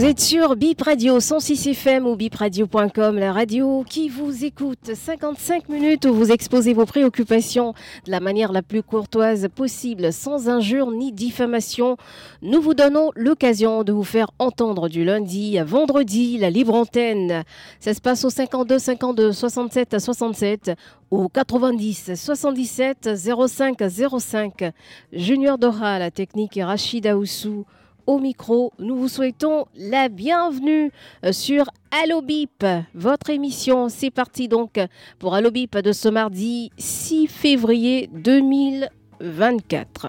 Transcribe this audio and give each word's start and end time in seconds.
Vous 0.00 0.06
êtes 0.06 0.20
sur 0.20 0.56
Bip 0.56 0.80
Radio 0.80 1.20
106 1.20 1.66
FM 1.66 2.06
ou 2.06 2.16
bipradio.com, 2.16 3.18
la 3.18 3.34
radio 3.34 3.84
qui 3.86 4.08
vous 4.08 4.46
écoute. 4.46 4.94
55 4.94 5.68
minutes 5.68 6.06
où 6.06 6.14
vous 6.14 6.32
exposez 6.32 6.72
vos 6.72 6.86
préoccupations 6.86 7.74
de 8.06 8.10
la 8.10 8.20
manière 8.20 8.50
la 8.50 8.62
plus 8.62 8.82
courtoise 8.82 9.48
possible, 9.54 10.10
sans 10.10 10.48
injure 10.48 10.90
ni 10.90 11.12
diffamation. 11.12 11.98
Nous 12.40 12.62
vous 12.62 12.72
donnons 12.72 13.10
l'occasion 13.14 13.84
de 13.84 13.92
vous 13.92 14.02
faire 14.02 14.30
entendre 14.38 14.88
du 14.88 15.04
lundi 15.04 15.58
à 15.58 15.64
vendredi 15.64 16.38
la 16.38 16.48
libre 16.48 16.76
antenne. 16.76 17.44
Ça 17.78 17.92
se 17.92 18.00
passe 18.00 18.24
au 18.24 18.30
52 18.30 18.78
52 18.78 19.32
67 19.32 19.98
67 19.98 20.70
au 21.10 21.28
90 21.28 22.14
77 22.14 23.10
05 23.18 23.82
05. 24.18 24.72
Junior 25.12 25.58
Dora, 25.58 25.98
la 25.98 26.10
technique 26.10 26.58
Rachida 26.58 27.18
Oussou 27.18 27.66
au 28.10 28.18
micro. 28.18 28.72
Nous 28.80 28.96
vous 28.96 29.06
souhaitons 29.06 29.66
la 29.76 30.08
bienvenue 30.08 30.90
euh, 31.24 31.30
sur 31.30 31.66
Allo 32.02 32.22
Bip, 32.22 32.66
votre 32.92 33.30
émission. 33.30 33.88
C'est 33.88 34.10
parti 34.10 34.48
donc 34.48 34.80
pour 35.20 35.36
Allo 35.36 35.52
Bip 35.52 35.78
de 35.78 35.92
ce 35.92 36.08
mardi 36.08 36.72
6 36.76 37.28
février 37.28 38.10
2024. 38.12 40.08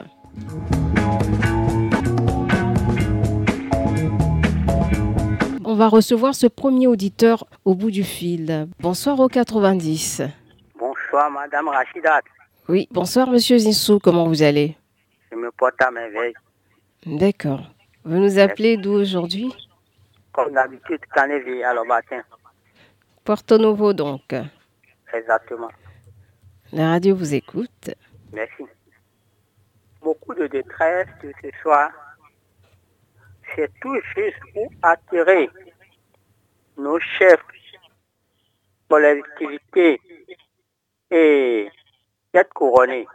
On 5.63 5.75
va 5.75 5.87
recevoir 5.87 6.33
ce 6.33 6.47
premier 6.47 6.87
auditeur 6.87 7.45
au 7.65 7.75
bout 7.75 7.91
du 7.91 8.03
fil. 8.03 8.67
Bonsoir 8.79 9.19
au 9.19 9.27
90. 9.27 10.23
Bonsoir 10.79 11.29
Madame 11.29 11.67
Rachidat. 11.67 12.21
Oui, 12.67 12.87
bonsoir 12.89 13.29
Monsieur 13.29 13.59
Zissou, 13.59 13.99
comment 13.99 14.27
vous 14.27 14.41
allez? 14.41 14.75
Je 15.31 15.35
me 15.37 15.51
porte 15.51 15.79
à 15.83 15.91
merveille. 15.91 16.33
D'accord. 17.05 17.61
Vous 18.03 18.17
nous 18.17 18.39
appelez 18.39 18.77
d'où 18.77 18.93
aujourd'hui 18.93 19.53
Comme 20.31 20.53
d'habitude, 20.53 21.01
Canéville 21.13 21.63
à 21.63 21.83
matin. 21.83 22.21
Porto 23.23 23.59
Novo 23.59 23.93
donc. 23.93 24.33
Exactement. 25.13 25.69
La 26.71 26.89
radio 26.89 27.15
vous 27.15 27.35
écoute. 27.35 27.91
Merci. 28.33 28.63
Beaucoup 30.01 30.33
de 30.33 30.47
détresse 30.47 31.07
de 31.21 31.31
ce 31.43 31.49
soir, 31.61 31.91
c'est 33.55 33.71
tout 33.81 33.95
juste 34.15 34.37
pour 34.53 34.67
attirer 34.81 35.49
nos 36.77 36.99
chefs, 36.99 37.45
collectivités 38.89 40.01
et 41.11 41.69
têtes 42.31 42.53
couronnées 42.53 43.07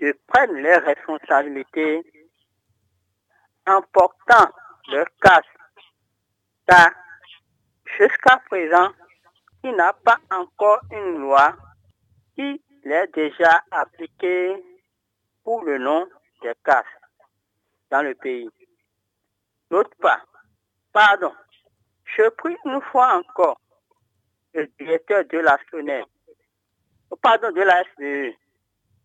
de 0.00 0.14
prendre 0.26 0.52
les 0.52 0.76
responsabilités 0.76 2.02
important 3.76 4.50
le 4.88 5.04
cas, 5.20 5.42
car 6.66 6.90
jusqu'à 7.98 8.36
présent, 8.48 8.90
il 9.64 9.74
n'a 9.76 9.92
pas 9.92 10.18
encore 10.30 10.80
une 10.90 11.18
loi 11.18 11.54
qui 12.34 12.62
l'est 12.84 13.14
déjà 13.14 13.62
appliquée 13.70 14.62
pour 15.44 15.64
le 15.64 15.78
nom 15.78 16.08
des 16.42 16.52
cas 16.64 16.84
dans 17.90 18.02
le 18.02 18.14
pays. 18.14 18.48
D'autre 19.70 19.94
part, 20.00 20.26
pardon, 20.92 21.32
je 22.04 22.28
prie 22.30 22.56
une 22.64 22.80
fois 22.80 23.18
encore 23.18 23.60
le 24.54 24.66
directeur 24.78 25.24
de 25.26 25.38
la 25.38 25.58
SONET, 25.70 26.04
pardon, 27.22 27.52
de 27.52 27.60
la 27.60 27.84
SDE, 27.84 28.34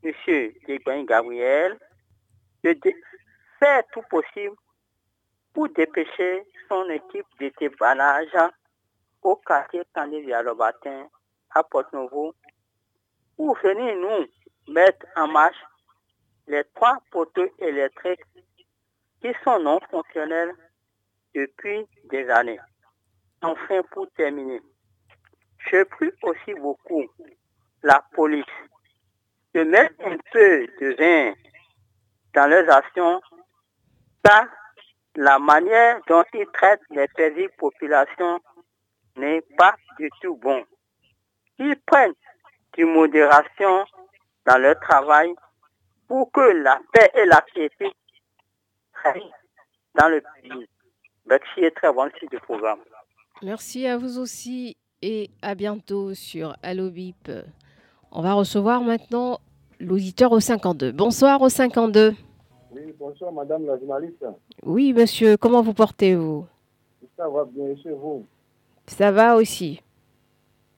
M. 0.03 0.13
Degouin 0.67 1.03
Gabriel, 1.03 1.77
de, 2.63 2.75
faire 3.59 3.83
tout 3.93 4.01
possible 4.09 4.55
pour 5.53 5.69
dépêcher 5.69 6.43
son 6.67 6.89
équipe 6.89 7.27
d'équipage 7.39 8.35
au 9.21 9.35
quartier 9.37 9.81
Candidia 9.93 10.41
le 10.41 10.53
matin 10.53 11.07
à 11.51 11.63
Port-Nouveau 11.63 12.33
pour 13.37 13.57
venir 13.59 13.95
nous 13.95 14.73
mettre 14.73 15.05
en 15.15 15.27
marche 15.27 15.63
les 16.47 16.63
trois 16.75 16.97
poteaux 17.11 17.49
électriques 17.59 18.23
qui 19.21 19.29
sont 19.43 19.59
non 19.59 19.79
fonctionnels 19.89 20.53
depuis 21.33 21.85
des 22.05 22.29
années. 22.29 22.59
Enfin, 23.41 23.81
pour 23.91 24.09
terminer, 24.11 24.61
je 25.57 25.83
prie 25.83 26.11
aussi 26.23 26.53
beaucoup 26.55 27.05
la 27.83 28.03
police 28.13 28.45
de 29.53 29.63
mettre 29.63 29.95
un 30.05 30.17
peu 30.31 30.67
de 30.81 30.95
vin 30.97 31.33
dans 32.33 32.49
leurs 32.49 32.69
actions 32.69 33.21
la 35.15 35.39
manière 35.39 35.99
dont 36.07 36.23
ils 36.33 36.47
traitent 36.53 36.81
les 36.91 37.07
petites 37.07 37.55
populations 37.57 38.39
n'est 39.17 39.43
pas 39.57 39.75
du 39.99 40.09
tout 40.21 40.35
bon. 40.35 40.63
Ils 41.59 41.77
prennent 41.85 42.13
du 42.73 42.85
modération 42.85 43.85
dans 44.45 44.57
leur 44.57 44.79
travail 44.79 45.33
pour 46.07 46.31
que 46.31 46.41
la 46.41 46.79
paix 46.91 47.09
et 47.15 47.25
la 47.25 47.41
piété 47.41 47.91
dans 49.95 50.09
le 50.09 50.21
pays. 50.21 50.67
Merci 51.25 51.61
et 51.61 51.71
très 51.71 51.91
bon 51.91 52.09
site 52.19 52.31
de 52.31 52.37
programme. 52.37 52.79
Merci 53.41 53.87
à 53.87 53.97
vous 53.97 54.19
aussi 54.19 54.77
et 55.01 55.29
à 55.41 55.55
bientôt 55.55 56.13
sur 56.13 56.55
Allo 56.61 56.89
Bip. 56.89 57.31
On 58.11 58.21
va 58.21 58.33
recevoir 58.33 58.81
maintenant 58.81 59.39
l'auditeur 59.79 60.31
au 60.31 60.39
52. 60.39 60.91
Bonsoir 60.91 61.41
au 61.41 61.49
52. 61.49 62.13
Bonsoir 62.99 63.31
madame 63.33 63.65
la 63.65 63.77
journaliste. 63.77 64.25
Oui, 64.63 64.93
monsieur, 64.93 65.37
comment 65.37 65.61
vous 65.61 65.73
portez-vous? 65.73 66.45
Ça 67.17 67.27
va 67.27 67.45
bien 67.45 67.75
chez 67.81 67.91
vous? 67.91 68.25
Ça 68.87 69.11
va 69.11 69.35
aussi. 69.35 69.81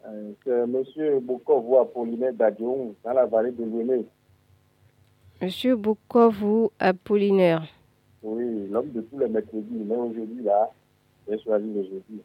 Euh, 0.05 0.31
c'est 0.43 0.65
monsieur 0.67 1.19
Boukov 1.19 1.75
Apollinaire 1.79 2.33
d'Adion, 2.33 2.95
dans 3.03 3.13
la 3.13 3.25
vallée 3.25 3.51
de 3.51 3.63
Véné. 3.63 4.05
Monsieur 5.41 5.75
Boukov 5.75 6.69
Apollinaire 6.79 7.67
Oui, 8.23 8.67
l'homme 8.69 8.91
de 8.91 9.01
tous 9.01 9.19
les 9.19 9.27
mercredis, 9.27 9.67
mais 9.85 9.95
aujourd'hui, 9.95 10.43
là, 10.43 10.71
j'ai 11.29 11.39
choisi 11.39 11.67
le 11.71 11.83
jeudi. 11.83 12.21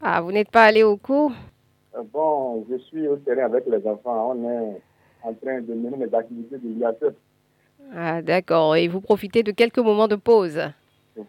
Ah, 0.00 0.20
vous 0.20 0.30
n'êtes 0.32 0.50
pas 0.50 0.64
allé 0.64 0.82
au 0.82 0.96
cours? 0.96 1.32
Euh, 1.96 2.02
Bon, 2.12 2.64
je 2.70 2.76
suis 2.78 3.08
au 3.08 3.16
terrain 3.16 3.44
avec 3.46 3.66
les 3.66 3.84
enfants. 3.86 4.34
On 4.36 4.48
est 4.48 4.80
en 5.24 5.32
train 5.34 5.60
de 5.62 5.74
mener 5.74 5.96
les 6.06 6.14
activités 6.14 6.58
de 6.58 6.68
l'IACEP. 6.68 7.16
Ah, 7.94 8.22
d'accord. 8.22 8.76
Et 8.76 8.88
vous 8.88 9.00
profitez 9.00 9.42
de 9.42 9.52
quelques 9.52 9.78
moments 9.78 10.08
de 10.08 10.16
pause 10.16 10.60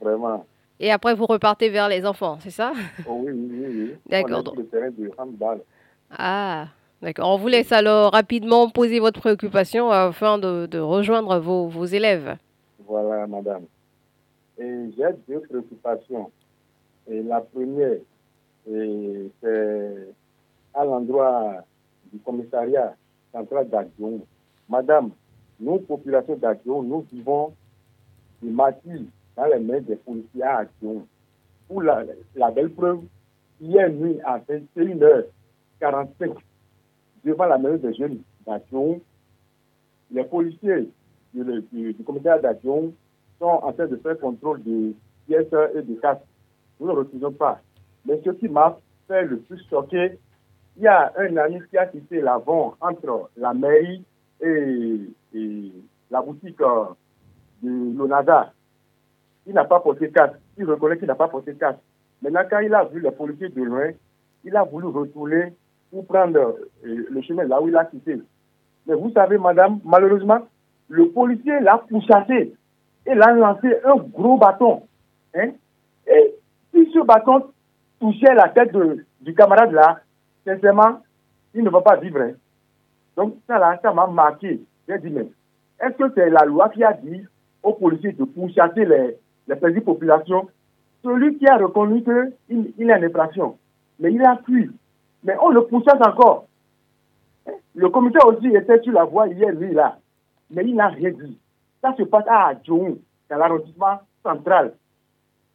Vraiment. 0.01 0.45
Et 0.79 0.91
après, 0.91 1.13
vous 1.13 1.25
repartez 1.25 1.69
vers 1.69 1.89
les 1.89 2.05
enfants, 2.05 2.37
c'est 2.39 2.49
ça? 2.49 2.73
Oh, 3.07 3.21
Oui, 3.23 3.31
oui, 3.31 3.65
oui. 3.67 3.95
D'accord. 4.09 4.53
le 4.55 4.65
terrain 4.65 4.89
de 4.89 5.11
handball. 5.17 5.61
Ah, 6.09 6.67
d'accord. 7.01 7.29
On 7.29 7.37
vous 7.37 7.47
laisse 7.47 7.71
alors 7.71 8.11
rapidement 8.11 8.69
poser 8.69 8.99
votre 8.99 9.19
préoccupation 9.19 9.91
afin 9.91 10.37
de, 10.37 10.79
rejoindre 10.79 11.39
vos, 11.39 11.67
vos, 11.67 11.85
élèves. 11.85 12.37
Voilà, 12.85 13.27
madame. 13.27 13.63
Et 14.57 14.91
j'ai 14.97 15.05
deux 15.27 15.41
préoccupations. 15.41 16.31
Et 17.09 17.21
la 17.23 17.41
première, 17.41 17.97
c'est 18.65 20.07
à 20.73 20.85
l'endroit 20.85 21.63
du 22.11 22.19
commissariat 22.19 22.95
central 23.31 23.69
d'Adion. 23.69 24.21
Madame, 24.69 25.11
nous, 25.59 25.79
population 25.79 26.35
d'Action, 26.35 26.83
nous 26.83 27.05
vivons 27.11 27.53
des 28.41 28.49
martyrs 28.49 29.01
dans 29.35 29.45
les 29.45 29.59
mains 29.59 29.81
des 29.81 29.95
policiers 29.95 30.43
à. 30.43 30.65
Pour 31.67 31.81
la, 31.81 32.03
belle 32.51 32.71
preuve, 32.71 33.01
hier 33.61 33.89
nuit 33.89 34.19
à 34.25 34.39
21h45, 34.39 36.35
devant 37.23 37.45
la 37.45 37.57
maison 37.57 37.77
des 37.77 37.93
jeunes 37.93 38.19
d'Action, 38.45 39.01
les 40.11 40.25
policiers 40.25 40.89
du, 41.33 41.63
du, 41.71 42.03
commissaire 42.03 42.41
d'Action 42.41 42.93
sont 43.39 43.45
en 43.45 43.71
train 43.73 43.87
de 43.87 43.95
faire 43.95 44.19
contrôle 44.19 44.61
des 44.63 44.93
pièces 45.25 45.47
et 45.75 45.81
des 45.81 45.95
casques. 45.95 46.21
Nous 46.79 46.87
ne 46.87 46.91
refusons 46.91 47.31
pas. 47.31 47.61
Mais 48.05 48.19
ce 48.23 48.31
qui 48.31 48.49
m'a 48.49 48.77
fait 49.07 49.23
le 49.23 49.39
plus 49.39 49.63
choquer, 49.69 50.19
il 50.77 50.83
y 50.83 50.87
a 50.87 51.13
un 51.17 51.37
ami 51.37 51.59
qui 51.69 51.77
a 51.77 51.85
quitté 51.85 52.19
l'avant 52.21 52.75
entre 52.81 53.29
la 53.37 53.53
mairie 53.53 54.03
et 54.41 54.99
et 55.33 55.71
la 56.11 56.21
boutique 56.21 56.61
euh, 56.61 56.85
de 57.61 57.97
l'ONADA, 57.97 58.53
il 59.45 59.53
n'a 59.53 59.65
pas 59.65 59.79
porté 59.79 60.11
casque. 60.11 60.39
Il 60.57 60.65
reconnaît 60.65 60.97
qu'il 60.97 61.07
n'a 61.07 61.15
pas 61.15 61.27
porté 61.27 61.55
casque. 61.55 61.79
Maintenant, 62.21 62.43
quand 62.49 62.59
il 62.59 62.73
a 62.73 62.85
vu 62.85 63.01
les 63.01 63.11
policiers 63.11 63.49
de 63.49 63.61
loin, 63.63 63.89
il 64.43 64.55
a 64.55 64.63
voulu 64.63 64.87
retourner 64.87 65.53
pour 65.91 66.05
prendre 66.05 66.37
euh, 66.37 66.55
le 66.83 67.21
chemin 67.21 67.43
là 67.43 67.61
où 67.61 67.67
il 67.67 67.75
a 67.75 67.85
quitté. 67.85 68.19
Mais 68.85 68.95
vous 68.95 69.11
savez, 69.11 69.37
madame, 69.37 69.79
malheureusement, 69.83 70.39
le 70.89 71.09
policier 71.09 71.59
l'a 71.61 71.77
pourchassé 71.77 72.53
et 73.05 73.15
l'a 73.15 73.33
lancé 73.33 73.67
un 73.83 73.95
gros 73.95 74.37
bâton. 74.37 74.83
Hein? 75.35 75.51
Et 76.07 76.35
si 76.73 76.91
ce 76.91 77.03
bâton 77.03 77.47
touchait 77.99 78.33
la 78.33 78.49
tête 78.49 78.75
du 79.21 79.33
camarade 79.33 79.71
là, 79.71 79.99
sincèrement, 80.45 81.01
il 81.53 81.63
ne 81.63 81.69
va 81.69 81.81
pas 81.81 81.95
vivre. 81.97 82.21
Hein. 82.21 82.33
Donc 83.15 83.35
ça 83.47 83.57
là, 83.57 83.79
ça 83.81 83.93
m'a 83.93 84.07
marqué. 84.07 84.61
J'ai 84.87 84.99
dit, 84.99 85.09
mais 85.09 85.27
est-ce 85.79 85.97
que 85.97 86.11
c'est 86.15 86.29
la 86.29 86.45
loi 86.45 86.69
qui 86.69 86.83
a 86.83 86.93
dit 86.93 87.23
aux 87.61 87.73
policiers 87.73 88.11
de 88.13 88.23
pourchasser 88.25 88.85
les, 88.85 89.17
les 89.47 89.81
populations? 89.81 90.47
Celui 91.03 91.37
qui 91.37 91.47
a 91.47 91.57
reconnu 91.57 92.03
qu'il 92.03 92.73
il 92.77 92.89
est 92.89 92.93
en 92.93 93.03
infraction, 93.03 93.57
mais 93.99 94.13
il 94.13 94.23
a 94.23 94.37
fui. 94.45 94.69
Mais 95.23 95.35
on 95.41 95.49
le 95.49 95.65
pourchasse 95.65 96.01
encore. 96.05 96.47
Le 97.75 97.89
comité 97.89 98.19
aussi 98.25 98.47
était 98.47 98.81
sur 98.81 98.93
la 98.93 99.03
voie 99.03 99.27
hier, 99.27 99.51
lui, 99.51 99.73
là. 99.73 99.97
Mais 100.51 100.63
il 100.65 100.75
n'a 100.75 100.87
rien 100.87 101.11
dit. 101.11 101.39
Ça 101.81 101.93
se 101.97 102.03
passe 102.03 102.25
à 102.27 102.47
Adjoun, 102.47 102.99
dans 103.29 103.37
l'arrondissement 103.37 103.99
central. 104.21 104.73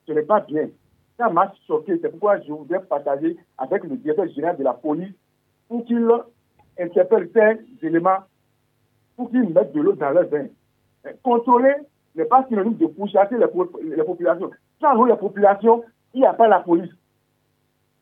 Ce 0.06 0.12
n'est 0.12 0.22
pas 0.22 0.40
bien. 0.40 0.69
Ça 1.16 1.28
m'a 1.28 1.52
choqué. 1.66 1.98
C'est 2.00 2.10
pourquoi 2.10 2.40
je 2.40 2.52
voudrais 2.52 2.80
partager 2.80 3.36
avec 3.56 3.84
le 3.84 3.96
directeur 3.96 4.28
général 4.28 4.56
de 4.56 4.64
la 4.64 4.75
police 4.75 5.14
pour 5.69 5.84
qu'il 5.84 6.08
interpelle 6.78 7.30
ces 7.32 7.86
éléments, 7.86 8.19
pour 9.19 9.31
qu'ils 9.31 9.53
mettent 9.53 9.73
de 9.73 9.81
l'eau 9.81 9.93
dans 9.94 10.11
leur 10.11 10.29
vin. 10.29 10.47
Contrôler 11.25 11.75
n'est 12.15 12.25
pas 12.25 12.47
synonyme 12.49 12.76
de 12.76 12.87
pourchasser 12.87 13.37
les, 13.37 13.97
les 13.97 14.05
populations. 14.05 14.50
Sans 14.81 15.05
les 15.05 15.17
populations, 15.17 15.82
il 16.15 16.20
n'y 16.20 16.26
a 16.26 16.32
pas 16.32 16.47
la 16.47 16.61
police. 16.61 16.93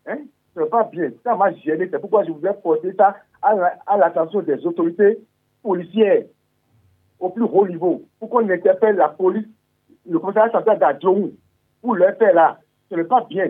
Hein? 0.07 0.19
Ce 0.55 0.61
n'est 0.61 0.67
pas 0.67 0.85
bien. 0.85 1.11
Ça 1.25 1.35
m'a 1.35 1.53
gêné. 1.55 1.89
C'est 1.91 1.99
pourquoi 1.99 2.23
je 2.25 2.33
voudrais 2.33 2.55
porter 2.61 2.93
ça 2.93 3.17
à 3.41 3.97
l'attention 3.97 4.43
des 4.43 4.65
autorités 4.67 5.19
policières 5.63 6.25
au 7.19 7.31
plus 7.31 7.45
haut 7.45 7.67
niveau 7.67 8.03
pour 8.21 8.29
qu'on 8.29 8.49
interpelle 8.51 8.97
la 8.97 9.09
police, 9.09 9.47
le 10.07 10.19
commissariat 10.19 10.53
central 10.53 10.79
d'Adjoum 10.79 11.33
pour 11.81 11.95
le 11.95 12.13
faire 12.19 12.35
là. 12.35 12.59
Ce 12.91 12.95
n'est 12.95 13.05
pas 13.05 13.25
bien. 13.29 13.49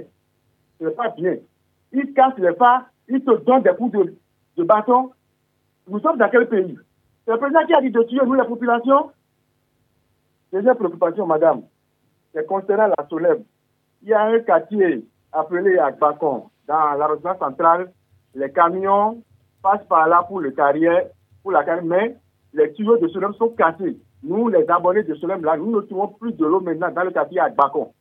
Ce 0.78 0.84
n'est 0.84 0.92
pas 0.92 1.08
bien. 1.08 1.36
Ils 1.92 2.14
cassent 2.14 2.38
les 2.38 2.54
phares, 2.54 2.86
ils 3.08 3.24
te 3.24 3.44
donnent 3.44 3.62
des 3.62 3.74
coups 3.76 3.98
de, 3.98 4.14
de 4.56 4.62
bâton. 4.62 5.10
Nous 5.88 5.98
sommes 5.98 6.18
dans 6.18 6.28
quel 6.28 6.48
pays? 6.48 6.78
Le 7.26 7.38
président 7.38 7.66
qui 7.66 7.74
a 7.74 7.80
dit 7.80 7.90
de 7.90 8.02
tuer 8.04 8.20
nous, 8.24 8.34
la 8.34 8.44
population 8.44 9.10
Deuxième 10.52 10.76
préoccupation, 10.76 11.26
madame, 11.26 11.62
c'est 12.32 12.46
concernant 12.46 12.86
la 12.86 13.08
Solève. 13.08 13.42
Il 14.02 14.08
y 14.08 14.14
a 14.14 14.22
un 14.22 14.38
quartier 14.40 15.04
appelé 15.32 15.76
Agbakon 15.76 16.50
dans 16.68 16.92
l'arrondissement 16.94 17.36
central. 17.38 17.92
Les 18.34 18.50
camions 18.52 19.22
passent 19.60 19.86
par 19.88 20.06
là 20.06 20.22
pour 20.22 20.40
le 20.40 20.52
carrière, 20.52 21.06
pour 21.42 21.50
la 21.50 21.64
carrière, 21.64 21.84
mais 21.84 22.16
les 22.54 22.72
tuyaux 22.74 22.96
de 22.98 23.08
Solem 23.08 23.34
sont 23.34 23.50
cassés. 23.50 23.98
Nous, 24.22 24.48
les 24.48 24.68
abonnés 24.70 25.02
de 25.02 25.14
Solem, 25.16 25.44
là, 25.44 25.56
nous 25.56 25.72
ne 25.72 25.80
trouvons 25.80 26.08
plus 26.08 26.32
de 26.32 26.46
l'eau 26.46 26.60
maintenant 26.60 26.92
dans 26.92 27.04
le 27.04 27.10
quartier 27.10 27.40
Agbakon. 27.40 27.92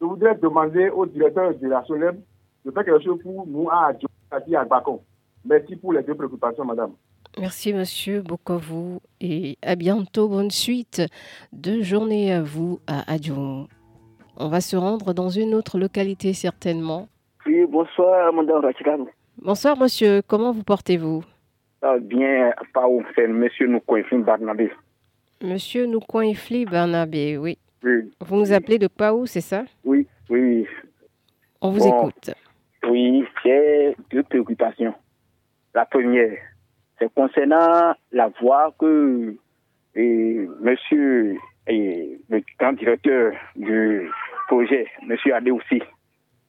Je 0.00 0.06
voudrais 0.06 0.34
demander 0.34 0.90
au 0.90 1.06
directeur 1.06 1.54
de 1.54 1.66
la 1.68 1.82
Solem 1.84 2.20
de 2.64 2.70
faire 2.70 2.84
quelque 2.84 3.02
chose 3.02 3.22
pour 3.22 3.46
nous 3.46 3.70
à 3.70 3.92
quartier 4.30 4.56
Agbakon. 4.56 5.00
Merci 5.44 5.76
pour 5.76 5.94
les 5.94 6.02
deux 6.02 6.14
préoccupations, 6.14 6.64
madame. 6.64 6.92
Merci, 7.38 7.74
monsieur 7.74 8.22
Bokovu, 8.22 8.98
et 9.20 9.58
à 9.62 9.76
bientôt. 9.76 10.26
Bonne 10.28 10.50
suite 10.50 11.02
de 11.52 11.82
journée 11.82 12.32
à 12.32 12.40
vous 12.42 12.80
à 12.86 13.12
Adjoum. 13.12 13.66
On 14.38 14.48
va 14.48 14.62
se 14.62 14.74
rendre 14.76 15.12
dans 15.12 15.28
une 15.28 15.54
autre 15.54 15.78
localité, 15.78 16.32
certainement. 16.32 17.08
Oui, 17.44 17.66
bonsoir, 17.68 18.32
madame 18.32 18.64
Rachidane. 18.64 19.06
Bonsoir, 19.42 19.76
monsieur. 19.78 20.22
Comment 20.26 20.52
vous 20.52 20.64
portez-vous? 20.64 21.24
Ah, 21.82 21.98
Bien, 22.00 22.52
pas 22.72 22.86
c'est 23.14 23.28
monsieur 23.28 23.66
Noukouinfli 23.66 24.18
Barnabé. 24.18 24.72
Monsieur 25.42 25.84
Noukouinfli 25.86 26.64
Barnabé, 26.64 27.36
oui. 27.36 27.58
Oui. 27.84 28.10
Vous 28.20 28.36
nous 28.36 28.52
appelez 28.52 28.78
de 28.78 28.88
Paou, 28.88 29.26
c'est 29.26 29.42
ça? 29.42 29.64
Oui, 29.84 30.06
oui. 30.30 30.66
On 31.60 31.70
vous 31.70 31.86
écoute. 31.86 32.30
Oui, 32.88 33.24
j'ai 33.44 33.94
deux 34.10 34.22
préoccupations. 34.22 34.94
La 35.74 35.84
première, 35.84 36.38
c'est 36.98 37.12
concernant 37.14 37.94
la 38.12 38.28
voie 38.40 38.74
que 38.78 39.36
monsieur 39.96 41.36
et 41.66 42.20
le 42.28 42.42
grand 42.58 42.72
directeur 42.74 43.32
du 43.56 44.08
projet, 44.48 44.86
monsieur 45.06 45.34
Adé 45.34 45.50
aussi, 45.50 45.82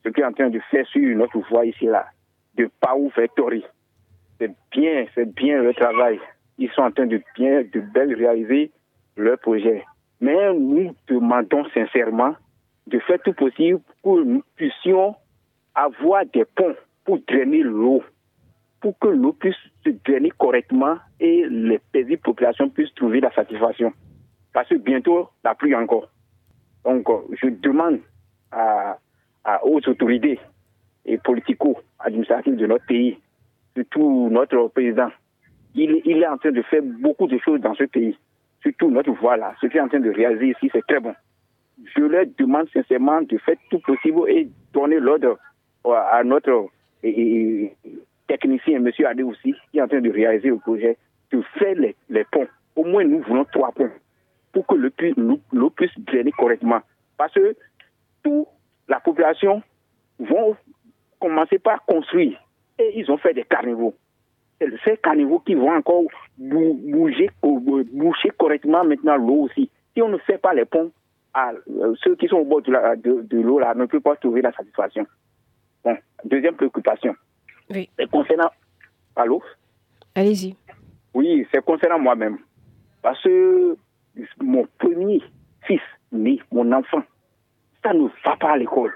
ce 0.03 0.09
qu'il 0.09 0.23
est 0.23 0.27
en 0.27 0.33
train 0.33 0.49
de 0.49 0.59
faire 0.71 0.85
sur 0.87 1.17
notre 1.17 1.39
voie 1.49 1.65
ici, 1.65 1.85
là, 1.85 2.07
de 2.55 2.69
Paou 2.79 3.11
Victory. 3.17 3.63
C'est 4.39 4.51
bien, 4.71 5.05
c'est 5.15 5.33
bien 5.33 5.61
le 5.63 5.73
travail. 5.73 6.19
Ils 6.59 6.69
sont 6.71 6.83
en 6.83 6.91
train 6.91 7.07
de 7.07 7.21
bien, 7.35 7.61
de 7.61 7.79
bien 7.79 8.15
réaliser 8.15 8.71
leur 9.15 9.39
projet. 9.39 9.83
Mais 10.21 10.53
nous 10.53 10.95
demandons 11.07 11.65
sincèrement 11.73 12.35
de 12.87 12.99
faire 12.99 13.19
tout 13.23 13.33
possible 13.33 13.79
pour 14.01 14.17
que 14.17 14.23
nous 14.23 14.43
puissions 14.55 15.15
avoir 15.75 16.25
des 16.25 16.45
ponts 16.45 16.75
pour 17.05 17.19
drainer 17.27 17.63
l'eau, 17.63 18.03
pour 18.81 18.97
que 18.99 19.07
l'eau 19.07 19.33
puisse 19.33 19.55
se 19.83 19.89
drainer 20.05 20.31
correctement 20.37 20.97
et 21.19 21.45
les 21.49 21.79
petites 21.91 22.21
populations 22.21 22.69
puissent 22.69 22.93
trouver 22.95 23.19
la 23.19 23.31
satisfaction. 23.33 23.93
Parce 24.53 24.69
que 24.69 24.75
bientôt, 24.75 25.29
la 25.43 25.55
pluie 25.55 25.75
encore. 25.75 26.09
Donc, 26.83 27.07
je 27.41 27.47
demande 27.47 27.99
à, 28.51 28.97
aux 29.63 29.79
autorités 29.87 30.39
et 31.05 31.17
politico-administratives 31.17 32.55
de 32.55 32.67
notre 32.67 32.85
pays, 32.85 33.17
surtout 33.75 34.29
notre 34.29 34.67
président, 34.69 35.09
il, 35.75 36.01
il, 36.05 36.23
est 36.23 36.27
en 36.27 36.37
train 36.37 36.51
de 36.51 36.61
faire 36.63 36.81
beaucoup 36.83 37.27
de 37.27 37.37
choses 37.39 37.61
dans 37.61 37.75
ce 37.75 37.83
pays. 37.85 38.17
Surtout 38.61 38.89
notre 38.89 39.11
voix 39.11 39.37
là, 39.37 39.53
ce 39.61 39.67
qu'il 39.67 39.77
est 39.77 39.81
en 39.81 39.87
train 39.87 39.99
de 39.99 40.09
réaliser 40.09 40.49
ici, 40.49 40.69
c'est 40.71 40.85
très 40.87 40.99
bon. 40.99 41.13
Je 41.95 42.01
leur 42.01 42.25
demande 42.37 42.67
sincèrement 42.73 43.21
de 43.21 43.37
faire 43.37 43.55
tout 43.69 43.79
possible 43.79 44.29
et 44.29 44.49
donner 44.73 44.99
l'ordre 44.99 45.37
à 45.85 46.23
notre 46.23 46.67
technicien, 48.27 48.77
M. 48.77 48.91
Adé 49.05 49.23
aussi, 49.23 49.55
qui 49.71 49.79
est 49.79 49.81
en 49.81 49.87
train 49.87 50.01
de 50.01 50.11
réaliser 50.11 50.49
le 50.49 50.57
projet, 50.57 50.97
de 51.31 51.41
faire 51.57 51.75
les, 51.75 52.23
ponts. 52.31 52.47
Au 52.75 52.83
moins, 52.83 53.03
nous 53.03 53.21
voulons 53.21 53.45
trois 53.45 53.71
ponts 53.71 53.89
pour 54.51 54.65
que 54.67 54.75
l'eau 54.75 55.69
puisse 55.71 55.91
drainer 55.97 56.31
correctement. 56.31 56.81
Parce 57.17 57.33
que 57.33 57.55
toute 58.23 58.47
la 58.87 58.99
population 58.99 59.61
vont 60.19 60.55
commencer 61.19 61.59
par 61.59 61.83
construire 61.85 62.39
et 62.79 62.99
ils 62.99 63.09
ont 63.11 63.17
fait 63.17 63.33
des 63.33 63.43
carnivaux. 63.43 63.95
C'est 64.59 64.69
ces 64.83 64.97
carnivaux 64.97 65.39
qui 65.39 65.53
vont 65.55 65.71
encore 65.71 66.03
bouger, 66.37 67.29
boucher 67.41 68.29
correctement 68.37 68.83
maintenant 68.83 69.17
l'eau 69.17 69.43
aussi. 69.43 69.69
Si 69.93 70.01
on 70.01 70.09
ne 70.09 70.17
fait 70.17 70.37
pas 70.37 70.53
les 70.53 70.65
ponts, 70.65 70.91
euh, 71.37 71.95
ceux 72.03 72.15
qui 72.15 72.27
sont 72.27 72.37
au 72.37 72.45
bord 72.45 72.61
de 72.61 73.41
l'eau 73.41 73.59
ne 73.59 73.85
peuvent 73.85 74.01
pas 74.01 74.15
trouver 74.15 74.41
la 74.41 74.51
satisfaction. 74.51 75.05
Bon, 75.83 75.97
deuxième 76.25 76.55
préoccupation. 76.55 77.15
Oui. 77.69 77.89
C'est 77.97 78.09
concernant. 78.09 78.51
Allô? 79.15 79.41
Allez-y. 80.15 80.55
Oui, 81.13 81.47
c'est 81.51 81.63
concernant 81.63 81.99
moi-même. 81.99 82.37
Parce 83.01 83.21
que 83.23 83.77
mon 84.41 84.67
premier 84.77 85.21
fils 85.65 85.81
né, 86.11 86.39
mon 86.51 86.71
enfant, 86.71 87.03
ça 87.83 87.93
ne 87.93 88.07
va 88.25 88.35
pas 88.37 88.51
à 88.51 88.57
l'école. 88.57 88.93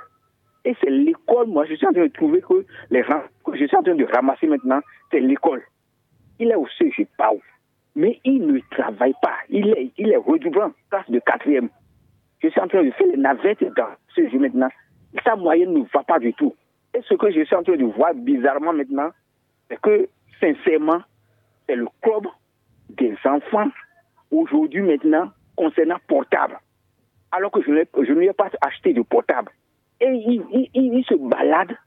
Et 0.64 0.76
c'est 0.82 0.90
l'école, 0.90 1.48
moi, 1.48 1.66
je 1.66 1.74
suis 1.76 1.88
en 1.88 1.92
train 1.92 2.04
de 2.04 2.08
trouver 2.08 2.42
que 2.42 2.66
les 2.90 3.04
gens 3.04 3.22
que 3.44 3.58
je 3.58 3.66
suis 3.66 3.76
en 3.76 3.84
train 3.84 3.96
de 3.96 4.06
ramasser 4.06 4.48
maintenant, 4.48 4.80
c'est 5.10 5.20
l'école. 5.20 5.64
Il 6.40 6.52
est 6.52 6.56
au 6.56 6.68
CG 6.78 7.08
PAO, 7.18 7.42
mais 7.96 8.20
il 8.24 8.46
ne 8.46 8.60
travaille 8.70 9.16
pas. 9.22 9.36
Il 9.50 9.70
est, 9.70 9.92
il 9.98 10.12
est 10.12 10.18
redoublant, 10.18 10.72
classe 10.90 11.10
de 11.10 11.20
quatrième. 11.20 11.70
Je 12.44 12.50
suis 12.50 12.60
en 12.60 12.68
train 12.68 12.84
de 12.84 12.92
faire 12.92 13.08
les 13.08 13.18
navettes 13.18 13.64
dans 13.76 13.90
ce 14.16 14.28
jeu 14.30 14.40
maintenant. 14.40 14.70
Sa 15.24 15.36
moyenne 15.36 15.74
ne 15.74 15.84
va 15.94 16.04
pas 16.04 16.20
du 16.20 16.34
tout. 16.34 16.56
Et 16.94 17.02
ce 17.08 17.14
que 17.14 17.32
je 17.32 17.44
suis 17.44 17.56
en 17.56 17.64
train 17.64 17.78
de 17.78 17.86
voir 17.86 18.14
bizarrement 18.14 18.74
maintenant, 18.74 19.12
c'est 19.70 19.80
que, 19.80 20.10
sincèrement, 20.40 21.02
c'est 21.68 21.76
le 21.76 21.88
club 22.02 22.28
des 22.90 23.16
enfants 23.24 23.70
aujourd'hui 24.32 24.82
maintenant 24.82 25.32
concernant 25.56 25.98
portable. 26.08 26.60
Alors 27.32 27.52
que 27.52 27.62
je, 27.62 27.72
ne 27.72 28.20
lui 28.20 28.28
ai 28.28 28.34
pas 28.34 28.50
acheté 28.62 28.94
de 28.94 29.02
portable. 29.02 29.52
Et 30.02 30.08
il, 30.08 31.06
se 31.06 31.14
balade, 31.14 31.78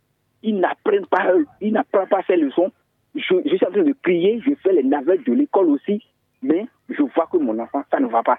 il 0.42 0.61
n'apprend 0.61 1.02
pas, 1.11 1.32
il 1.61 1.73
n'apprend 1.73 2.06
pas 2.06 2.23
ses 2.26 2.37
leçons. 2.37 2.70
Je, 3.14 3.20
suis 3.20 3.66
en 3.66 3.70
train 3.70 3.82
de 3.82 3.94
crier, 4.02 4.40
je 4.46 4.54
fais 4.62 4.73
les 4.73 4.84
navettes 4.84 5.26
de 5.26 5.32
l'école 5.32 5.68
aussi, 5.70 6.02
mais 6.42 6.66
je 6.88 7.02
vois 7.02 7.28
que 7.30 7.37
mon 7.38 7.58
enfant, 7.58 7.82
ça 7.90 8.00
ne 8.00 8.06
va 8.06 8.23
pas. 8.23 8.38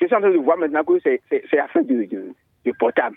Je 0.00 0.06
suis 0.06 0.14
en 0.14 0.20
train 0.20 0.30
de 0.30 0.36
voir 0.36 0.56
maintenant 0.56 0.84
que 0.84 0.98
c'est 1.00 1.20
affaire 1.58 1.84
de, 1.84 2.04
de, 2.64 2.72
portable. 2.78 3.16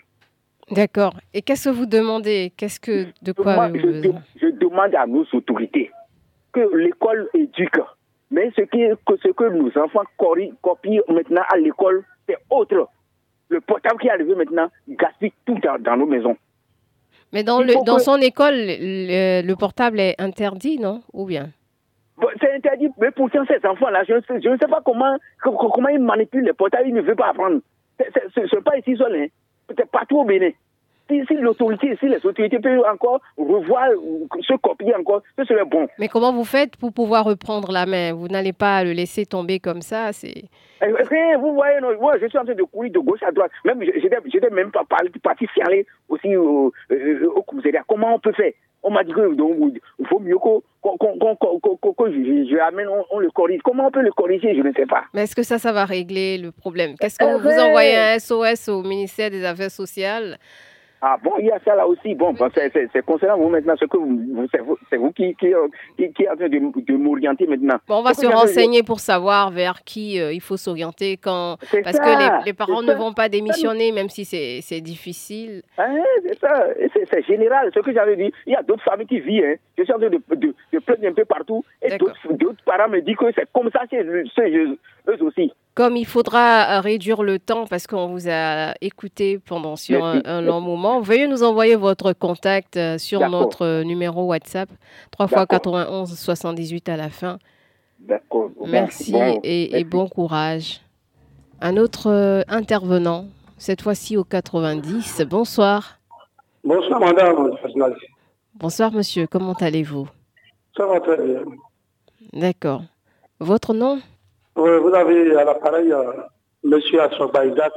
D'accord. 0.70 1.14
Et 1.32 1.42
qu'est-ce 1.42 1.70
que 1.70 1.74
vous 1.74 1.86
demandez? 1.86 2.52
Qu'est-ce 2.56 2.80
que 2.80 3.06
de 3.22 3.32
quoi 3.32 3.68
vous 3.68 3.76
je, 3.76 4.10
je, 4.40 4.46
demande 4.58 4.94
à 4.94 5.06
nos 5.06 5.24
autorités 5.32 5.90
que 6.52 6.60
l'école 6.76 7.28
éduque 7.34 7.80
mais 8.30 8.50
ce, 8.56 8.62
qui, 8.62 8.84
ce 9.22 9.28
que 9.28 9.44
nos 9.48 9.70
enfants 9.78 10.02
copient 10.16 11.02
maintenant 11.08 11.42
à 11.48 11.56
l'école, 11.56 12.04
c'est 12.28 12.36
autre. 12.50 12.88
Le 13.48 13.60
portable 13.62 13.98
qui 14.00 14.08
est 14.08 14.10
arrivé 14.10 14.34
maintenant 14.34 14.68
gaspille 14.88 15.32
tout 15.46 15.58
dans, 15.80 15.96
nos 15.96 16.06
maisons. 16.06 16.36
Mais 17.32 17.42
dans, 17.42 17.62
le, 17.62 17.82
dans 17.84 17.98
son 17.98 18.16
école, 18.16 18.54
le, 18.54 19.54
portable 19.54 20.00
est 20.00 20.20
interdit, 20.20 20.78
non? 20.78 21.00
Ou 21.14 21.24
bien? 21.24 21.50
C'est 22.40 22.52
interdit, 22.52 22.88
mais 23.00 23.10
pourtant, 23.10 23.44
ces 23.46 23.66
enfants-là, 23.66 24.02
je, 24.06 24.14
je, 24.28 24.48
ne 24.48 24.58
sais 24.58 24.66
pas 24.66 24.82
comment, 24.84 25.16
comment 25.42 25.88
ils 25.88 26.00
manipulent 26.00 26.44
les 26.44 26.52
portables, 26.52 26.88
ils 26.88 26.94
ne 26.94 27.00
veulent 27.00 27.16
pas 27.16 27.30
apprendre. 27.30 27.60
Ce 28.34 28.40
n'est 28.40 28.62
pas 28.62 28.76
ici 28.76 28.96
seul, 28.96 29.16
hein. 29.16 29.26
Peut-être 29.68 29.90
partout 29.90 30.18
au 30.18 30.24
Bénin 30.24 30.50
si, 31.08 31.34
l'autorité, 31.34 31.96
si 32.00 32.08
les 32.08 32.24
autorités 32.24 32.58
peuvent 32.58 32.82
encore 32.90 33.20
revoir, 33.36 33.88
se 34.40 34.54
copier 34.56 34.94
encore, 34.94 35.22
ce 35.38 35.44
serait 35.44 35.64
bon. 35.64 35.88
Mais 35.98 36.08
comment 36.08 36.32
vous 36.32 36.44
faites 36.44 36.76
pour 36.76 36.92
pouvoir 36.92 37.24
reprendre 37.24 37.72
la 37.72 37.86
main? 37.86 38.12
Vous 38.12 38.28
n'allez 38.28 38.52
pas 38.52 38.84
le 38.84 38.92
laisser 38.92 39.26
tomber 39.26 39.58
comme 39.58 39.82
ça 39.82 40.12
c'est... 40.12 40.44
Eh, 40.80 41.36
vous 41.40 41.54
voyez, 41.54 41.80
moi, 42.00 42.14
je 42.20 42.28
suis 42.28 42.38
en 42.38 42.44
train 42.44 42.54
de 42.54 42.62
courir 42.62 42.92
de 42.92 42.98
gauche 43.00 43.22
à 43.22 43.32
droite. 43.32 43.50
Même, 43.64 43.82
j'étais 43.82 44.50
même 44.50 44.70
pas 44.70 44.84
parti 45.22 45.46
fialer 45.48 45.86
aussi 46.08 46.36
au, 46.36 46.72
euh, 46.92 47.26
au 47.34 47.42
commissariat. 47.42 47.82
Comment 47.88 48.14
on 48.14 48.20
peut 48.20 48.32
faire? 48.32 48.52
On 48.84 48.90
m'a 48.90 49.02
dit 49.02 49.12
qu'il 49.12 50.06
faut 50.08 50.20
mieux 50.20 50.36
que, 50.38 50.62
je, 50.84 52.60
amène, 52.60 52.86
on, 53.10 53.18
le 53.18 53.30
corrige. 53.30 53.60
Comment 53.64 53.88
on 53.88 53.90
peut 53.90 54.02
le 54.02 54.12
corriger? 54.12 54.54
Je 54.54 54.62
ne 54.62 54.72
sais 54.72 54.86
pas. 54.86 55.02
Mais 55.12 55.22
est-ce 55.22 55.34
que 55.34 55.42
ça, 55.42 55.58
ça 55.58 55.72
va 55.72 55.84
régler 55.84 56.38
le 56.38 56.52
problème? 56.52 56.94
Qu'est-ce 57.00 57.18
que 57.18 57.24
eh 57.24 57.40
vous 57.40 57.60
envoyez 57.60 57.96
un 57.96 58.18
SOS 58.20 58.68
au 58.68 58.82
ministère 58.82 59.30
des 59.30 59.44
Affaires 59.44 59.72
sociales? 59.72 60.38
Ah 61.00 61.16
bon, 61.22 61.32
il 61.38 61.46
y 61.46 61.50
a 61.50 61.58
ça 61.64 61.76
là 61.76 61.86
aussi. 61.86 62.14
Bon, 62.14 62.34
c'est 62.54 63.04
concernant 63.04 63.38
vous 63.38 63.48
maintenant, 63.48 63.74
ce 63.78 63.84
que 63.84 63.96
vous, 63.96 64.46
c'est 64.90 64.96
vous, 64.96 65.12
qui, 65.12 65.34
qui, 65.36 65.52
qui, 65.96 66.12
qui 66.12 66.22
est 66.24 66.28
en 66.28 66.36
train 66.36 66.48
de, 66.48 66.96
m'orienter 66.96 67.46
maintenant. 67.46 67.76
Bon, 67.86 67.98
on 67.98 68.02
va 68.02 68.14
se 68.14 68.26
renseigner 68.26 68.82
pour 68.82 68.98
savoir 68.98 69.50
vers 69.50 69.84
qui 69.84 70.20
euh, 70.20 70.32
il 70.32 70.40
faut 70.40 70.56
s'orienter 70.56 71.16
quand. 71.16 71.56
Parce 71.84 71.98
que 71.98 72.44
les, 72.44 72.52
parents 72.52 72.82
ne 72.82 72.94
vont 72.94 73.12
pas 73.12 73.28
démissionner, 73.28 73.92
même 73.92 74.08
si 74.08 74.24
c'est 74.24 74.80
difficile. 74.80 75.62
Ah, 75.76 75.86
c'est 76.26 76.38
ça, 76.38 76.66
c'est 77.10 77.26
général, 77.26 77.70
ce 77.72 77.80
que 77.80 77.92
j'avais 77.92 78.16
dit. 78.16 78.32
Il 78.46 78.52
y 78.52 78.56
a 78.56 78.62
d'autres 78.62 78.82
familles 78.82 79.06
qui 79.06 79.20
vivent. 79.20 79.44
Hein. 79.44 79.54
Je 79.76 79.84
suis 79.84 79.92
en 79.92 79.98
train 79.98 80.08
de, 80.08 80.20
de, 80.34 80.54
de 80.72 81.06
un 81.06 81.12
peu 81.12 81.24
partout. 81.24 81.64
Et 81.80 81.96
d'autres 81.96 82.64
parents 82.64 82.88
me 82.88 83.00
disent 83.00 83.16
que 83.16 83.26
c'est 83.34 83.48
comme 83.52 83.70
ça 83.70 83.82
chez 83.88 84.02
eux 84.02 84.76
aussi. 85.22 85.52
Comme 85.78 85.96
il 85.96 86.06
faudra 86.06 86.78
euh, 86.78 86.80
réduire 86.80 87.22
le 87.22 87.38
temps 87.38 87.64
parce 87.64 87.86
qu'on 87.86 88.08
vous 88.08 88.28
a 88.28 88.74
écouté 88.80 89.38
pendant 89.38 89.76
sur 89.76 90.04
un, 90.04 90.40
long 90.40 90.60
moment, 90.60 91.00
veuillez 91.00 91.28
nous 91.28 91.44
envoyer 91.44 91.76
votre 91.76 92.12
contact 92.14 92.76
euh, 92.76 92.98
sur 92.98 93.20
notre 93.30 93.64
euh, 93.64 93.84
numéro 93.84 94.24
WhatsApp 94.24 94.68
3 95.12 95.26
x 95.26 95.46
91 95.48 96.18
78 96.18 96.88
à 96.88 96.96
la 96.96 97.10
fin. 97.10 97.38
D'accord. 98.00 98.50
Merci 98.66 99.14
et, 99.44 99.84
bon 99.84 100.08
courage. 100.08 100.80
Un 101.60 101.76
autre 101.76 102.44
intervenant, 102.48 103.26
cette 103.56 103.82
fois-ci 103.82 104.16
au 104.16 104.24
90. 104.24 105.22
Bonsoir. 105.30 106.00
Bonsoir 106.64 106.98
madame. 106.98 107.52
Bonsoir 108.56 108.90
monsieur, 108.90 109.28
comment 109.28 109.52
allez-vous? 109.52 110.08
Ça 110.76 110.86
va 110.86 110.98
très 110.98 111.22
bien. 111.22 111.42
D'accord. 112.32 112.82
Votre 113.38 113.74
nom? 113.74 114.00
Vous 114.58 114.94
avez 114.94 115.36
à 115.36 115.44
l'appareil 115.44 115.92
euh, 115.92 116.12
M. 116.64 116.80
Assogba 117.00 117.46
Isaac 117.46 117.72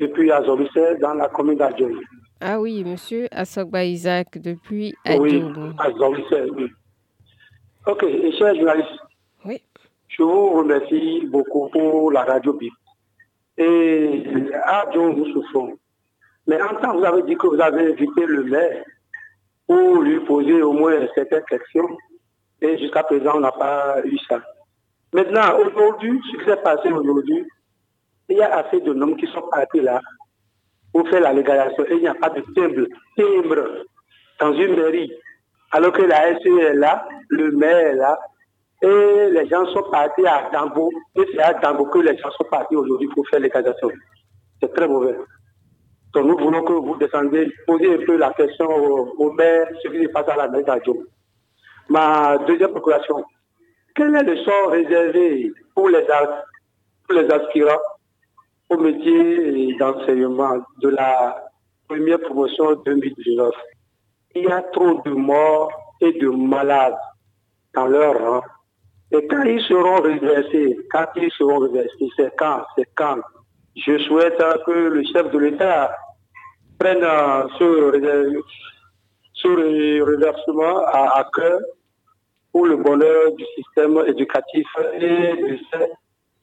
depuis 0.00 0.30
Azobissé 0.32 0.96
dans 1.00 1.14
la 1.14 1.28
commune 1.28 1.58
d'Adjoum. 1.58 2.00
Ah 2.40 2.58
oui, 2.60 2.84
M. 2.86 3.26
Assogba 3.30 3.84
Isaac 3.84 4.38
depuis 4.38 4.94
Adjoum. 5.04 5.54
Oui, 5.56 5.74
Azobissé, 5.78 6.50
oui. 6.56 6.70
Ok, 7.86 8.02
et 8.02 8.32
chers 8.32 8.54
journalistes, 8.54 8.98
oui. 9.44 9.62
je 10.08 10.22
vous 10.22 10.50
remercie 10.54 11.26
beaucoup 11.26 11.68
pour 11.68 12.10
la 12.10 12.24
radio 12.24 12.52
BIP. 12.52 12.72
Et 13.58 14.24
à 14.64 14.84
nous 14.94 15.32
souffrons. 15.32 15.78
Mais 16.46 16.60
en 16.60 16.74
temps, 16.80 16.96
vous 16.96 17.04
avez 17.04 17.22
dit 17.22 17.36
que 17.36 17.46
vous 17.46 17.60
avez 17.60 17.92
invité 17.92 18.26
le 18.26 18.44
maire 18.44 18.84
pour 19.66 20.02
lui 20.02 20.20
poser 20.20 20.62
au 20.62 20.72
moins 20.72 20.94
certaines 21.14 21.44
questions. 21.44 21.88
Et 22.60 22.78
jusqu'à 22.78 23.02
présent, 23.02 23.32
on 23.36 23.40
n'a 23.40 23.52
pas 23.52 24.00
eu 24.04 24.18
ça. 24.28 24.40
Maintenant, 25.12 25.58
aujourd'hui, 25.58 26.20
ce 26.30 26.38
qui 26.38 26.44
s'est 26.44 26.56
passé 26.56 26.90
aujourd'hui, 26.90 27.46
il 28.28 28.36
y 28.36 28.42
a 28.42 28.56
assez 28.56 28.80
de 28.80 28.92
noms 28.92 29.14
qui 29.14 29.26
sont 29.28 29.42
partis 29.50 29.80
là 29.80 30.00
pour 30.92 31.08
faire 31.08 31.20
la 31.20 31.32
légalisation. 31.32 31.84
Et 31.86 31.94
il 31.94 32.00
n'y 32.00 32.08
a 32.08 32.14
pas 32.14 32.30
de 32.30 32.40
timbre, 32.54 32.86
timbre 33.16 33.84
dans 34.40 34.52
une 34.52 34.76
mairie. 34.76 35.12
Alors 35.70 35.92
que 35.92 36.02
la 36.02 36.38
SE 36.38 36.60
est 36.60 36.74
là, 36.74 37.06
le 37.28 37.52
maire 37.52 37.76
est 37.76 37.94
là, 37.94 38.18
et 38.82 39.30
les 39.30 39.48
gens 39.48 39.66
sont 39.66 39.84
partis 39.90 40.26
à 40.26 40.48
Dambo. 40.52 40.90
Et 41.16 41.24
c'est 41.32 41.40
à 41.40 41.54
Dambo 41.54 41.86
que 41.86 41.98
les 41.98 42.16
gens 42.18 42.30
sont 42.30 42.44
partis 42.50 42.76
aujourd'hui 42.76 43.08
pour 43.08 43.26
faire 43.28 43.40
légalisation. 43.40 43.90
C'est 44.60 44.72
très 44.72 44.88
mauvais. 44.88 45.16
Donc 46.12 46.26
nous 46.26 46.38
voulons 46.38 46.62
que 46.62 46.72
vous 46.72 46.96
descendiez, 46.96 47.52
posez 47.66 47.94
un 47.94 48.04
peu 48.04 48.16
la 48.16 48.32
question 48.32 48.68
au, 48.68 49.32
maire, 49.32 49.68
ce 49.82 49.88
qui 49.88 50.02
se 50.02 50.08
passe 50.08 50.28
à 50.28 50.36
la 50.36 50.48
mairie 50.48 50.64
d'Adjo. 50.64 51.04
Ma 51.88 52.38
deuxième 52.38 52.70
procuration, 52.70 53.24
quel 53.96 54.14
est 54.14 54.22
le 54.22 54.36
sort 54.44 54.70
réservé 54.70 55.52
pour 55.74 55.88
les, 55.88 56.06
aspirants 57.30 57.80
au 58.68 58.76
métier 58.76 59.74
d'enseignement 59.78 60.58
de 60.82 60.88
la 60.90 61.42
première 61.88 62.20
promotion 62.20 62.74
2019 62.84 63.54
Il 64.34 64.44
y 64.44 64.52
a 64.52 64.60
trop 64.62 65.00
de 65.04 65.10
morts 65.10 65.70
et 66.00 66.12
de 66.12 66.28
malades 66.28 66.98
dans 67.74 67.86
leur 67.86 68.18
rang. 68.18 68.42
Et 69.12 69.26
quand 69.28 69.42
ils 69.44 69.62
seront 69.62 70.02
reversés, 70.02 70.76
quand 70.90 71.06
ils 71.16 71.30
seront 71.32 71.60
reversés, 71.60 72.08
c'est 72.16 72.36
quand 72.36 72.64
C'est 72.76 72.88
quand? 72.94 73.20
Je 73.76 73.98
souhaite 73.98 74.42
que 74.66 74.72
le 74.72 75.04
chef 75.04 75.30
de 75.30 75.38
l'État 75.38 75.96
prenne 76.78 77.04
ce, 77.58 78.42
reversement 80.02 80.84
à 80.86 81.26
cœur 81.34 81.60
pour 82.56 82.64
le 82.64 82.78
bonheur 82.78 83.32
du 83.34 83.44
système 83.54 84.02
éducatif 84.06 84.66
et 84.94 85.08
de 85.42 85.58
ses 85.70 85.92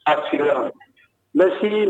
aspirants. 0.04 0.70
Merci, 1.34 1.88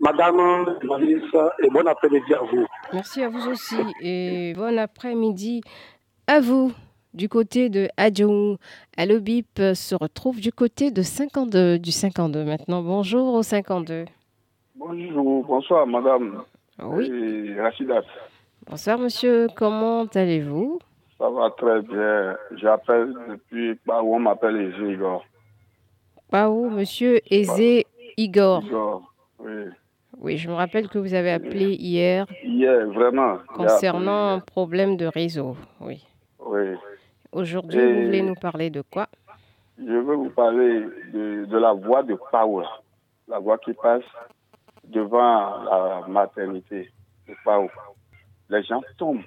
Madame 0.00 0.76
la 0.82 0.98
ministre, 0.98 1.52
et 1.62 1.68
bon 1.70 1.86
après-midi 1.86 2.34
à 2.34 2.40
vous. 2.40 2.66
Merci 2.92 3.22
à 3.22 3.28
vous 3.28 3.46
aussi, 3.48 3.76
et 4.02 4.54
bon 4.56 4.76
après-midi 4.76 5.60
à 6.26 6.40
vous. 6.40 6.72
Du 7.14 7.28
côté 7.28 7.68
de 7.68 7.86
Adjong, 7.96 8.56
Allo 8.96 9.20
Bip 9.20 9.60
se 9.72 9.94
retrouve 9.94 10.40
du 10.40 10.50
côté 10.50 10.90
de 10.90 11.02
52, 11.02 11.78
du 11.78 11.92
52 11.92 12.42
maintenant. 12.42 12.82
Bonjour 12.82 13.34
au 13.34 13.44
52. 13.44 14.06
Bonjour, 14.74 15.44
bonsoir 15.44 15.86
Madame. 15.86 16.42
Oui. 16.82 17.54
Rachidat. 17.56 18.02
Bonsoir 18.68 18.98
Monsieur, 18.98 19.46
comment 19.54 20.06
allez-vous? 20.06 20.80
Ça 21.18 21.28
va 21.30 21.50
très 21.50 21.82
bien. 21.82 22.36
J'appelle 22.56 23.12
depuis 23.28 23.74
Paou, 23.74 24.14
on 24.14 24.20
m'appelle 24.20 24.56
Ezé 24.56 24.92
Igor. 24.92 25.24
Paou, 26.30 26.70
monsieur 26.70 27.20
Ezé 27.32 27.86
Igor. 28.16 28.62
Igor, 28.64 29.12
oui. 29.40 29.64
Oui, 30.20 30.36
je 30.36 30.48
me 30.48 30.54
rappelle 30.54 30.88
que 30.88 30.98
vous 30.98 31.14
avez 31.14 31.30
appelé 31.30 31.74
hier. 31.74 32.26
Hier, 32.42 32.86
vraiment. 32.88 33.38
Concernant 33.54 34.34
un 34.34 34.40
problème 34.40 34.96
de 34.96 35.06
réseau, 35.06 35.56
oui. 35.80 36.04
Oui. 36.40 36.74
Aujourd'hui, 37.30 37.80
vous 37.80 38.06
voulez 38.06 38.22
nous 38.22 38.34
parler 38.34 38.70
de 38.70 38.82
quoi? 38.82 39.06
Je 39.78 39.92
veux 39.92 40.16
vous 40.16 40.30
parler 40.30 40.80
de, 41.12 41.44
de 41.44 41.58
la 41.58 41.72
voie 41.72 42.02
de 42.02 42.18
Paou, 42.32 42.62
la 43.28 43.38
voie 43.38 43.58
qui 43.58 43.72
passe 43.74 44.02
devant 44.84 45.62
la 45.62 46.02
maternité 46.08 46.90
de 47.28 47.34
Paou. 47.44 47.68
Les 48.48 48.62
gens 48.64 48.80
tombent 48.96 49.22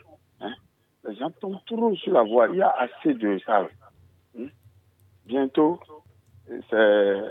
les 1.08 1.16
gens 1.16 1.32
tombent 1.32 1.64
trop 1.66 1.96
sur 1.96 2.14
la 2.14 2.24
voie. 2.24 2.48
Il 2.50 2.58
y 2.58 2.62
a 2.62 2.70
assez 2.70 3.14
de 3.14 3.40
ça. 3.46 3.68
Hmm? 4.36 4.48
Bientôt, 5.26 5.80
c'est 6.70 7.22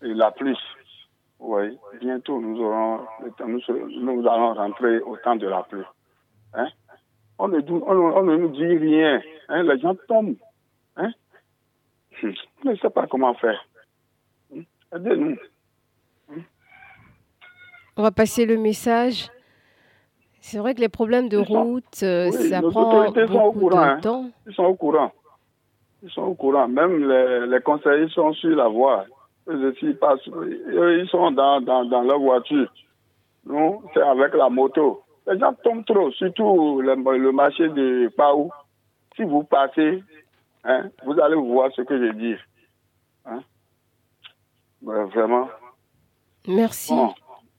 la 0.00 0.30
pluie. 0.32 0.58
Oui, 1.38 1.76
bientôt 2.00 2.40
nous 2.40 2.60
aurons 2.60 3.04
nous, 3.46 4.28
allons 4.28 4.54
rentrer 4.54 5.00
au 5.00 5.16
temps 5.16 5.36
de 5.36 5.48
la 5.48 5.62
pluie. 5.64 5.82
Hein? 6.54 6.68
On, 7.38 7.48
ne, 7.48 7.60
on, 7.68 8.22
ne 8.22 8.36
nous 8.36 8.50
dit 8.50 8.64
rien. 8.64 9.20
Hein? 9.48 9.62
Les 9.64 9.80
gens 9.80 9.96
tombent. 10.06 10.36
Hein? 10.96 11.12
On 12.22 12.70
ne 12.70 12.76
sait 12.76 12.90
pas 12.90 13.06
comment 13.06 13.34
faire. 13.34 13.66
Hmm? 14.50 14.62
Aidez-nous. 14.94 15.36
Hmm? 16.28 16.42
On 17.96 18.02
va 18.02 18.12
passer 18.12 18.46
le 18.46 18.58
message. 18.58 19.28
C'est 20.44 20.58
vrai 20.58 20.74
que 20.74 20.80
les 20.80 20.88
problèmes 20.88 21.28
de 21.28 21.38
route, 21.38 22.02
euh, 22.02 22.32
ça 22.32 22.60
prend 22.60 23.10
beaucoup 23.52 23.70
de 23.70 23.76
hein. 23.76 24.00
temps. 24.02 24.28
Ils 24.44 24.52
sont 24.52 24.64
au 24.64 24.74
courant. 24.74 25.12
Ils 26.02 26.10
sont 26.10 26.22
au 26.22 26.34
courant. 26.34 26.66
Même 26.66 27.08
les, 27.08 27.46
les 27.46 27.60
conseillers 27.60 28.08
sont 28.08 28.32
sur 28.34 28.50
la 28.56 28.66
voie. 28.66 29.04
Ils, 29.48 29.96
passent, 30.00 30.26
ils 30.26 31.08
sont 31.10 31.30
dans, 31.30 31.60
dans, 31.60 31.84
dans 31.84 32.02
leur 32.02 32.18
voiture. 32.18 32.68
Nous, 33.46 33.82
c'est 33.94 34.02
avec 34.02 34.34
la 34.34 34.48
moto. 34.48 35.04
Les 35.28 35.38
gens 35.38 35.54
tombent 35.62 35.84
trop, 35.84 36.10
surtout 36.10 36.80
le, 36.80 36.94
le 36.96 37.32
marché 37.32 37.68
de 37.68 38.08
Paou. 38.16 38.50
Si 39.14 39.22
vous 39.22 39.44
passez, 39.44 40.02
hein, 40.64 40.90
vous 41.04 41.18
allez 41.20 41.36
voir 41.36 41.70
ce 41.76 41.82
que 41.82 41.96
je 41.96 42.12
dis. 42.14 42.34
Hein? 43.26 43.40
vraiment. 44.82 45.48
Merci. 46.48 46.94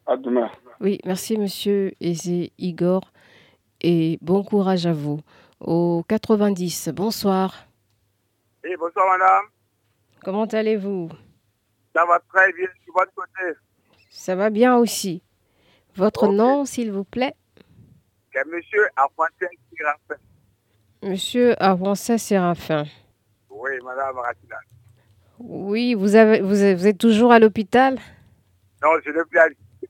à 0.05 0.17
demain. 0.17 0.49
Oui, 0.81 0.99
merci 1.05 1.37
Monsieur 1.37 1.93
Ezé 2.01 2.51
Igor. 2.57 3.01
et 3.81 4.17
bon 4.21 4.43
courage 4.43 4.85
à 4.85 4.93
vous. 4.93 5.19
Au 5.59 6.03
90, 6.07 6.89
bonsoir. 6.93 7.67
Oui, 8.63 8.71
bonsoir 8.79 9.05
madame. 9.17 9.45
Comment 10.23 10.45
allez-vous? 10.45 11.09
Ça 11.95 12.05
va 12.05 12.19
très 12.33 12.51
bien 12.53 12.65
de 12.65 12.91
votre 12.93 13.13
côté. 13.13 13.57
Ça 14.09 14.35
va 14.35 14.49
bien 14.49 14.77
aussi. 14.77 15.21
Votre 15.95 16.27
nom, 16.27 16.65
s'il 16.65 16.91
vous 16.91 17.03
plaît? 17.03 17.35
C'est 18.33 18.45
Monsieur 18.45 18.87
Afonso 18.95 19.47
Séraphin. 19.77 20.21
Monsieur 21.03 21.61
Afonso 21.61 22.17
Séraphin. 22.17 22.85
Oui, 23.49 23.71
madame 23.83 24.17
Ratila. 24.17 24.57
Oui, 25.39 25.93
vous, 25.93 26.15
avez, 26.15 26.41
vous, 26.41 26.63
êtes 26.63 26.97
toujours 26.97 27.31
à 27.31 27.39
l'hôpital? 27.39 27.99
Non, 28.81 28.89
je 29.05 29.11
ne 29.11 29.23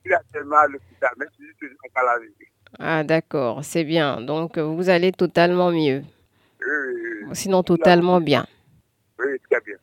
suis 0.03 0.09
plus 0.09 0.13
actuellement 0.13 0.57
à 0.57 0.67
l'hôpital, 0.67 1.11
mais 1.17 1.25
je 1.31 1.45
suis 1.45 1.55
toujours 1.59 1.77
à 1.95 2.03
la 2.03 2.19
vie. 2.19 2.33
Ah, 2.79 3.03
d'accord, 3.03 3.63
c'est 3.63 3.83
bien. 3.83 4.21
Donc, 4.21 4.57
vous 4.57 4.89
allez 4.89 5.11
totalement 5.11 5.71
mieux. 5.71 6.03
Oui, 6.61 6.67
oui, 6.67 7.25
oui. 7.27 7.35
Sinon, 7.35 7.63
totalement 7.63 8.19
bien. 8.19 8.45
Oui, 9.19 9.39
très 9.49 9.61
bien. 9.61 9.77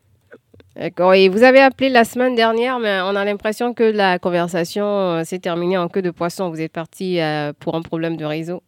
D'accord. 0.77 1.15
Et 1.15 1.29
vous 1.29 1.43
avez 1.43 1.61
appelé 1.61 1.89
la 1.89 2.05
semaine 2.05 2.35
dernière, 2.35 2.79
mais 2.79 3.01
on 3.03 3.17
a 3.17 3.25
l'impression 3.25 3.75
que 3.75 3.85
la 3.85 4.19
conversation 4.19 4.87
euh, 4.87 5.25
s'est 5.25 5.39
terminée 5.39 5.77
en 5.77 5.89
queue 5.89 6.03
de 6.03 6.11
poisson. 6.11 6.51
Vous 6.51 6.61
êtes 6.61 6.73
parti 6.73 7.21
euh, 7.21 7.53
pour 7.53 7.75
un 7.75 7.83
problème 7.83 8.17
de 8.17 8.25
réseau. 8.25 8.63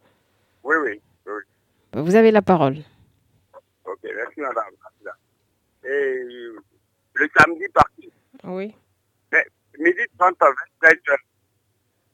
Oui, 0.65 0.77
oui. 0.85 1.01
oui. 1.27 1.33
Vous 1.95 2.15
avez 2.17 2.31
la 2.31 2.43
parole. 2.43 2.77
Ok, 3.85 4.01
merci 4.03 4.41
madame. 4.41 4.65
Et 5.85 6.23
le 7.15 7.29
samedi 7.37 7.65
parti. 7.75 8.13
Oui. 8.45 8.75
Mais, 9.33 9.45
midi 9.79 10.01
30 10.19 10.37
à 10.41 10.47
23 10.81 10.91
heures. 11.13 11.19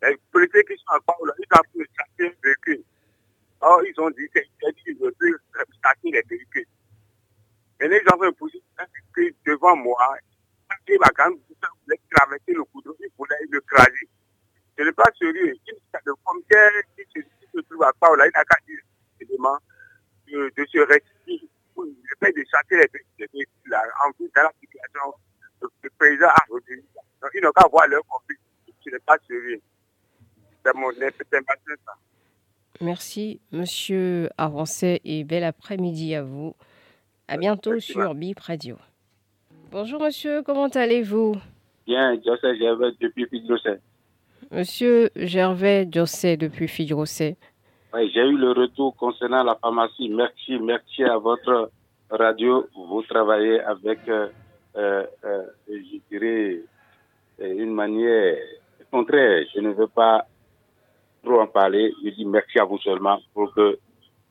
Les 0.02 0.17
policiers 0.31 0.64
qui 0.64 0.76
sont 0.76 0.97
encore 0.97 1.26
là, 1.26 1.33
ils 1.38 1.47
ont 1.59 1.62
pu 1.73 1.88
chasser 1.97 2.31
le 2.31 2.37
véhicule. 2.43 2.85
Or, 3.61 3.83
ils 3.85 4.00
ont 4.00 4.11
dit 4.11 4.28
qu'ils 4.31 4.97
ne 5.00 5.11
peuvent 5.11 5.67
chasser 5.85 6.11
les 6.11 6.23
véhicules. 6.28 6.67
Et 7.81 7.88
les 7.88 8.00
gens 8.05 8.17
veulent 8.19 8.35
poser 8.35 8.62
un 8.78 8.85
véhicule 8.85 9.35
devant 9.47 9.76
moi. 9.76 10.17
Il 10.88 10.99
va 10.99 11.09
quand 11.17 11.31
même 11.31 11.38
traverser 12.11 12.52
le 12.52 12.64
couteau, 12.64 12.97
il 13.00 13.09
voulait 13.17 13.37
le 13.50 13.61
craser. 13.61 14.09
Ce 14.78 14.83
n'est 14.85 14.93
pas 14.93 15.11
sérieux. 15.19 15.55
Le 16.05 16.14
commissaire 16.25 16.71
qui 16.97 17.21
se 17.55 17.61
trouve 17.61 17.83
à 17.83 17.93
Paola, 18.00 18.26
il 18.26 18.33
n'a 18.35 18.45
qu'à 18.45 18.57
dire 18.67 18.78
de, 20.31 20.52
de 20.57 20.67
se 20.67 20.78
rectifier 20.78 21.49
le 21.76 22.17
fait 22.21 22.33
de 22.33 22.45
chasser 22.50 22.76
les 22.76 23.26
véhicules 23.33 23.75
en 24.05 24.12
plus 24.12 24.31
dans 24.35 24.43
la 24.43 24.52
situation, 24.61 25.14
le 25.61 25.90
président 25.99 26.28
a 26.28 26.45
retenu. 26.49 26.85
Donc, 27.23 27.31
ils 27.35 27.43
n'ont 27.43 27.52
qu'à 27.52 27.69
voir 27.69 27.87
leur 27.88 28.05
conflit. 28.07 28.37
Ce 28.85 28.90
n'est 28.90 28.99
pas 29.00 29.19
sérieux. 29.26 29.61
C'est 30.64 30.75
mon 30.75 30.90
information, 30.90 30.98
ça. 30.98 30.98
Merci, 32.81 33.41
monsieur 33.50 34.29
Avancé, 34.38 35.00
et 35.05 35.25
bel 35.25 35.45
après-midi 35.45 36.15
à 36.15 36.23
vous. 36.23 36.55
À 37.27 37.37
bientôt 37.37 37.79
sur 37.81 38.15
BIP 38.15 38.38
Radio. 38.41 38.77
Bonjour, 39.71 40.00
monsieur, 40.00 40.43
comment 40.43 40.69
allez-vous? 40.69 41.35
Bien, 41.87 42.15
José 42.25 42.57
Gervais 42.59 42.93
depuis 43.00 43.27
Fidrosé. 43.27 43.79
Monsieur 44.50 45.11
Gervais 45.17 45.88
José 45.93 46.37
depuis 46.37 46.69
Fidrosé. 46.69 47.37
Oui, 47.93 48.11
j'ai 48.15 48.21
eu 48.21 48.37
le 48.37 48.53
retour 48.53 48.95
concernant 48.97 49.43
la 49.43 49.57
pharmacie. 49.57 50.09
Merci, 50.09 50.59
merci 50.59 51.05
à 51.05 51.17
votre 51.19 51.71
radio. 52.11 52.67
Vous 52.75 53.03
travaillez 53.03 53.61
avec, 53.61 54.00
euh, 54.09 54.29
euh, 54.77 55.05
euh, 55.25 55.43
je 55.69 55.99
dirais, 56.11 56.61
une 57.41 57.73
manière 57.73 58.37
contraire. 58.91 59.45
Je 59.55 59.61
ne 59.61 59.71
veux 59.73 59.87
pas 59.87 60.27
trop 61.29 61.41
en 61.41 61.47
parler. 61.47 61.93
Je 62.05 62.11
dis 62.11 62.25
merci 62.25 62.59
à 62.59 62.65
vous 62.65 62.79
seulement 62.79 63.19
pour 63.35 63.53
que 63.55 63.79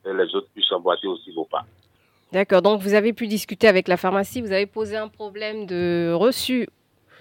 les 0.04 0.34
autres 0.34 0.48
puissent 0.54 0.72
emboîter 0.72 1.06
aussi 1.06 1.32
vos 1.32 1.44
pas. 1.44 1.64
D'accord. 2.32 2.62
Donc, 2.62 2.80
vous 2.80 2.94
avez 2.94 3.12
pu 3.12 3.26
discuter 3.26 3.68
avec 3.68 3.88
la 3.88 3.96
pharmacie. 3.96 4.40
Vous 4.42 4.52
avez 4.52 4.66
posé 4.66 4.96
un 4.96 5.08
problème 5.08 5.66
de 5.66 6.12
reçu 6.12 6.68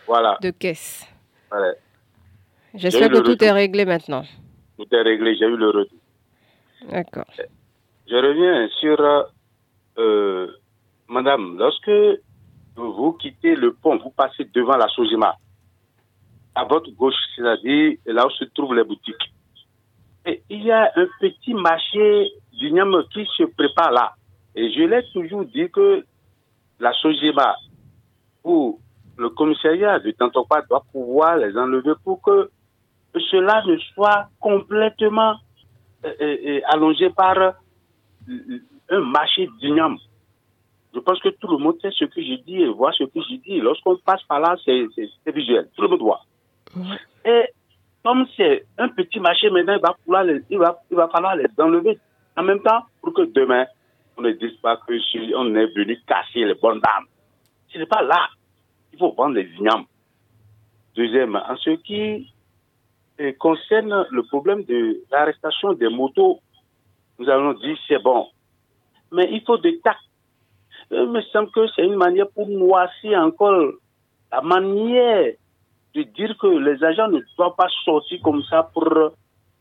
voilà. 0.06 0.38
de 0.42 0.50
caisse. 0.50 1.06
Voilà. 1.50 1.74
J'espère 2.74 3.10
que 3.10 3.20
tout 3.20 3.42
est 3.44 3.52
réglé 3.52 3.86
maintenant. 3.86 4.24
Tout 4.78 4.88
est 4.92 5.02
réglé. 5.02 5.36
J'ai 5.36 5.46
eu 5.46 5.58
le 5.58 5.70
retour. 5.70 5.98
D'accord. 6.90 7.26
Je 8.10 8.16
reviens 8.16 8.70
sur 8.80 8.98
euh, 9.98 10.48
Madame, 11.08 11.58
lorsque 11.58 11.92
vous 12.76 13.13
quittez 13.13 13.56
le 13.56 13.74
pont, 13.74 13.98
vous 13.98 14.12
passez 14.12 14.46
devant 14.54 14.78
la 14.78 14.88
Sojima, 14.90 15.36
à 16.54 16.63
votre 16.66 16.92
gauche, 16.92 17.16
c'est-à-dire 17.36 17.98
là 18.06 18.28
où 18.28 18.30
se 18.32 18.44
trouvent 18.46 18.76
les 18.76 18.84
boutiques. 18.84 19.34
Il 20.50 20.63
y 20.63 20.72
a 20.72 20.92
un 20.96 21.08
petit 21.20 21.54
marché 21.54 22.32
du 22.54 22.72
qui 23.13 23.26
se 23.38 23.44
prépare 23.44 23.92
là. 23.92 24.13
Et 24.56 24.72
je 24.72 24.84
l'ai 24.84 25.04
toujours 25.13 25.46
dit 25.46 25.70
que 25.70 26.04
la 26.80 26.92
Sojima 26.94 27.56
ou 28.44 28.80
le 29.18 29.30
commissariat 29.30 30.00
de 30.00 30.12
Tantopa 30.12 30.63
doit 30.70 30.84
pouvoir 30.92 31.38
les 31.38 31.56
enlever 31.58 31.94
pour 32.04 32.22
que 32.22 32.50
cela 33.32 33.63
ne 33.66 33.78
soit 33.78 34.28
complètement 34.40 35.36
euh, 36.06 36.13
euh, 36.22 36.60
allongé 36.66 37.10
par 37.10 37.38
un 38.90 39.00
marché 39.00 39.48
d'igname. 39.60 39.98
Je 40.94 41.00
pense 41.00 41.20
que 41.22 41.30
tout 41.30 41.48
le 41.48 41.58
monde 41.58 41.78
sait 41.82 41.92
ce 41.92 42.06
que 42.06 42.22
je 42.22 42.36
dis 42.44 42.62
et 42.62 42.68
voit 42.68 42.92
ce 42.92 43.04
que 43.04 43.20
je 43.22 43.36
dis. 43.36 43.60
Lorsqu'on 43.60 43.98
passe 43.98 44.24
par 44.24 44.40
là, 44.40 44.56
c'est 44.66 45.32
visuel. 45.34 45.70
Tout 45.76 45.84
le 45.84 45.90
monde 45.90 46.02
voit. 46.02 46.22
Et 47.26 47.44
comme 48.08 48.26
c'est 48.38 48.65
un 48.78 48.88
petit 48.88 49.20
marché, 49.20 49.50
maintenant, 49.50 49.76
il 49.76 49.82
va, 49.82 51.10
falloir 51.10 51.36
les, 51.36 51.46
enlever 51.60 52.00
en 52.38 52.43
même 52.43 52.62
temps 52.62 52.86
pour 53.02 53.13
que 53.13 53.24
demain, 53.24 53.65
on 54.15 54.22
ne 54.22 54.32
dise 54.32 54.56
pas 54.62 54.78
que 54.78 54.93
on 55.36 55.54
est 55.56 55.76
venu 55.76 56.00
casser 56.08 56.46
les 56.46 56.54
bonnes 56.54 56.80
dames. 56.80 57.06
Ce 57.67 57.78
n'est 57.78 57.86
pas 57.86 58.02
là. 58.04 58.30
Il 58.93 59.00
faut 59.00 59.12
vendre 59.12 59.36
les 59.36 59.43
vignobles. 59.43 59.88
Deuxième, 60.96 61.36
en 61.36 61.58
ce 61.58 61.72
qui 61.72 62.34
concerne 63.39 64.08
le 64.10 64.24
problème 64.24 64.63
de 64.63 65.02
l'arrestation 65.12 65.74
des 65.74 65.89
motos, 65.89 66.39
nous 67.20 67.30
allons 67.30 67.56
dire 67.56 67.78
c'est 67.89 68.02
bon. 68.02 68.28
Mais 69.12 69.28
il 69.34 69.41
faut 69.41 69.58
des 69.58 69.82
tact. 69.82 70.00
Il 70.91 71.10
me 71.10 71.22
semble 71.24 71.52
que 71.52 71.67
c'est 71.76 71.84
une 71.84 71.96
manière 71.98 72.30
pour 72.30 72.48
noircir 72.48 73.20
encore 73.20 73.74
la 74.32 74.41
manière 74.41 75.34
de 75.98 76.04
dire 76.04 76.38
que 76.38 76.48
les 76.48 76.84
agents 76.84 77.08
ne 77.08 77.22
doivent 77.38 77.56
pas 77.58 77.68
sortir 77.84 78.20
comme 78.24 78.44
ça 78.44 78.70
pour 78.74 78.88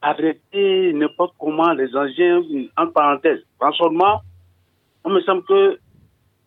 arrêter 0.02 0.92
n'importe 0.92 1.34
comment 1.38 1.72
les 1.72 1.94
engins, 1.96 2.42
en 2.76 2.88
parenthèse. 2.88 3.40
Franchement, 3.58 4.20
il 5.06 5.12
me 5.12 5.20
semble 5.22 5.42
que 5.44 5.78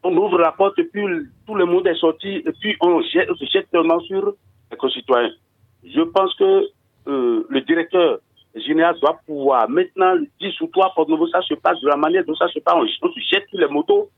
on 0.03 0.15
ouvre 0.15 0.37
la 0.37 0.51
porte 0.51 0.79
et 0.79 0.85
puis 0.85 1.03
tout 1.45 1.55
le 1.55 1.65
monde 1.65 1.87
est 1.87 1.95
sorti 1.95 2.43
et 2.45 2.51
puis 2.59 2.77
on, 2.81 3.01
se 3.01 3.45
jette 3.51 3.69
tellement 3.71 3.99
sur 4.01 4.33
les 4.71 4.77
concitoyens. 4.77 5.31
Je 5.83 6.01
pense 6.01 6.33
que 6.35 6.67
euh, 7.07 7.45
le 7.49 7.61
directeur 7.61 8.19
général 8.55 8.95
doit 9.01 9.19
pouvoir 9.25 9.69
maintenant 9.69 10.15
dire 10.39 10.53
sous 10.53 10.67
toi, 10.67 10.91
pour 10.95 11.09
nouveau, 11.09 11.27
ça 11.27 11.41
se 11.41 11.55
passe 11.55 11.81
de 11.81 11.87
la 11.87 11.97
manière 11.97 12.23
dont 12.25 12.35
ça 12.35 12.47
se 12.47 12.59
passe. 12.59 12.75
On, 12.75 13.07
on 13.07 13.11
se 13.11 13.19
jette 13.29 13.49
sur 13.49 13.59
les 13.59 13.67
motos, 13.67 14.09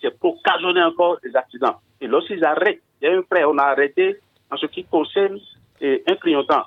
c'est 0.00 0.16
pour 0.18 0.36
occasionner 0.36 0.82
encore 0.82 1.18
des 1.22 1.34
accidents. 1.34 1.76
Et 2.00 2.06
lorsqu'ils 2.06 2.44
arrêtent, 2.44 2.82
il 3.00 3.08
y 3.08 3.10
a 3.10 3.18
un 3.18 3.22
frère, 3.22 3.50
on 3.50 3.58
a 3.58 3.64
arrêté 3.64 4.18
en 4.54 4.56
ce 4.56 4.66
qui 4.66 4.84
concerne 4.84 5.38
un 5.82 6.16
clignotant. 6.16 6.64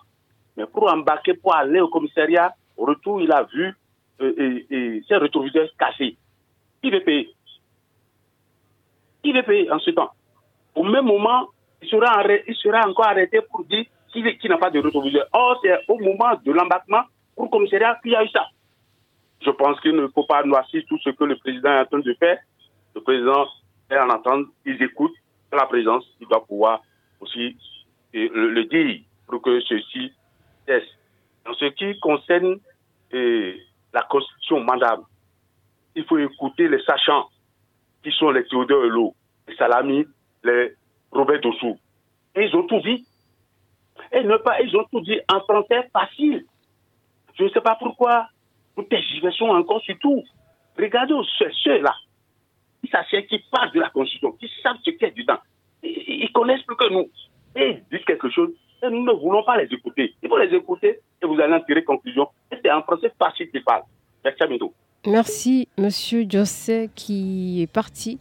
Mais 0.55 0.65
pour 0.65 0.91
embarquer, 0.91 1.33
pour 1.33 1.55
aller 1.55 1.79
au 1.79 1.87
commissariat, 1.87 2.53
au 2.75 2.85
retour, 2.85 3.21
il 3.21 3.31
a 3.31 3.43
vu 3.43 3.73
euh, 4.21 4.63
et, 4.69 5.03
ses 5.07 5.17
rétroviseurs 5.17 5.69
cassés. 5.79 6.17
Qui 6.81 6.91
veut 6.91 7.01
payer 7.01 7.29
Qui 9.23 9.31
veut 9.31 9.43
payer 9.43 9.71
en 9.71 9.79
ce 9.79 9.91
temps 9.91 10.11
Au 10.75 10.83
même 10.83 11.05
moment, 11.05 11.47
il 11.81 11.89
sera, 11.89 12.23
il 12.47 12.55
sera 12.55 12.87
encore 12.87 13.07
arrêté 13.07 13.41
pour 13.41 13.63
dire 13.65 13.85
qu'il 14.11 14.49
n'a 14.49 14.57
pas 14.57 14.69
de 14.69 14.79
rétroviseur. 14.79 15.27
Or, 15.33 15.59
c'est 15.63 15.73
au 15.87 15.99
moment 15.99 16.33
de 16.43 16.51
l'embarquement 16.51 17.03
pour 17.35 17.45
le 17.45 17.49
commissariat 17.49 17.99
qu'il 18.01 18.11
y 18.11 18.15
a 18.15 18.23
eu 18.23 18.29
ça. 18.29 18.47
Je 19.41 19.51
pense 19.51 19.79
qu'il 19.81 19.95
ne 19.95 20.07
faut 20.07 20.25
pas 20.25 20.43
noircir 20.43 20.83
tout 20.87 20.97
ce 20.99 21.11
que 21.11 21.23
le 21.23 21.37
président 21.37 21.69
est 21.69 21.81
en 21.81 21.85
train 21.85 21.99
de 21.99 22.13
faire. 22.15 22.39
Le 22.95 23.01
président 23.01 23.45
est 23.91 23.97
en 23.97 24.09
attente, 24.09 24.47
il 24.65 24.81
écoute 24.81 25.13
la 25.51 25.65
présence, 25.65 26.05
il 26.19 26.27
doit 26.27 26.43
pouvoir 26.45 26.81
aussi 27.21 27.55
le, 28.25 28.63
dire 28.65 29.01
pour 29.27 29.41
que 29.41 29.59
ceci 29.61 30.11
cesse. 30.67 30.87
En 31.47 31.53
ce 31.53 31.65
qui 31.65 31.99
concerne 31.99 32.57
la 33.11 34.01
constitution 34.09 34.61
mandable, 34.61 35.03
il 35.95 36.03
faut 36.05 36.17
écouter 36.17 36.67
les 36.67 36.81
sachants 36.83 37.29
qui 38.03 38.11
sont 38.11 38.31
les 38.31 38.45
Théodore 38.45 38.85
Hulot, 38.85 39.15
les 39.47 39.55
Salami, 39.55 40.05
les 40.43 40.73
Robert 41.11 41.41
Dossou. 41.41 41.77
ils 42.35 42.55
ont 42.55 42.67
tout 42.67 42.79
dit. 42.81 43.05
Et 44.11 44.23
ne 44.23 44.37
pas, 44.37 44.61
ils 44.61 44.75
ont 44.77 44.85
tout 44.91 45.01
dit 45.01 45.19
en 45.31 45.39
français 45.41 45.89
facile. 45.91 46.45
Je 47.37 47.43
ne 47.43 47.49
sais 47.49 47.61
pas 47.61 47.75
pourquoi 47.75 48.27
nous 48.75 48.83
tergiversons 48.83 49.49
encore 49.49 49.81
sur 49.81 49.97
tout. 49.99 50.23
Regardez 50.77 51.15
ceux-là, 51.63 51.95
qui 52.81 52.89
s'achètent, 52.89 53.27
qui 53.27 53.39
parlent 53.51 53.71
de 53.71 53.79
la 53.79 53.89
Constitution, 53.89 54.33
qui 54.33 54.49
savent 54.61 54.77
ce 54.83 54.91
qu'il 54.91 55.01
y 55.01 55.05
a 55.05 55.09
dedans. 55.11 55.39
Ils 55.83 56.31
connaissent 56.31 56.61
plus 56.63 56.75
que 56.75 56.89
nous. 56.91 57.09
Et 57.57 57.69
ils 57.69 57.97
disent 57.97 58.05
quelque 58.05 58.29
chose, 58.29 58.51
et 58.83 58.89
nous 58.89 59.03
ne 59.03 59.11
voulons 59.13 59.43
pas 59.43 59.57
les 59.57 59.67
écouter. 59.73 60.13
Il 60.21 60.29
faut 60.29 60.37
les 60.37 60.55
écouter 60.55 60.99
et 61.21 61.25
vous 61.25 61.39
allez 61.39 61.53
en 61.53 61.61
tirer 61.61 61.83
conclusion. 61.83 62.27
Et 62.51 62.55
c'est 62.63 62.71
en 62.71 62.83
français 62.83 63.11
facile 63.17 63.49
qu'ils 63.49 63.63
parlent. 63.63 63.83
Merci. 64.23 64.71
Merci, 65.05 65.67
Monsieur 65.77 66.25
José, 66.29 66.89
qui 66.93 67.61
est 67.61 67.71
parti. 67.71 68.19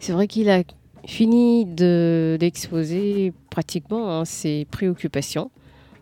C'est 0.00 0.12
vrai 0.12 0.26
qu'il 0.26 0.48
a 0.48 0.62
fini 1.06 1.66
d'exposer 1.66 3.32
pratiquement 3.50 4.10
hein, 4.10 4.24
ses 4.24 4.66
préoccupations. 4.70 5.50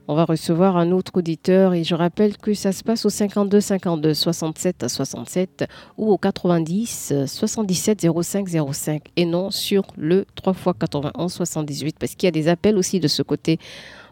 On 0.09 0.17
va 0.17 0.25
recevoir 0.25 0.77
un 0.77 0.91
autre 0.91 1.13
auditeur 1.15 1.75
et 1.75 1.85
je 1.85 1.95
rappelle 1.95 2.37
que 2.37 2.55
ça 2.55 2.73
se 2.73 2.83
passe 2.83 3.07
au 3.07 3.09
52 3.09 3.61
52 3.61 4.15
67 4.15 4.89
67 4.89 5.65
ou 5.97 6.11
au 6.11 6.19
90 6.19 7.25
77 7.27 8.09
05 8.23 8.49
05 8.73 9.03
et 9.15 9.25
non 9.25 9.53
sur 9.53 9.85
le 9.97 10.25
3 10.35 10.55
x 10.55 10.63
91 10.81 11.33
78 11.33 11.97
parce 12.01 12.17
qu'il 12.17 12.27
y 12.27 12.29
a 12.29 12.33
des 12.33 12.49
appels 12.49 12.77
aussi 12.77 12.99
de 12.99 13.07
ce 13.07 13.23
côté. 13.23 13.59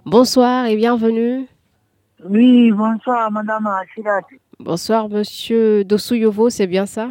Bonsoir 0.06 0.66
et 0.66 0.76
bienvenue. 0.76 1.46
Oui, 2.24 2.70
bonsoir 2.70 3.32
Madame 3.32 3.66
Achirat. 3.66 4.20
Bonsoir 4.60 5.08
Monsieur 5.08 5.82
Dosouyovo, 5.84 6.50
c'est 6.50 6.68
bien 6.68 6.86
ça? 6.86 7.10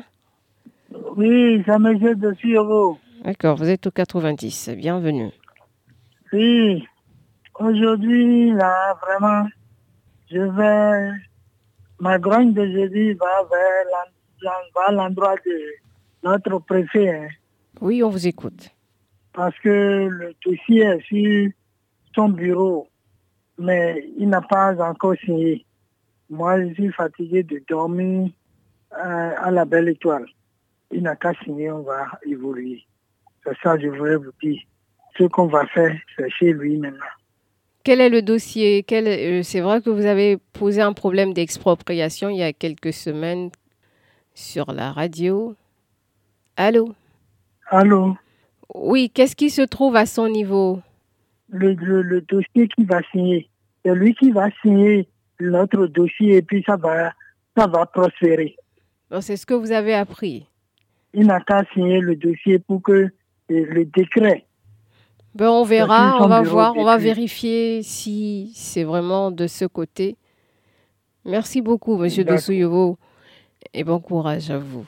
Oui, 1.18 1.62
c'est 1.66 1.80
Monsieur 1.80 2.16
Dosouyovo. 2.16 2.98
D'accord, 3.26 3.58
vous 3.58 3.68
êtes 3.68 3.86
au 3.88 3.92
90, 3.92 4.72
bienvenue. 4.78 5.32
Oui, 6.32 6.86
Aujourd'hui, 7.60 8.54
là, 8.54 8.98
vraiment, 9.02 9.46
je 10.32 10.40
vais. 10.40 11.12
Ma 12.00 12.18
grogne 12.18 12.54
de 12.54 12.66
jeudi 12.66 13.12
va 13.14 13.44
vers 13.52 14.92
l'endroit 14.94 15.36
de 15.46 15.62
notre 16.24 16.60
préfet. 16.60 17.10
Hein. 17.10 17.28
Oui, 17.82 18.02
on 18.02 18.10
vous 18.10 18.28
écoute. 18.28 18.70
Parce 19.34 19.58
que 19.60 20.08
le 20.10 20.34
dossier 20.46 20.84
est 20.84 21.02
sur 21.02 21.52
son 22.16 22.30
bureau, 22.30 22.88
mais 23.58 24.10
il 24.18 24.30
n'a 24.30 24.42
pas 24.42 24.74
encore 24.82 25.16
signé. 25.26 25.66
Moi, 26.30 26.62
je 26.62 26.74
suis 26.76 26.92
fatigué 26.94 27.44
de 27.44 27.62
dormir 27.68 28.32
euh, 28.94 29.32
à, 29.38 29.52
la 29.52 29.66
belle 29.66 29.90
étoile. 29.90 30.28
Il 30.92 31.04
n'a 31.04 31.18
qu'à 31.18 31.34
signer, 31.44 31.70
on 31.72 31.82
va 31.82 32.08
évoluer. 32.26 32.86
C'est 33.44 33.58
ça 33.62 33.76
que 33.76 33.84
je 33.84 33.90
voulais 33.90 34.16
vous 34.16 34.32
dire. 34.42 34.62
Ce 35.18 35.26
qu'on 35.26 35.48
va 35.48 35.66
faire, 35.68 35.94
c'est 36.16 36.30
chez 36.30 36.54
lui 36.54 36.78
maintenant. 36.78 37.06
Quel 37.84 38.02
est 38.02 38.10
le 38.10 38.22
dossier? 38.22 38.86
Euh, 38.92 39.42
C'est 39.44 39.62
vrai 39.62 39.82
que 39.82 39.90
vous 39.90 40.06
avez 40.06 40.38
posé 40.54 40.82
un 40.82 40.94
problème 40.94 41.34
d'expropriation 41.34 42.30
il 42.30 42.38
y 42.38 42.44
a 42.44 42.52
quelques 42.52 42.94
semaines 42.94 43.52
sur 44.34 44.74
la 44.74 44.92
radio. 44.92 45.56
Allô? 46.58 46.94
Allô? 47.68 48.18
Oui, 48.76 49.10
qu'est-ce 49.10 49.36
qui 49.36 49.50
se 49.50 49.62
trouve 49.62 49.96
à 49.96 50.06
son 50.06 50.28
niveau? 50.28 50.82
Le, 51.50 51.74
dossier 52.22 52.68
qui 52.68 52.84
va 52.84 53.02
signer. 53.12 53.50
C'est 53.84 53.96
lui 53.96 54.14
qui 54.14 54.32
va 54.32 54.50
signer 54.62 55.08
notre 55.40 55.88
dossier 55.88 56.38
et 56.38 56.42
puis 56.42 56.64
ça 56.66 56.76
va, 56.76 57.14
ça 57.58 57.66
va 57.66 57.86
prospérer. 57.86 58.56
C'est 59.22 59.38
ce 59.38 59.46
que 59.46 59.54
vous 59.54 59.72
avez 59.72 59.96
appris. 59.96 60.46
Il 61.14 61.28
n'a 61.28 61.40
qu'à 61.40 61.64
signer 61.74 62.02
le 62.02 62.16
dossier 62.16 62.60
pour 62.60 62.84
que 62.84 63.10
le 63.48 63.86
décret 63.86 64.46
ben, 65.36 65.50
on 65.50 65.64
verra, 65.64 66.18
on 66.22 66.28
va 66.28 66.42
voir, 66.42 66.76
on 66.76 66.84
va 66.84 66.98
vérifier 66.98 67.84
si 67.84 68.52
c'est 68.56 68.84
vraiment 68.84 69.32
de 69.32 69.48
ce 69.48 69.66
côté. 69.66 70.18
Merci 71.26 71.62
beaucoup, 71.62 71.98
Monsieur 71.98 72.24
Dessouyevo, 72.24 72.98
et 73.74 73.84
bon 73.84 74.00
courage 74.00 74.50
à 74.50 74.58
vous. 74.58 74.86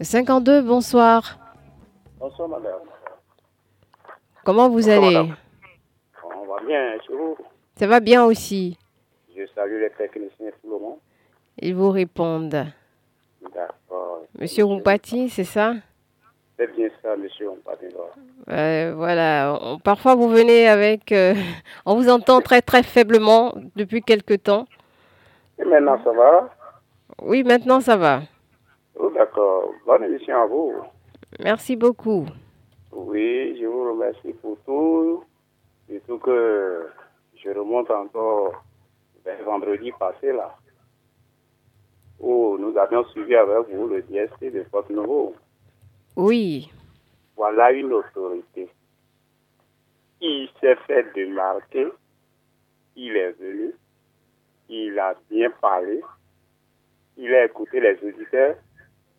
52, 0.00 0.62
bonsoir. 0.62 1.38
Bonsoir, 2.18 2.48
madame. 2.48 2.80
Comment 4.44 4.68
vous 4.68 4.88
allez? 4.88 5.16
On 6.24 6.46
va 6.46 6.64
bien, 6.66 6.98
chez 7.06 7.12
vous? 7.12 7.36
Ça 7.76 7.86
va 7.86 8.00
bien 8.00 8.24
aussi. 8.24 8.76
Je 9.36 9.42
salue 9.54 9.80
les 9.80 9.90
techniciens 9.90 10.50
tout 10.62 10.70
le 10.70 10.78
monde. 10.78 10.98
Ils 11.60 11.74
vous 11.74 11.90
répondent. 11.90 12.66
D'accord. 13.54 14.22
Monsieur 14.38 14.64
Rumpati, 14.64 15.28
c'est 15.28 15.44
ça? 15.44 15.74
C'est 16.58 16.74
bien 16.76 16.88
ça, 17.02 17.16
monsieur. 17.16 17.48
Euh, 18.50 18.92
voilà. 18.96 19.56
parfois, 19.84 20.14
vous 20.14 20.28
venez 20.28 20.68
avec. 20.68 21.12
Euh, 21.12 21.34
on 21.86 21.94
vous 21.94 22.08
entend 22.08 22.40
très, 22.40 22.62
très 22.62 22.82
faiblement 22.82 23.54
depuis 23.76 24.02
quelque 24.02 24.34
temps. 24.34 24.66
Et 25.58 25.64
maintenant, 25.64 26.02
ça 26.02 26.12
va? 26.12 26.50
Oui, 27.22 27.42
maintenant, 27.42 27.80
ça 27.80 27.96
va. 27.96 28.22
Oh, 28.98 29.10
d'accord. 29.14 29.72
Bonne 29.86 30.04
émission 30.04 30.42
à 30.42 30.46
vous. 30.46 30.74
Merci 31.38 31.76
beaucoup. 31.76 32.26
Oui, 32.92 33.56
je 33.60 33.66
vous 33.66 33.92
remercie 33.92 34.32
pour 34.42 34.58
tout. 34.66 35.24
Surtout 35.88 36.18
que 36.18 36.88
je 37.42 37.50
remonte 37.50 37.90
encore 37.90 38.62
vers 39.24 39.42
vendredi 39.44 39.92
passé, 39.98 40.32
là, 40.32 40.54
où 42.18 42.56
nous 42.58 42.76
avions 42.76 43.04
suivi 43.06 43.34
avec 43.34 43.68
vous 43.74 43.86
le 43.88 44.02
DST 44.02 44.52
de 44.52 44.64
Porte 44.70 44.90
Nouveau. 44.90 45.34
Oui. 46.16 46.70
Voilà 47.40 47.72
une 47.72 47.90
autorité. 47.94 48.68
Il 50.20 50.50
s'est 50.60 50.76
fait 50.86 51.10
démarquer. 51.14 51.88
Il 52.96 53.16
est 53.16 53.32
venu. 53.32 53.72
Il 54.68 54.98
a 54.98 55.14
bien 55.30 55.48
parlé. 55.48 56.02
Il 57.16 57.34
a 57.34 57.46
écouté 57.46 57.80
les 57.80 57.96
auditeurs. 58.06 58.56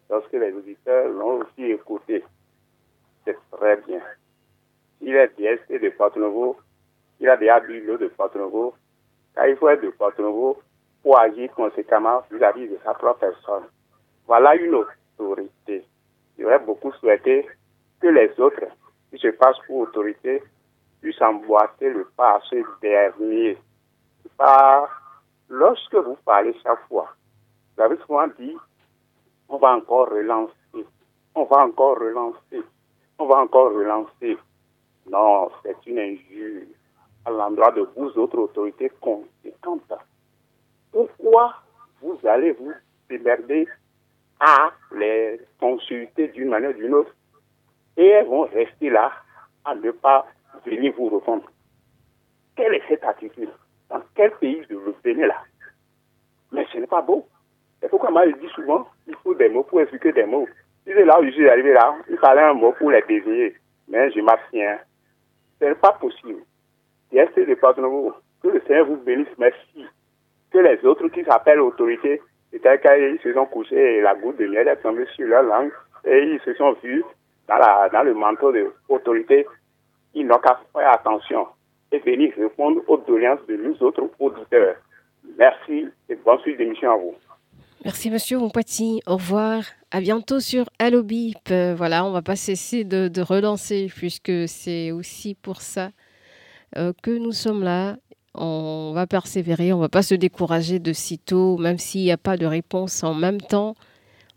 Lorsque 0.08 0.34
les 0.34 0.54
auditeurs 0.54 1.08
l'ont 1.08 1.40
aussi 1.40 1.64
écouté. 1.64 2.24
C'est 3.26 3.40
très 3.54 3.78
bien. 3.78 4.02
Il 5.02 5.16
est 5.16 5.30
DST 5.30 5.82
de 5.82 5.90
Porto 5.90 6.20
Nouveau. 6.20 6.58
Il 7.20 7.28
a 7.28 7.38
déjà 7.38 7.60
bu 7.60 7.84
l'eau 7.84 7.98
de 7.98 8.10
Porto 8.10 8.38
Nouveau. 8.38 8.76
Car 9.34 9.48
il 9.48 9.58
faut 9.58 9.70
être 9.70 9.82
de 9.82 9.90
Porto 9.90 10.22
Nouveau 10.22 10.62
pour 11.02 11.18
agir 11.18 11.52
conséquemment 11.56 12.22
vis-à-vis 12.30 12.68
de 12.68 12.78
sa 12.84 12.94
propre 12.94 13.22
personne. 13.22 13.64
Voilà 14.28 14.54
une 14.58 14.76
autorité 14.76 15.88
j'aurais 16.42 16.60
beaucoup 16.60 16.92
souhaité 16.94 17.48
que 18.02 18.08
les 18.08 18.40
autres 18.40 18.66
qui 19.10 19.18
se 19.20 19.28
passent 19.28 19.60
pour 19.68 19.82
autorité 19.82 20.44
puissent 21.02 21.22
emboîter 21.22 21.90
le 21.90 22.06
pas 22.16 22.36
à 22.36 22.40
ce 22.50 22.56
dernier. 22.82 23.58
Par, 24.38 24.90
lorsque 25.50 25.96
vous 25.96 26.18
parlez 26.26 26.56
chaque 26.64 26.88
fois, 26.88 27.14
vous 27.76 27.84
avez 27.84 27.98
souvent 27.98 28.28
dit, 28.40 28.56
on 29.50 29.58
va 29.58 29.76
encore 29.76 30.10
relancer, 30.10 30.54
on 31.36 31.44
va 31.44 31.66
encore 31.66 32.00
relancer, 32.00 32.64
on 33.20 33.26
va 33.26 33.38
encore 33.38 33.74
relancer. 33.74 34.38
Non, 35.10 35.50
c'est 35.64 35.76
une 35.88 36.00
injure 36.00 36.64
à 37.26 37.32
l'endroit 37.32 37.72
de 37.72 37.88
vous 37.96 38.10
autres 38.18 38.38
autorités 38.38 38.92
conséquentes. 39.02 39.94
Pourquoi 40.92 41.56
vous 42.02 42.18
allez 42.24 42.52
vous 42.54 42.74
démerder 43.10 43.68
à 44.40 44.72
les 44.92 45.40
consulter 45.60 46.30
d'une 46.30 46.50
manière 46.50 46.72
ou 46.72 46.74
d'une 46.74 46.94
autre? 46.94 47.14
Et 47.98 48.08
elles 48.08 48.28
vont 48.28 48.44
rester 48.44 48.90
là 48.90 49.12
à 49.66 49.76
ne 49.76 49.92
pas 49.92 50.26
venir 50.66 50.94
vous 50.98 51.10
répondre. 51.10 51.50
Quelle 52.56 52.76
est 52.76 52.84
cette 52.88 53.04
attitude? 53.04 53.50
Dans 53.90 54.02
quel 54.16 54.32
pays 54.38 54.66
de 54.70 54.80
venir 55.04 55.28
là? 55.28 55.38
Mais 56.52 56.66
ce 56.72 56.78
n'est 56.78 56.88
pas 56.88 57.02
beau. 57.02 57.28
Et 57.84 57.88
pourquoi 57.88 58.12
moi 58.12 58.28
je 58.30 58.36
dis 58.36 58.50
souvent, 58.54 58.88
il 59.08 59.16
faut 59.16 59.34
des 59.34 59.50
mots 59.50 59.64
pour 59.64 59.82
expliquer 59.82 60.12
des 60.14 60.26
mots. 60.26 60.48
Si 60.86 60.94
c'est 60.94 61.06
là 61.06 61.20
où 61.20 61.26
je 61.26 61.32
suis 61.32 61.50
arrivé 61.50 61.74
là, 61.74 61.96
il 62.10 62.18
fallait 62.18 62.42
un 62.42 62.54
mot 62.54 62.74
pour 62.74 62.92
les 62.92 63.02
désigner. 63.08 63.56
Mais 63.88 64.12
je 64.12 64.22
m'abstiens. 64.22 64.80
Ce 65.60 65.66
n'est 65.66 65.76
pas 65.76 65.94
possible. 65.94 66.42
A 67.18 67.26
ces 67.36 67.46
départements, 67.46 68.14
que 68.42 68.48
le 68.48 68.62
Seigneur 68.62 68.86
vous 68.86 68.98
bénisse, 68.98 69.28
merci. 69.38 69.86
Que 70.52 70.60
les 70.60 70.84
autres 70.86 71.08
qui 71.10 71.24
s'appellent 71.24 71.60
autorités 71.60 72.22
c'est-à-dire 72.52 72.82
qu'ils 72.82 73.20
se 73.22 73.34
sont 73.34 73.46
couchés 73.46 73.98
et 73.98 74.02
la 74.02 74.14
goutte 74.16 74.38
de 74.38 74.46
miel 74.46 74.68
est 74.68 74.76
tombée 74.78 75.06
sur 75.16 75.28
leur 75.28 75.44
langue 75.44 75.72
et 76.06 76.34
ils 76.34 76.40
se 76.42 76.54
sont 76.56 76.76
vus 76.84 77.04
dans, 77.60 77.90
dans 77.92 78.04
le 78.04 78.14
manteau 78.14 78.52
de 78.52 78.72
l'autorité. 78.90 79.46
Ils 80.14 80.28
n'ont 80.28 80.40
qu'à 80.40 80.60
faire 80.74 80.92
attention 80.92 81.48
et 81.92 82.00
venir 82.00 82.34
répondre 82.38 82.82
aux 82.88 82.98
doléances 82.98 83.46
de 83.48 83.56
nous 83.56 83.82
autres 83.82 84.04
auditeurs. 84.20 84.76
Merci 85.38 85.88
et 86.10 86.16
bonne 86.16 86.40
suite 86.40 86.58
d'émission 86.58 86.92
à 86.92 86.98
vous. 86.98 87.16
Merci 87.84 88.12
Monsieur 88.12 88.38
Montpoiti. 88.38 89.02
Au 89.08 89.14
revoir. 89.14 89.64
À 89.92 90.00
bientôt 90.00 90.40
sur 90.40 90.66
Allo 90.80 91.04
Bip. 91.04 91.38
Euh, 91.50 91.74
voilà, 91.76 92.06
on 92.06 92.12
va 92.12 92.22
pas 92.22 92.36
cesser 92.36 92.84
de, 92.84 93.08
de 93.08 93.22
relancer 93.22 93.88
puisque 93.96 94.48
c'est 94.48 94.92
aussi 94.92 95.36
pour 95.36 95.62
ça 95.62 95.90
euh, 96.78 96.94
que 97.02 97.12
nous 97.12 97.32
sommes 97.32 97.64
là 97.64 97.96
on 98.34 98.94
va 98.94 99.08
persévérer, 99.08 99.74
on 99.74 99.80
va 99.80 99.90
pas 99.90 100.04
se 100.04 100.16
décourager 100.16 100.80
de 100.80 100.94
sitôt, 100.94 101.58
même 101.58 101.78
s'il 101.78 102.02
n'y 102.02 102.12
a 102.12 102.18
pas 102.18 102.38
de 102.38 102.46
réponse 102.46 103.04
en 103.04 103.14
même 103.14 103.42
temps. 103.42 103.76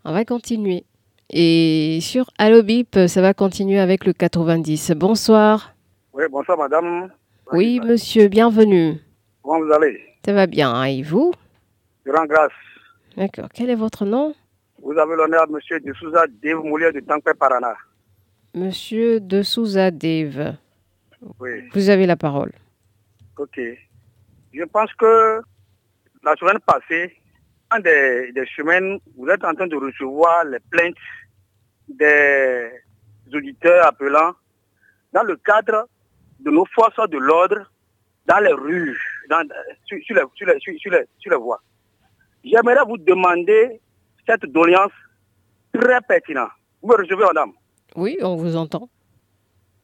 On 0.03 0.11
va 0.11 0.25
continuer. 0.25 0.83
Et 1.29 1.99
sur 2.01 2.29
Allo 2.37 2.61
Bip, 2.61 2.97
ça 3.07 3.21
va 3.21 3.33
continuer 3.33 3.79
avec 3.79 4.05
le 4.05 4.13
90. 4.13 4.91
Bonsoir. 4.91 5.73
Oui, 6.13 6.23
bonsoir 6.29 6.57
madame. 6.57 7.11
Oui, 7.51 7.79
monsieur, 7.79 8.27
bienvenue. 8.27 8.99
Comment 9.41 9.65
vous 9.65 9.71
allez? 9.73 10.01
Ça 10.25 10.33
va 10.33 10.47
bien, 10.47 10.83
et 10.85 11.01
vous? 11.01 11.33
Je 12.05 12.11
rends 12.11 12.25
grâce. 12.25 12.51
D'accord. 13.17 13.49
Quel 13.53 13.69
est 13.69 13.75
votre 13.75 14.05
nom? 14.05 14.35
Vous 14.81 14.97
avez 14.97 15.15
l'honneur, 15.15 15.49
monsieur 15.49 15.79
de 15.79 15.93
Souza 15.93 16.25
Dave 16.43 16.63
Moulier 16.63 16.91
de 16.91 16.99
Tankpe 16.99 17.33
Parana. 17.39 17.73
Monsieur 18.53 19.19
de 19.19 19.41
Souza 19.41 19.89
Dave. 19.91 20.55
Oui. 21.39 21.67
Vous 21.73 21.89
avez 21.89 22.05
la 22.05 22.15
parole. 22.15 22.51
Ok. 23.37 23.59
Je 24.53 24.63
pense 24.65 24.93
que 24.93 25.41
la 26.23 26.35
semaine 26.35 26.59
passée, 26.65 27.15
des, 27.79 28.31
des, 28.31 28.45
semaines, 28.55 28.99
vous 29.17 29.27
êtes 29.27 29.43
en 29.43 29.53
train 29.53 29.67
de 29.67 29.75
recevoir 29.75 30.43
les 30.45 30.59
plaintes 30.69 30.95
des 31.87 32.69
auditeurs 33.33 33.85
appelant 33.85 34.33
dans 35.13 35.23
le 35.23 35.35
cadre 35.37 35.87
de 36.39 36.51
nos 36.51 36.65
forces 36.73 37.09
de 37.09 37.17
l'ordre 37.17 37.71
dans 38.25 38.39
les 38.39 38.53
rues, 38.53 38.99
dans, 39.29 39.47
sur, 39.85 39.97
sur, 40.03 40.15
les, 40.15 40.23
sur, 40.35 40.47
les, 40.47 40.59
sur, 40.59 40.91
les, 40.91 41.05
sur 41.19 41.31
les 41.31 41.37
voies. 41.37 41.61
J'aimerais 42.43 42.83
vous 42.87 42.97
demander 42.97 43.79
cette 44.27 44.45
doléance 44.45 44.91
très 45.73 46.01
pertinente. 46.01 46.51
Vous 46.81 46.89
me 46.89 46.97
recevez, 46.97 47.23
madame? 47.23 47.51
Oui, 47.95 48.17
on 48.21 48.35
vous 48.35 48.55
entend. 48.55 48.89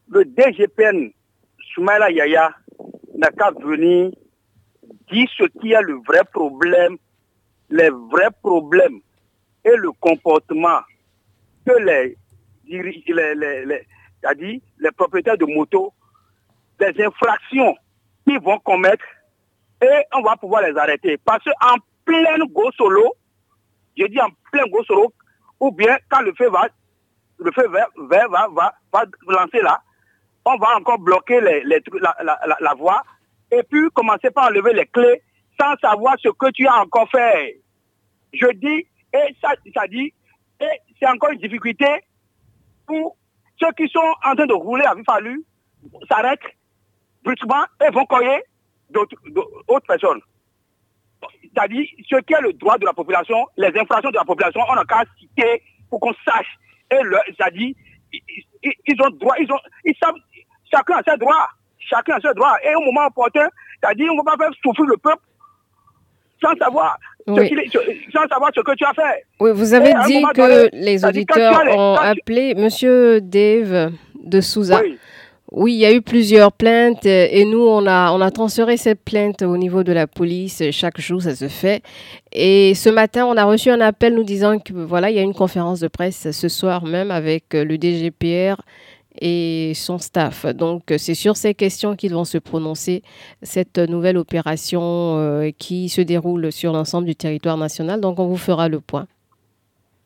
Le 0.10 0.26
DGPN, 0.26 1.12
Soumaïla 1.74 2.12
Yaya, 2.12 2.52
n'a 3.16 3.30
qu'à 3.32 3.52
venir 3.52 4.12
dire 5.12 5.30
ce 5.38 5.46
qui 5.60 5.72
est 5.72 5.82
le 5.82 6.00
vrai 6.08 6.24
problème, 6.32 6.98
les 7.72 7.90
vrais 7.90 8.32
problèmes 8.42 9.00
et 9.64 9.76
le 9.76 9.92
comportement 9.94 10.80
que 11.66 11.74
les, 11.84 12.18
les, 12.66 13.86
les, 14.80 14.92
propriétaires 14.92 15.38
de 15.38 15.46
motos, 15.46 15.94
les 16.80 17.04
infractions 17.04 17.76
qu'ils 18.26 18.40
vont 18.40 18.60
commettre 18.60 19.06
et 19.82 20.06
on 20.14 20.22
va 20.22 20.36
pouvoir 20.38 20.62
les 20.64 20.78
arrêter. 20.78 21.18
Parce 21.18 21.44
qu'en 21.44 21.76
plein 22.06 22.38
go 22.50 22.72
solo, 22.78 23.16
je 23.98 24.06
dis 24.06 24.20
en 24.20 24.30
plein 24.52 24.68
go 24.68 24.84
solo, 24.84 25.14
ou 25.60 25.72
bien 25.72 25.98
quand 26.10 26.22
le 26.22 26.34
feu 26.34 26.50
va, 26.50 26.68
le 27.40 27.52
feu 27.52 27.68
vert, 27.70 27.88
va, 28.30 28.48
va, 28.48 28.74
va, 28.94 29.06
lancer 29.28 29.62
là, 29.62 29.82
on 30.46 30.58
va 30.58 30.78
encore 30.78 31.00
bloquer 31.00 31.40
la, 31.42 32.74
voie 32.76 33.04
et 33.52 33.64
puis 33.64 33.90
commencer 33.94 34.32
par 34.32 34.48
enlever 34.48 34.74
les 34.74 34.86
clés 34.88 35.22
sans 35.62 35.76
savoir 35.78 36.16
ce 36.20 36.30
que 36.30 36.52
tu 36.52 36.68
as 36.68 36.82
encore 36.82 37.10
fait. 37.10 37.62
Je 38.34 38.48
dis, 38.54 38.88
et 39.14 39.36
ça, 39.42 39.88
dit, 39.88 40.14
et 40.60 40.82
c'est 41.00 41.08
encore 41.08 41.32
une 41.32 41.40
difficulté 41.40 41.86
pour 42.88 43.18
ceux 43.60 43.72
qui 43.78 43.88
sont 43.90 44.14
en 44.24 44.36
train 44.36 44.48
de 44.48 44.54
rouler 44.54 44.86
à 44.86 44.96
vif 44.96 45.06
fallu 45.06 45.44
s'arrêtent 46.10 46.40
brusquement 47.24 47.66
et 47.86 47.92
vont 47.92 48.06
coller 48.06 48.42
d'autres 48.90 49.88
personnes. 49.88 50.22
C'est-à-dire, 51.42 51.86
ce 52.10 52.16
qui 52.22 52.34
est 52.34 52.42
le 52.42 52.54
droit 52.54 52.78
de 52.78 52.86
la 52.86 52.94
population, 52.94 53.46
les 53.58 53.68
infractions 53.68 54.10
de 54.10 54.16
la 54.16 54.26
population, 54.26 54.62
on 54.70 54.76
n'a 54.76 54.86
qu'à 54.86 55.04
citer 55.20 55.62
pour 55.90 56.00
qu'on 56.00 56.14
sache. 56.26 56.58
Et 56.90 57.00
c'est-à-dire, 57.28 57.76
ils, 58.64 59.02
ont 59.02 59.10
droit, 59.12 59.36
ils, 59.40 59.52
ont, 59.52 59.60
ils 59.86 59.96
savent, 60.02 60.16
chacun 60.72 60.96
a 60.96 61.12
ses 61.12 61.18
droits. 61.18 61.48
Chacun 61.78 62.16
a 62.16 62.20
ses 62.22 62.34
droits. 62.34 62.58
Et 62.64 62.74
au 62.76 62.82
moment 62.82 63.06
opportun, 63.08 63.48
c'est-à-dire, 63.82 64.12
on 64.12 64.16
ne 64.16 64.24
va 64.24 64.38
pas 64.38 64.46
faire 64.46 64.54
souffrir 64.64 64.86
le 64.86 64.98
peuple 64.98 65.22
sans 66.42 66.56
savoir, 66.58 66.98
oui. 67.28 67.44
ce 67.44 67.48
qu'il, 67.48 68.12
sans 68.14 68.28
savoir 68.28 68.52
ce 68.56 68.62
que 68.62 68.76
tu 68.76 68.84
as 68.86 68.94
fait. 68.94 69.26
Oui, 69.40 69.52
vous 69.54 69.74
avez 69.74 69.94
dit 70.06 70.24
que 70.34 70.70
donné, 70.70 70.70
les 70.74 71.06
auditeurs 71.06 71.62
ont 71.78 71.96
appelé 71.96 72.56
Monsieur 72.56 73.22
Dave 73.22 73.92
de 74.24 74.42
Souza. 74.42 74.82
Oui. 74.84 74.98
Oui, 75.54 75.74
il 75.74 75.80
y 75.80 75.86
a 75.86 75.92
eu 75.92 76.02
plusieurs 76.02 76.54
plaintes 76.54 77.06
et 77.06 77.44
nous, 77.44 77.60
on 77.60 77.86
a, 77.86 78.14
on 78.14 78.22
a 78.22 78.32
transféré 78.32 78.78
cette 78.78 79.04
plainte 79.04 79.42
au 79.42 79.58
niveau 79.58 79.84
de 79.84 79.92
la 79.92 80.08
police. 80.08 80.64
Chaque 80.72 81.02
jour, 81.02 81.22
ça 81.22 81.36
se 81.36 81.50
fait. 81.50 81.84
Et 82.32 82.74
ce 82.74 82.90
matin, 82.90 83.26
on 83.26 83.36
a 83.36 83.44
reçu 83.44 83.70
un 83.70 83.82
appel 83.82 84.16
nous 84.16 84.24
disant 84.24 84.60
que 84.60 84.72
voilà, 84.72 85.10
il 85.10 85.18
y 85.18 85.20
a 85.20 85.24
une 85.24 85.34
conférence 85.34 85.82
de 85.82 85.90
presse 85.90 86.32
ce 86.32 86.48
soir 86.48 86.86
même 86.86 87.12
avec 87.12 87.54
le 87.54 87.76
DGPR 87.76 88.62
et 89.20 89.74
son 89.76 89.98
staff. 89.98 90.46
Donc, 90.46 90.84
c'est 90.98 91.16
sur 91.16 91.36
ces 91.36 91.54
questions 91.54 91.96
qu'ils 91.96 92.14
vont 92.14 92.26
se 92.26 92.38
prononcer, 92.38 93.04
cette 93.42 93.78
nouvelle 93.78 94.18
opération 94.18 95.18
euh, 95.18 95.52
qui 95.58 95.90
se 95.90 96.02
déroule 96.02 96.52
sur 96.52 96.74
l'ensemble 96.74 97.08
du 97.08 97.16
territoire 97.16 97.58
national. 97.58 98.00
Donc, 98.00 98.20
on 98.20 98.28
vous 98.28 98.38
fera 98.38 98.70
le 98.70 98.80
point. 98.80 99.08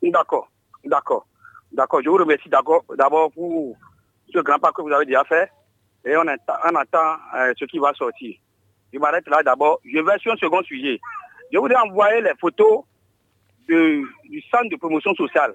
D'accord, 0.02 0.50
d'accord, 0.84 1.26
d'accord. 1.72 2.02
Je 2.04 2.10
vous 2.10 2.18
remercie 2.18 2.50
d'abord 2.50 2.84
pour 3.32 3.76
ce 4.34 4.40
grand 4.40 4.60
pas 4.60 4.72
que 4.72 4.82
vous 4.82 4.92
avez 4.92 5.06
déjà 5.06 5.24
fait 5.24 5.52
et 6.06 6.16
on 6.16 6.28
attend, 6.28 7.18
euh, 7.36 7.54
ce 7.58 7.66
qui 7.66 7.80
va 7.80 7.94
sortir. 7.94 8.36
Je 8.94 9.00
m'arrête 9.00 9.28
là 9.28 9.42
d'abord. 9.44 9.80
Je 9.84 10.00
vais 10.00 10.18
sur 10.20 10.32
un 10.32 10.38
second 10.38 10.62
sujet. 10.64 11.00
Je 11.52 11.58
voudrais 11.58 11.78
envoyer 11.78 12.22
les 12.22 12.34
photos 12.40 12.84
du 13.68 14.44
centre 14.52 14.70
de 14.70 14.76
promotion 14.76 15.14
sociale 15.16 15.54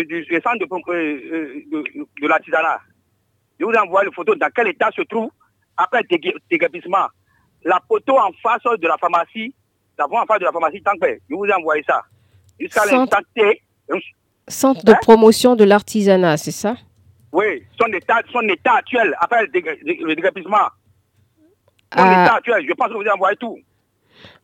du, 0.00 0.24
du 0.24 0.40
centre 0.40 0.58
de, 0.58 0.92
euh, 0.92 1.62
de, 1.70 2.06
de 2.22 2.28
l'artisanat. 2.28 2.80
Je 3.58 3.64
vous 3.64 3.72
envoie 3.72 4.04
les 4.04 4.12
photos 4.12 4.38
dans 4.38 4.48
quel 4.54 4.68
état 4.68 4.90
se 4.94 5.02
trouve 5.02 5.30
après 5.76 6.02
le 6.10 6.18
déguerpissement. 6.50 7.06
La 7.64 7.80
photo 7.86 8.18
en 8.18 8.30
face 8.42 8.78
de 8.78 8.88
la 8.88 8.96
pharmacie, 8.98 9.54
la 9.98 10.06
en 10.06 10.26
face 10.26 10.40
de 10.40 10.44
la 10.44 10.52
pharmacie 10.52 10.82
Tankpe. 10.82 11.20
Je 11.28 11.34
vous 11.34 11.44
ai 11.44 11.52
envoyé 11.52 11.84
ça. 11.86 12.02
Jusqu'à 12.58 12.84
l'instant 12.86 13.18
T. 13.34 13.62
Centre 14.48 14.84
de 14.84 14.92
hein? 14.92 14.98
promotion 15.00 15.54
de 15.54 15.64
l'artisanat, 15.64 16.36
c'est 16.36 16.50
ça? 16.50 16.76
Oui, 17.32 17.62
son 17.80 17.86
état, 17.92 18.20
son 18.32 18.42
état 18.48 18.74
actuel 18.74 19.14
après 19.20 19.46
le 19.46 20.14
déguerpissement. 20.14 20.68
Son 21.96 22.02
ah. 22.02 22.24
état 22.24 22.34
actuel, 22.34 22.66
je 22.68 22.74
pense 22.74 22.88
que 22.88 22.94
vous 22.94 23.08
envoyé 23.14 23.36
tout. 23.36 23.58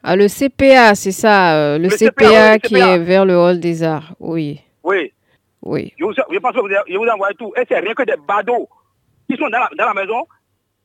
Ah, 0.02 0.16
le 0.16 0.28
CPA, 0.28 0.94
c'est 0.94 1.12
ça, 1.12 1.56
euh, 1.56 1.78
le, 1.78 1.88
le, 1.88 1.90
CPA, 1.90 2.10
CPA 2.10 2.52
oui, 2.52 2.60
qui 2.60 2.74
CPA. 2.74 2.94
est 2.94 2.98
vers 2.98 3.24
le 3.24 3.36
hall 3.36 3.60
des 3.60 3.82
arts, 3.82 4.14
oui. 4.20 4.60
Oui. 4.82 5.12
Oui. 5.68 5.92
Je, 5.98 6.04
pense 6.38 6.54
que 6.54 6.60
vous, 6.60 6.68
je 6.88 6.96
vous 6.96 7.06
envoie 7.08 7.34
tout. 7.34 7.52
Et 7.54 7.62
c'est 7.68 7.78
rien 7.78 7.92
que 7.92 8.02
des 8.02 8.16
badauds 8.26 8.68
qui 9.28 9.36
sont 9.36 9.50
dans 9.50 9.68
la, 9.76 9.94
maison. 9.94 10.26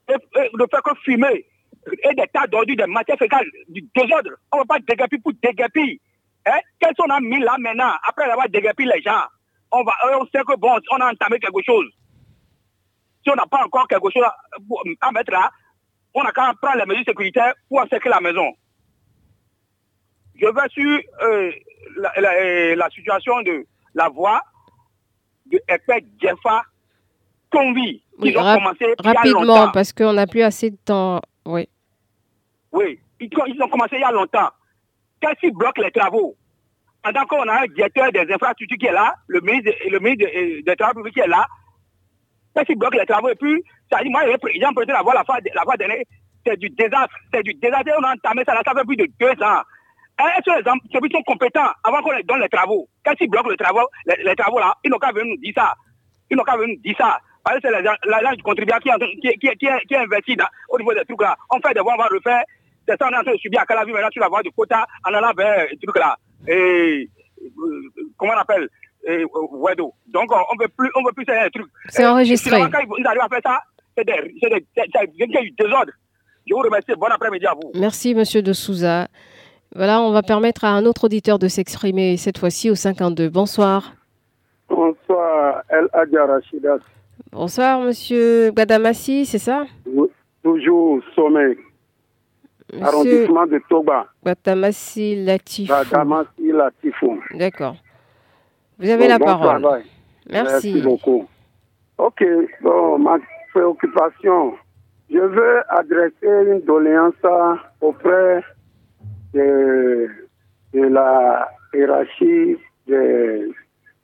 Et, 0.10 0.13
ne 0.13 0.65
fait 0.69 0.82
que 0.84 0.93
fumer. 1.06 1.46
Et 1.88 2.13
des 2.15 2.28
tas 2.34 2.48
d'ordures, 2.48 2.76
des 2.76 2.86
matières 2.86 3.17
fécales, 3.17 3.48
du 3.69 3.82
désordre. 3.96 4.32
On 4.52 4.58
ne 4.58 4.62
va 4.63 4.65
pas 4.65 4.80
déguerpir 4.80 5.19
pour 5.24 5.32
déguerpir. 5.41 6.00
Hein? 6.46 6.60
Qu'est-ce 6.80 7.02
qu'on 7.02 7.10
a 7.13 7.22
mis 7.22 7.39
là 7.39 7.56
maintenant, 7.60 7.93
après 8.06 8.26
avoir 8.26 8.50
déguerpi 8.50 8.84
les 8.84 9.02
gens? 9.02 9.24
On, 9.72 9.84
va, 9.84 9.93
on 10.19 10.26
sait 10.26 10.43
que 10.43 10.58
bon, 10.58 10.76
on 10.91 10.98
a 10.98 11.12
entamé 11.12 11.39
quelque 11.39 11.63
chose. 11.65 11.89
Si 13.24 13.30
on 13.32 13.36
n'a 13.36 13.46
pas 13.46 13.63
encore 13.63 13.88
quelque 13.88 14.12
chose 14.12 14.26
à, 14.26 15.12
mettre 15.13 15.32
là, 15.32 15.50
on 16.13 16.24
n'a 16.24 16.32
qu'à 16.34 16.54
prendre 16.62 16.78
les 16.80 16.86
mesures 16.86 17.06
sécuritaires 17.08 17.54
pour 17.69 17.80
encercler 17.80 18.12
la 18.12 18.19
maison. 18.19 18.52
Je 20.36 20.46
vais 20.46 20.69
sur 20.69 21.00
euh, 21.22 22.76
la 22.76 22.89
situation 22.89 23.41
de 23.43 23.65
la 23.93 24.10
voie 24.10 24.41
de 25.45 25.60
Epek 25.67 26.06
Jefa 26.21 26.63
Convi. 27.51 28.03
Oui, 28.19 28.29
ils 28.29 28.38
ont 28.38 28.41
rap 28.41 28.60
commencé 28.60 28.86
rapidement 28.99 29.71
parce 29.71 29.93
qu'on 29.93 30.13
n'a 30.13 30.27
plus 30.27 30.41
assez 30.41 30.71
de 30.71 30.77
temps. 30.84 31.21
Oui. 31.45 31.67
Oui, 32.71 32.99
ils, 33.19 33.29
ils, 33.47 33.63
ont 33.63 33.67
commencé 33.67 33.95
il 33.95 34.01
y 34.01 34.03
a 34.03 34.12
longtemps. 34.12 34.49
Qu'est-ce 35.21 35.39
qui 35.39 35.51
bloque 35.51 35.77
les 35.77 35.91
travaux? 35.91 36.36
Pendant 37.03 37.25
qu'on 37.25 37.47
a 37.47 37.63
un 37.63 37.67
directeur 37.67 38.12
des 38.12 38.32
infrastructures 38.34 38.77
qui 38.77 38.86
est 38.86 38.91
là, 38.91 39.13
le 39.27 39.41
ministre, 39.41 39.71
le 39.89 39.99
ministre 39.99 40.25
des, 40.25 40.62
des 40.63 40.75
Travaux 40.75 40.95
publics 40.95 41.13
qui 41.15 41.19
est 41.19 41.27
là, 41.27 41.45
qu'est-ce 42.56 42.67
qui 42.67 42.75
bloque 42.75 42.95
les 42.95 43.06
travaux? 43.06 43.29
Et 43.29 43.36
puis, 43.36 43.62
ça 43.91 44.01
dit, 44.01 44.10
moi, 44.10 44.21
j'ai 44.25 44.65
emprunté 44.65 44.91
la 44.91 45.01
voie 45.01 45.13
la 45.13 45.23
fois, 45.23 45.38
la 45.53 45.63
fois 45.63 45.75
dernière, 45.77 46.03
c'est 46.45 46.58
du 46.58 46.69
désastre. 46.69 47.13
C'est 47.34 47.43
du 47.43 47.53
désastre. 47.56 47.91
On 47.99 48.03
a 48.03 48.13
entamé 48.13 48.43
ça, 48.45 48.53
là, 48.53 48.62
ça 48.65 48.73
fait 48.73 48.86
plus 48.86 48.95
de 48.95 49.08
deux 49.19 49.43
ans. 49.43 49.62
Est-ce 50.19 50.52
que 50.52 50.58
les 50.58 50.63
ceux 50.93 50.99
qui 50.99 51.15
sont 51.15 51.23
compétents 51.23 51.71
avant 51.84 52.02
qu'on 52.02 52.12
les 52.12 52.23
donne 52.23 52.41
les 52.41 52.49
travaux 52.49 52.88
Quand 53.06 53.13
ils 53.19 53.30
bloquent 53.30 53.49
les 53.49 53.58
travaux, 53.58 53.88
les, 54.06 54.23
les 54.23 54.36
travaux 54.36 54.60
là, 54.60 54.73
ils 54.84 54.89
n'ont 54.91 54.99
qu'à 54.99 55.12
venir 55.12 55.26
nous 55.36 55.41
dire 55.41 55.54
ça. 55.56 55.73
Ils 56.30 56.38
n'ont 56.38 56.43
qu'à 56.43 56.56
venir 56.56 56.76
nous 56.76 56.82
dire 56.82 56.95
ça. 56.97 57.17
Parce 57.43 57.60
que 57.60 57.67
c'est 57.67 57.82
l'agent 58.10 58.36
du 58.36 58.43
contribuable 58.43 58.84
qui, 58.84 58.89
qui, 59.21 59.38
qui, 59.38 59.49
qui, 59.58 59.67
qui 59.88 59.95
investi 59.95 60.36
dans, 60.36 60.47
au 60.69 60.78
niveau 60.78 60.93
des 60.93 61.04
trucs 61.04 61.21
là. 61.21 61.36
On 61.52 61.60
fait 61.60 61.73
des 61.73 61.82
voies, 61.82 61.95
on 61.95 61.97
va 61.97 62.08
refaire. 62.08 62.43
C'est 62.88 62.97
ça, 62.97 63.08
on 63.10 63.13
est 63.13 63.17
en 63.17 63.23
train 63.23 63.34
de 63.34 63.38
subir 63.38 63.62
à 63.62 63.65
Calavi 63.65 63.91
maintenant 63.91 64.10
sur 64.12 64.21
la 64.21 64.30
voie 64.30 64.43
de 64.43 64.49
quota 64.49 64.86
en 65.08 65.13
allant 65.13 65.32
vers 65.36 65.67
les 65.69 65.78
trucs 65.78 65.97
là. 65.97 66.15
Et 66.47 67.10
comment 68.17 68.34
on 68.34 68.38
appelle 68.39 68.69
et, 69.06 69.26
Wedo. 69.52 69.93
Donc 70.08 70.32
on 70.32 70.56
ne 70.56 70.63
veut 70.63 70.69
plus, 70.78 70.89
on 70.95 71.04
veut 71.04 71.12
plus 71.13 71.26
ces 71.28 71.49
trucs. 71.52 71.67
C'est 71.89 72.06
enregistré. 72.06 72.60
Quand 72.60 72.80
ils 72.97 73.08
arrivent 73.08 73.21
à 73.21 73.30
faire 73.30 73.41
ça, 73.43 73.60
c'est 73.97 74.06
des, 74.06 74.36
c'est 74.41 74.49
des, 74.49 74.65
des, 75.17 75.28
des 75.28 75.54
désordres. 75.58 75.91
Je 76.47 76.54
vous 76.54 76.62
remercie. 76.62 76.93
Bon 76.97 77.08
après-midi 77.08 77.45
à 77.45 77.54
vous. 77.54 77.71
Merci, 77.76 78.15
monsieur 78.15 78.41
de 78.41 78.54
Souza. 78.54 79.08
Voilà, 79.75 80.01
on 80.01 80.12
va 80.12 80.21
permettre 80.21 80.65
à 80.65 80.69
un 80.69 80.86
autre 80.86 81.05
auditeur 81.05 81.39
de 81.39 81.47
s'exprimer 81.47 82.15
cette 82.17 82.38
fois-ci 82.38 82.69
au 82.69 82.75
52. 82.75 83.29
Bonsoir. 83.29 83.93
Bonsoir, 84.69 85.63
El 85.67 85.88
Adja. 85.93 86.27
Bonsoir, 87.31 87.79
monsieur 87.79 88.51
Gadamassi, 88.51 89.25
c'est 89.25 89.39
ça? 89.39 89.65
Oui, 89.88 90.09
Toujours 90.43 91.01
sommet. 91.15 91.57
Monsieur 92.71 92.86
Arrondissement 92.86 93.47
de 93.47 93.62
Toba. 93.67 94.05
Gadamassi 94.23 95.23
Latifou. 95.25 95.73
Gadamassi 95.73 96.51
Latifou. 96.51 97.19
D'accord. 97.33 97.75
Vous 98.77 98.89
avez 98.89 99.05
bon, 99.05 99.09
la 99.09 99.17
bon 99.17 99.25
parole. 99.25 99.62
Travail. 99.62 99.83
Merci. 100.29 100.73
Merci 100.73 100.81
beaucoup. 100.81 101.27
Ok, 101.97 102.23
bon, 102.62 102.99
ma 102.99 103.17
préoccupation, 103.51 104.53
je 105.09 105.19
veux 105.19 105.62
adresser 105.69 106.51
une 106.51 106.62
doléance 106.62 107.13
auprès 107.81 108.43
de, 109.34 110.10
la 110.74 111.50
hiérarchie 111.74 112.58
des 112.88 113.52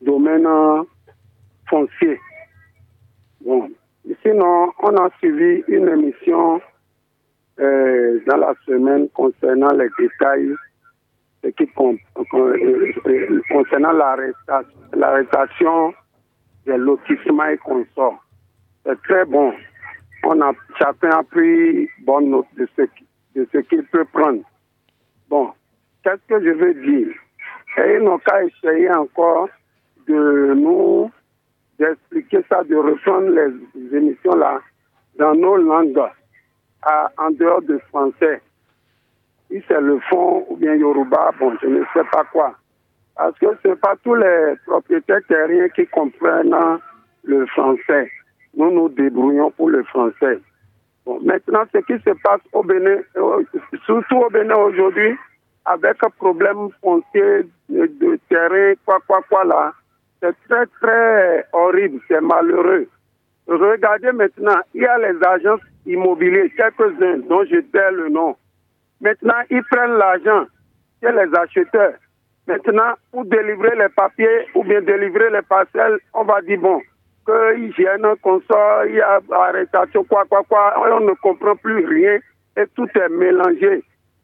domaines 0.02 0.48
fonciers. 1.70 2.20
Bon. 3.42 3.70
Sinon, 4.24 4.72
on 4.82 4.96
a 4.98 5.10
suivi 5.20 5.63
une 5.68 5.88
émission 5.88 6.62
euh, 7.60 8.20
dans 8.28 8.38
la 8.38 8.54
semaine 8.65 9.10
concernant 9.10 9.72
les 9.74 9.89
détails 10.00 10.56
qui 11.58 11.68
concernant 13.50 13.92
l'arrestation 14.94 15.94
des 16.65 16.78
lotissements 16.78 17.46
et 17.46 17.58
consorts. 17.58 18.24
C'est 18.86 19.02
très 19.04 19.26
bon. 19.26 19.54
On 20.24 20.42
a, 20.42 20.52
chacun 20.78 21.10
a 21.12 21.24
pris 21.24 21.88
bonne 22.02 22.30
note 22.30 22.48
de 22.56 22.68
ce 22.76 23.58
qu'il 23.58 23.84
peut 23.86 24.06
prendre. 24.12 24.44
Bon, 25.30 25.52
qu'est-ce 26.04 26.22
que 26.28 26.44
je 26.44 26.50
veux 26.50 26.74
dire? 26.74 27.13
Et 27.78 27.96
ils 27.96 28.04
n'ont 28.04 28.18
qu'à 28.18 28.44
essayer 28.44 28.89
encore 28.92 29.50
de 30.08 30.54
nous 30.56 31.12
d'expliquer 31.78 32.44
ça, 32.50 32.63
de 32.63 32.76
reprendre 32.76 33.30
les 33.30 33.98
émissions 33.98 34.36
là 34.36 34.60
dans 35.18 35.36
nos 35.36 35.56
langues, 35.56 36.02
en 37.18 37.32
dehors 37.32 37.62
du 37.62 37.78
français. 37.89 38.42
Si 39.50 39.62
c'est 39.68 39.82
le 39.82 40.00
fond 40.10 40.46
ou 40.50 40.56
bien 40.58 40.76
Yoruba, 40.76 41.32
bon, 41.39 41.56
je 41.62 41.68
ne 41.68 41.84
sais 41.94 42.04
pas 42.12 42.24
quoi. 42.32 42.56
Parce 43.15 43.38
que 43.39 43.48
ce 43.62 43.70
n'est 43.70 43.76
pas 43.76 43.96
tous 44.04 44.15
les 44.15 44.54
propriétaires 44.65 45.22
terriens 45.28 45.70
qui 45.70 45.86
comprennent 45.88 46.56
le 47.24 47.46
français. 47.48 48.12
Nous 48.56 48.72
nous 48.72 48.89
débrouillons 48.89 49.52
pour 49.52 49.70
le 49.70 49.84
français. 49.84 50.39
Maintenant, 51.22 51.63
ce 51.74 51.80
qui 51.80 51.93
se 52.04 52.12
passe 52.24 52.41
au 52.54 52.63
Bénin, 52.63 52.98
euh, 53.17 53.43
surtout 53.86 54.17
au 54.17 54.30
Bénin 54.30 54.56
aujourd'hui, 54.56 55.17
avec 55.65 56.04
un 56.04 56.10
problème 56.10 56.69
foncier 56.82 57.45
de, 57.69 58.19
terrain, 58.30 58.74
quoi, 58.86 59.00
quoi, 59.08 59.22
quoi 59.30 59.43
là, 59.43 59.74
c'est 60.22 60.36
très, 60.48 60.65
très 60.82 61.45
horrible, 61.54 62.00
c'est 62.08 62.22
malheureux. 62.22 62.88
Regardez 63.48 64.12
maintenant, 64.12 64.60
il 64.74 64.82
y 64.82 64.86
a 64.86 64.98
les 64.98 65.17
agences 65.26 65.62
immobilières, 65.86 66.50
quelques-uns 66.56 67.17
dont 67.28 67.43
je 67.45 67.60
tais 67.60 67.91
le 67.91 68.10
nom. 68.10 68.36
Maintenant, 69.02 69.41
ils 69.50 69.63
prennent 69.63 69.98
l'argent 69.98 70.45
chez 71.02 71.12
les 71.12 71.36
acheteurs. 71.36 71.93
Maintenant, 72.48 72.93
pour 73.12 73.26
délivrer 73.26 73.76
les 73.76 73.89
papiers 73.89 74.48
ou 74.56 74.63
bien 74.63 74.82
délivrer 74.82 75.30
les 75.32 75.41
parcelles, 75.41 76.00
on 76.13 76.24
va 76.24 76.41
dire, 76.41 76.60
bon, 76.60 76.82
qu'ils 77.65 78.18
qu'on 78.22 78.42
il 78.88 78.96
y 78.96 79.02
a 79.02 79.20
arrestation, 79.32 80.04
quoi, 80.04 80.26
quoi, 80.26 80.44
quoi. 80.48 80.74
On 80.92 81.00
ne 81.02 81.13
comprend 81.13 81.56
plus 81.56 81.86
rien 81.86 82.20
et 82.58 82.68
tout 82.76 82.88
est 82.96 83.10
mélangé. 83.10 83.84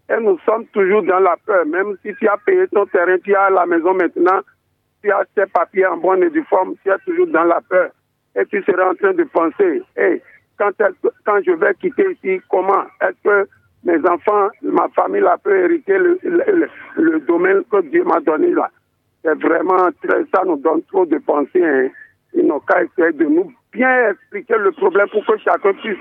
Et 0.09 0.19
nous 0.21 0.37
sommes 0.45 0.65
toujours 0.67 1.03
dans 1.03 1.19
la 1.19 1.35
peur. 1.45 1.65
Même 1.65 1.95
si 2.03 2.13
tu 2.15 2.27
as 2.27 2.37
payé 2.45 2.67
ton 2.67 2.85
terrain, 2.85 3.17
tu 3.23 3.35
as 3.35 3.49
la 3.49 3.65
maison 3.65 3.93
maintenant, 3.93 4.41
tu 5.03 5.11
as 5.11 5.25
tes 5.35 5.45
papiers 5.47 5.87
en 5.87 5.97
bonne 5.97 6.23
et 6.23 6.29
due 6.29 6.43
forme, 6.43 6.75
tu 6.83 6.91
es 6.91 6.97
toujours 7.05 7.27
dans 7.27 7.43
la 7.43 7.61
peur. 7.61 7.89
Et 8.35 8.45
tu 8.45 8.61
seras 8.63 8.91
en 8.91 8.95
train 8.95 9.13
de 9.13 9.23
penser, 9.23 9.81
hey, 9.95 10.21
quand, 10.57 10.71
je 10.77 11.51
vais 11.51 11.73
quitter 11.75 12.11
ici, 12.11 12.41
comment 12.49 12.83
est-ce 13.01 13.23
que 13.23 13.49
mes 13.83 14.07
enfants, 14.07 14.49
ma 14.61 14.87
famille 14.89 15.21
là, 15.21 15.37
peut 15.43 15.57
hériter 15.57 15.97
le, 15.97 16.19
le, 16.97 17.19
domaine 17.21 17.63
que 17.71 17.81
Dieu 17.81 18.03
m'a 18.03 18.19
donné 18.19 18.51
là 18.51 18.69
C'est 19.23 19.39
vraiment 19.41 19.89
très, 20.03 20.23
ça 20.33 20.43
nous 20.45 20.57
donne 20.57 20.83
trop 20.83 21.05
de 21.05 21.17
pensées. 21.19 21.63
Hein. 21.63 21.89
Ils 22.35 22.45
n'ont 22.45 22.59
qu'à 22.59 22.83
essayer 22.83 23.13
de 23.13 23.25
nous 23.25 23.51
bien 23.71 24.09
expliquer 24.11 24.55
le 24.57 24.71
problème 24.71 25.07
pour 25.09 25.25
que 25.25 25.37
chacun 25.39 25.73
puisse 25.73 25.97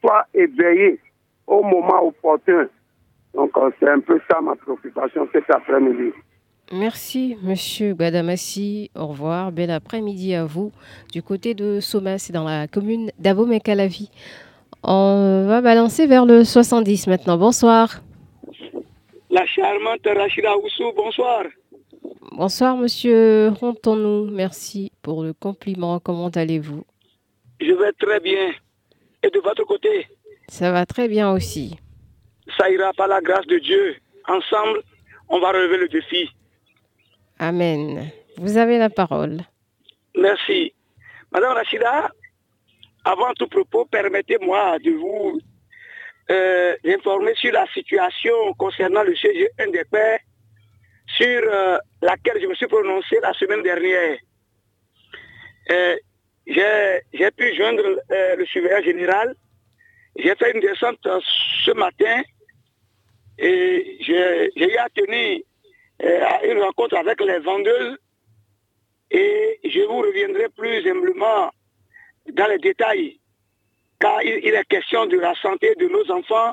soit 0.00 0.26
éveillé 0.34 0.98
au 1.46 1.62
moment 1.62 2.06
opportun. 2.06 2.68
Donc, 3.34 3.50
euh, 3.56 3.70
c'est 3.78 3.88
un 3.88 4.00
peu 4.00 4.20
ça 4.30 4.40
ma 4.40 4.54
préoccupation 4.56 5.28
cet 5.32 5.50
après-midi. 5.50 6.12
Merci, 6.72 7.36
monsieur 7.42 7.94
Badamassi. 7.94 8.90
Au 8.94 9.06
revoir. 9.08 9.52
Bel 9.52 9.70
après-midi 9.70 10.34
à 10.34 10.44
vous. 10.44 10.72
Du 11.12 11.22
côté 11.22 11.54
de 11.54 11.80
Soma, 11.80 12.18
c'est 12.18 12.32
dans 12.32 12.44
la 12.44 12.66
commune 12.66 13.10
d'Abomey-Calavi. 13.18 14.10
On 14.82 15.46
va 15.46 15.60
balancer 15.60 16.06
vers 16.06 16.24
le 16.24 16.44
70 16.44 17.08
maintenant. 17.08 17.36
Bonsoir. 17.36 18.00
La 19.30 19.46
charmante 19.46 20.06
Rachida 20.06 20.56
Oussou, 20.56 20.92
bonsoir. 20.96 21.44
Bonsoir, 22.36 22.76
monsieur 22.76 23.48
Rontonou. 23.48 24.30
Merci 24.30 24.92
pour 25.02 25.22
le 25.22 25.32
compliment. 25.32 26.00
Comment 26.00 26.28
allez-vous? 26.28 26.84
Je 27.60 27.72
vais 27.72 27.92
très 27.92 28.20
bien. 28.20 28.52
Et 29.22 29.30
de 29.30 29.38
votre 29.40 29.64
côté? 29.64 30.06
Ça 30.48 30.72
va 30.72 30.84
très 30.86 31.08
bien 31.08 31.32
aussi 31.32 31.78
ça 32.56 32.70
ira 32.70 32.92
par 32.92 33.08
la 33.08 33.20
grâce 33.20 33.46
de 33.46 33.58
Dieu. 33.58 33.96
Ensemble, 34.28 34.82
on 35.28 35.40
va 35.40 35.52
relever 35.52 35.78
le 35.78 35.88
défi. 35.88 36.28
Amen. 37.38 38.10
Vous 38.36 38.56
avez 38.56 38.78
la 38.78 38.90
parole. 38.90 39.38
Merci. 40.16 40.72
Madame 41.32 41.52
Rachida, 41.52 42.10
avant 43.04 43.32
tout 43.34 43.48
propos, 43.48 43.86
permettez-moi 43.86 44.78
de 44.78 44.90
vous 44.92 45.40
euh, 46.30 46.76
informer 46.86 47.34
sur 47.34 47.52
la 47.52 47.66
situation 47.72 48.32
concernant 48.58 49.02
le 49.02 49.14
CG 49.16 49.48
NDP 49.58 49.96
sur 51.16 51.42
euh, 51.52 51.78
laquelle 52.00 52.40
je 52.40 52.46
me 52.46 52.54
suis 52.54 52.66
prononcé 52.66 53.18
la 53.22 53.32
semaine 53.34 53.62
dernière. 53.62 54.18
Euh, 55.70 55.96
j'ai 56.46 57.30
pu 57.36 57.54
joindre 57.54 58.00
le 58.10 58.44
surveillant 58.46 58.82
général. 58.82 59.34
J'ai 60.16 60.34
fait 60.34 60.52
une 60.52 60.60
descente 60.60 61.06
ce 61.64 61.70
matin 61.72 62.22
et 63.38 63.96
j'ai 64.00 64.50
eu 64.56 64.76
à 64.76 64.88
tenir 64.90 65.40
euh, 66.02 66.20
une 66.44 66.62
rencontre 66.62 66.96
avec 66.96 67.20
les 67.20 67.38
vendeuses 67.38 67.96
et 69.10 69.60
je 69.64 69.80
vous 69.80 69.98
reviendrai 69.98 70.48
plus 70.48 70.86
humblement 70.88 71.50
dans 72.32 72.46
les 72.46 72.58
détails, 72.58 73.20
car 74.00 74.22
il, 74.22 74.54
est 74.54 74.64
question 74.68 75.06
de 75.06 75.18
la 75.18 75.34
santé 75.36 75.74
de 75.78 75.86
nos 75.88 76.10
enfants 76.10 76.52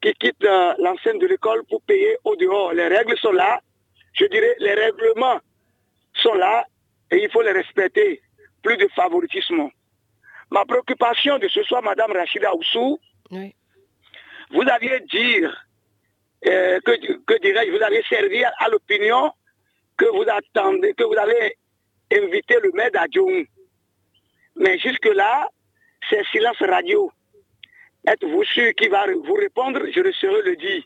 qui 0.00 0.12
quittent 0.14 0.44
euh, 0.44 0.74
l'enceinte 0.78 1.20
de 1.20 1.26
l'école 1.26 1.62
pour 1.68 1.82
payer 1.82 2.16
au 2.24 2.36
dehors. 2.36 2.72
Les 2.72 2.88
règles 2.88 3.18
sont 3.18 3.32
là, 3.32 3.60
je 4.12 4.24
dirais 4.26 4.54
les 4.58 4.74
règlements 4.74 5.40
sont 6.14 6.34
là 6.34 6.64
et 7.10 7.22
il 7.22 7.30
faut 7.30 7.42
les 7.42 7.52
respecter. 7.52 8.22
Plus 8.62 8.76
de 8.76 8.88
favoritisme. 8.88 9.70
Ma 10.50 10.64
préoccupation 10.64 11.38
de 11.38 11.48
ce 11.48 11.62
soir, 11.62 11.82
Madame 11.82 12.12
Rachida 12.12 12.54
Oussou, 12.54 12.98
vous 14.50 14.62
aviez 14.68 15.00
dire 15.10 15.66
euh, 16.46 16.80
que, 16.80 17.40
dirais-je, 17.40 17.70
vous 17.70 17.82
allez 17.82 18.02
servir 18.08 18.50
à 18.58 18.68
l'opinion 18.68 19.32
que 19.96 20.04
vous 20.06 20.24
attendez, 20.28 20.92
que 20.94 21.04
vous 21.04 21.16
allez 21.16 21.56
inviter 22.12 22.56
le 22.62 22.72
maire 22.72 22.90
d'Adjoum. 22.90 23.44
Mais 24.56 24.78
jusque-là, 24.78 25.48
c'est 26.08 26.24
silence 26.26 26.60
radio. 26.60 27.12
Êtes-vous 28.06 28.44
sûr 28.44 28.74
qu'il 28.74 28.90
va 28.90 29.06
vous 29.06 29.34
répondre? 29.34 29.80
Je 29.92 30.00
ne 30.00 30.12
saurais 30.12 30.42
le 30.42 30.56
dire. 30.56 30.82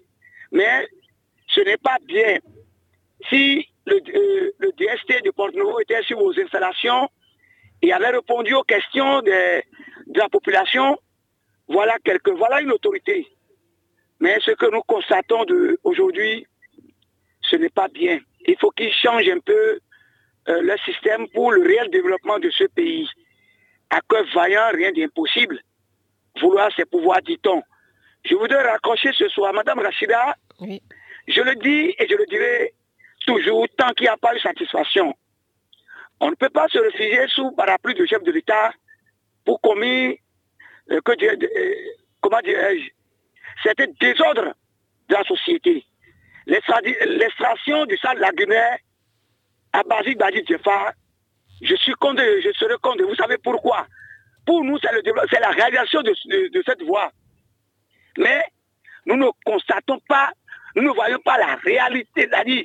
Mais 0.53 0.87
ce 1.49 1.61
n'est 1.61 1.79
pas 1.79 1.99
bien. 2.05 2.39
Si 3.29 3.69
le, 3.87 3.97
euh, 3.97 4.73
DST 4.79 5.25
de 5.25 5.31
Porte-Nouveau 5.31 5.81
était 5.81 6.03
sur 6.03 6.19
vos 6.19 6.39
installations 6.39 7.09
et 7.83 7.93
avait 7.93 8.11
répondu 8.11 8.55
aux 8.55 8.63
questions 8.63 9.21
de, 9.23 9.63
de 10.07 10.19
la 10.19 10.29
population, 10.29 10.99
voilà, 11.69 11.97
quelque, 12.05 12.31
voilà 12.31 12.61
une 12.61 12.73
autorité. 12.73 13.27
Mais 14.21 14.39
ce 14.41 14.53
que 14.53 14.71
nous 14.71 14.83
constatons 14.83 15.45
aujourd'hui, 15.83 16.47
ce 17.43 17.57
n'est 17.57 17.71
pas 17.71 17.89
bien. 17.89 18.21
Il 18.47 18.57
faut 18.59 18.71
qu'ils 18.71 18.93
changent 18.93 19.29
un 19.29 19.41
peu 19.41 19.79
euh, 20.49 20.61
le 20.63 20.77
système 20.85 21.29
pour 21.29 21.53
le 21.53 21.63
réel 21.63 21.91
développement 21.91 22.39
de 22.39 22.51
ce 22.51 22.65
pays. 22.65 23.09
À 23.91 24.01
cœur 24.09 24.25
vaillant, 24.35 24.71
rien 24.73 24.93
d'impossible. 24.93 25.61
Vouloir 26.41 26.71
ses 26.75 26.85
pouvoirs, 26.85 27.23
dit-on. 27.23 27.63
Je 28.25 28.35
voudrais 28.35 28.63
raccrocher 28.63 29.11
ce 29.13 29.29
soir, 29.29 29.53
Madame 29.53 29.79
Rachida, 29.79 30.37
je 30.61 31.41
le 31.41 31.55
dis 31.57 31.95
et 31.99 32.07
je 32.09 32.17
le 32.17 32.27
dirai 32.27 32.75
toujours, 33.27 33.67
tant 33.77 33.91
qu'il 33.91 34.05
n'y 34.05 34.09
a 34.09 34.17
pas 34.17 34.35
de 34.35 34.39
satisfaction. 34.39 35.15
On 36.21 36.31
ne 36.31 36.35
peut 36.35 36.51
pas 36.51 36.69
se 36.69 36.79
réfugier 36.79 37.27
sous 37.29 37.51
parapluie 37.53 37.95
de 37.95 38.07
chef 38.07 38.23
de 38.23 38.33
l'État 38.33 38.73
pour 39.45 39.61
commis, 39.61 40.19
euh, 40.91 41.01
que, 41.01 41.13
euh, 41.13 41.75
comment 42.21 42.41
dirais-je, 42.41 42.91
un 43.69 43.87
désordre 44.01 44.55
de 45.09 45.15
la 45.15 45.25
société. 45.25 45.85
L'extraction 46.47 47.87
du 47.87 47.97
sable 47.97 48.21
lagunaire 48.21 48.79
à 49.73 49.83
Basile 49.83 50.17
Badi 50.17 50.45
je 51.63 51.75
suis 51.77 51.95
contre, 51.95 52.23
je 52.23 52.53
serai 52.53 52.75
contre. 52.83 53.05
Vous 53.05 53.15
savez 53.15 53.39
pourquoi? 53.39 53.87
Pour 54.47 54.63
nous, 54.65 54.79
c'est 54.79 55.41
la 55.41 55.51
réalisation 55.51 56.03
de, 56.03 56.15
cette 56.67 56.83
voie. 56.83 57.11
Mais 58.19 58.45
nous 59.07 59.17
ne 59.17 59.29
constatons 59.45 59.99
pas, 60.09 60.31
nous 60.77 60.83
ne 60.83 60.91
voyons 60.91 61.19
pas 61.21 61.39
la 61.39 61.57
réalité, 61.57 62.29
c'est-à-dire 62.29 62.65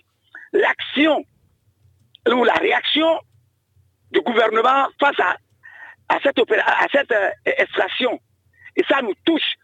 l'action 0.53 1.23
ou 2.27 2.43
la 2.43 2.53
réaction 2.53 3.19
du 4.11 4.21
gouvernement 4.21 4.87
face 4.99 5.19
à, 5.19 5.37
à 6.09 6.19
cette, 6.21 6.39
à 6.39 6.87
cette 6.91 7.11
euh, 7.11 7.29
extraction. 7.45 8.19
Et 8.75 8.83
ça 8.87 9.01
nous 9.01 9.13
touche. 9.25 9.55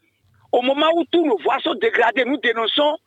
Au 0.51 0.61
moment 0.61 0.89
où 0.95 1.03
tous 1.11 1.25
nos 1.25 1.37
voix 1.39 1.59
sont 1.59 1.75
dégradées, 1.75 2.25
nous 2.25 2.37
dénonçons, 2.37 2.97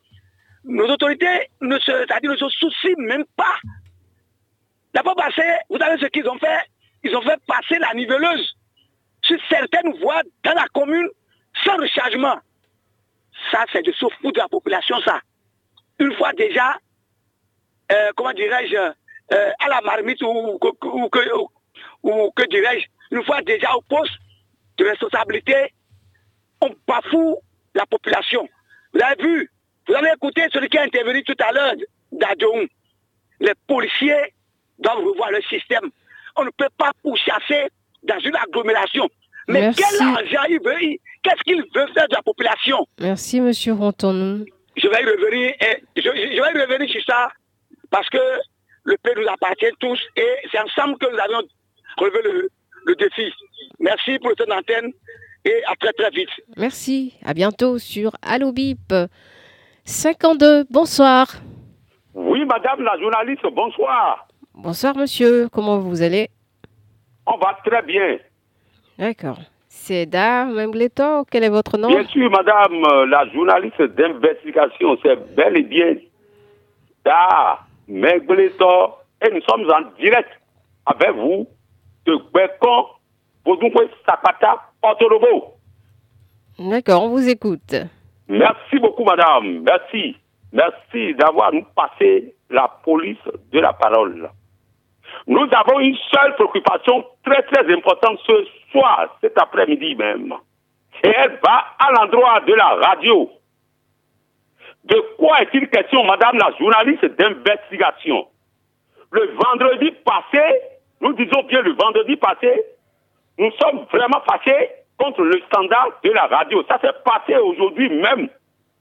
nos 0.64 0.86
autorités 0.86 1.48
ne 1.60 1.78
se, 1.78 2.26
ne 2.26 2.36
se 2.36 2.48
soucient 2.50 2.94
même 2.98 3.24
pas. 3.36 3.56
D'abord 4.94 5.16
passé, 5.16 5.42
vous 5.70 5.78
savez 5.78 6.00
ce 6.00 6.06
qu'ils 6.06 6.28
ont 6.28 6.38
fait? 6.38 6.64
Ils 7.04 7.14
ont 7.16 7.22
fait 7.22 7.40
passer 7.46 7.78
la 7.78 7.94
niveleuse 7.94 8.54
sur 9.22 9.38
certaines 9.48 9.96
voies 10.00 10.22
dans 10.44 10.54
la 10.54 10.66
commune 10.74 11.08
sans 11.64 11.76
rechargement. 11.76 12.38
Ça, 13.50 13.64
c'est 13.72 13.84
de 13.84 13.92
sauve 13.92 14.12
de 14.22 14.38
la 14.38 14.48
population, 14.48 15.00
ça. 15.02 15.20
Une 16.00 16.12
fois 16.14 16.32
déjà, 16.32 16.76
euh, 17.92 18.10
comment 18.16 18.32
dirais-je, 18.32 18.76
euh, 18.76 19.50
à 19.58 19.68
la 19.68 19.80
marmite 19.82 20.22
ou, 20.22 20.58
que 20.58 22.48
dirais-je, 22.48 22.86
une 23.16 23.24
fois 23.24 23.42
déjà 23.42 23.74
au 23.74 23.82
poste 23.82 24.12
de 24.78 24.84
responsabilité, 24.84 25.72
on 26.60 26.70
bafoue 26.86 27.38
la 27.74 27.86
population. 27.86 28.48
Vous 28.92 29.00
avez 29.00 29.22
vu, 29.22 29.50
vous 29.86 29.94
avez 29.94 30.10
écouté 30.14 30.46
celui 30.52 30.68
qui 30.68 30.78
a 30.78 30.82
intervenu 30.82 31.22
tout 31.24 31.36
à 31.40 31.52
l'heure 31.52 31.74
d'Adjoun. 32.12 32.66
Les 33.40 33.52
policiers 33.66 34.34
doivent 34.78 35.04
revoir 35.04 35.30
le 35.30 35.42
système. 35.42 35.90
On 36.36 36.44
ne 36.44 36.50
peut 36.50 36.68
pas 36.76 36.92
pourchasser 37.02 37.68
dans 38.02 38.18
une 38.20 38.36
agglomération. 38.36 39.08
Mais 39.48 39.70
quel 39.74 40.06
argent 40.06 40.44
il 40.48 40.60
veut, 40.62 40.98
qu'est-ce 41.22 41.42
qu'il 41.44 41.62
veut 41.74 41.86
faire 41.94 42.08
de 42.08 42.14
la 42.14 42.22
population? 42.22 42.86
Merci, 43.00 43.40
monsieur 43.40 43.72
Ronton. 43.72 44.44
Je 44.76 44.88
vais 44.88 45.02
y 45.02 45.04
revenir, 45.04 45.54
et 45.60 45.82
je, 45.96 46.02
je 46.02 46.10
vais 46.10 46.34
y 46.34 46.40
revenir 46.40 46.88
sur 46.90 47.02
ça 47.04 47.30
parce 47.90 48.08
que 48.08 48.18
le 48.84 48.96
pays 49.02 49.14
nous 49.16 49.28
appartient 49.28 49.66
tous 49.80 50.00
et 50.16 50.28
c'est 50.50 50.60
ensemble 50.60 50.96
que 50.98 51.06
nous 51.10 51.18
allons 51.18 51.46
relever 51.98 52.22
le, 52.24 52.48
le 52.86 52.94
défi. 52.96 53.32
Merci 53.80 54.18
pour 54.18 54.30
le 54.30 54.36
temps 54.36 54.46
d'antenne 54.48 54.92
et 55.44 55.62
à 55.66 55.74
très 55.76 55.92
très 55.92 56.10
vite. 56.10 56.28
Merci, 56.56 57.14
à 57.24 57.34
bientôt 57.34 57.78
sur 57.78 58.12
Allo 58.22 58.52
Bip 58.52 58.92
52. 59.84 60.64
Bonsoir. 60.70 61.26
Oui, 62.14 62.44
madame 62.44 62.82
la 62.82 62.98
journaliste, 62.98 63.46
bonsoir. 63.52 64.26
Bonsoir, 64.54 64.96
monsieur. 64.96 65.48
Comment 65.50 65.78
vous 65.78 66.02
allez? 66.02 66.28
On 67.26 67.36
va 67.38 67.58
très 67.64 67.82
bien. 67.82 68.18
D'accord. 68.98 69.38
C'est 69.68 70.06
Da 70.06 70.44
Membleto. 70.46 71.24
Quel 71.30 71.44
est 71.44 71.48
votre 71.48 71.78
nom? 71.78 71.88
Bien 71.88 72.04
sûr, 72.06 72.28
madame 72.30 72.82
la 73.08 73.26
journaliste 73.32 73.80
d'investigation, 73.82 74.98
c'est 75.02 75.34
bel 75.36 75.56
et 75.58 75.62
bien 75.62 75.94
Da 77.04 77.60
Membleto. 77.88 78.94
Et 79.20 79.30
nous 79.32 79.40
sommes 79.42 79.68
en 79.70 79.90
direct 80.00 80.30
avec 80.86 81.10
vous 81.16 81.46
de 82.06 82.16
Bekon, 82.32 82.86
Bodunkwe 83.44 83.88
Sakata, 84.06 84.62
Portorobo. 84.80 85.54
D'accord, 86.58 87.04
on 87.04 87.08
vous 87.10 87.28
écoute. 87.28 87.74
Merci 88.28 88.78
beaucoup, 88.78 89.04
madame. 89.04 89.62
Merci. 89.64 90.16
Merci 90.52 91.14
d'avoir 91.14 91.52
nous 91.52 91.64
passé 91.74 92.34
la 92.50 92.68
police 92.84 93.18
de 93.52 93.60
la 93.60 93.72
parole. 93.72 94.30
Nous 95.26 95.46
avons 95.52 95.80
une 95.80 95.96
seule 96.10 96.34
préoccupation 96.34 97.04
très 97.24 97.42
très 97.42 97.72
importante 97.72 98.18
ce 98.26 98.46
soir, 98.72 99.16
cet 99.20 99.38
après-midi 99.38 99.94
même. 99.96 100.34
Et 101.04 101.08
elle 101.08 101.38
va 101.42 101.64
à 101.78 101.92
l'endroit 101.92 102.40
de 102.40 102.54
la 102.54 102.88
radio. 102.88 103.30
De 104.88 105.00
quoi 105.18 105.42
est-il 105.42 105.68
question, 105.68 106.02
madame 106.04 106.38
la 106.38 106.50
journaliste 106.58 107.04
d'investigation? 107.04 108.26
Le 109.10 109.36
vendredi 109.36 109.90
passé, 110.04 110.42
nous 111.02 111.12
disons 111.12 111.42
bien 111.42 111.60
le 111.60 111.72
vendredi 111.72 112.16
passé, 112.16 112.62
nous 113.36 113.50
sommes 113.52 113.84
vraiment 113.92 114.22
fâchés 114.28 114.70
contre 114.98 115.22
le 115.22 115.40
standard 115.46 115.90
de 116.02 116.10
la 116.10 116.26
radio. 116.26 116.64
Ça 116.68 116.78
s'est 116.80 116.92
passé 117.04 117.36
aujourd'hui 117.36 117.90
même. 117.90 118.28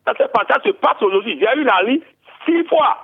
Ça, 0.06 0.14
passé, 0.14 0.48
ça 0.50 0.60
se 0.64 0.72
passe 0.72 1.02
aujourd'hui. 1.02 1.38
J'ai 1.40 1.60
eu 1.60 1.64
la 1.66 1.84
ligne 1.84 2.02
six 2.46 2.64
fois 2.68 2.98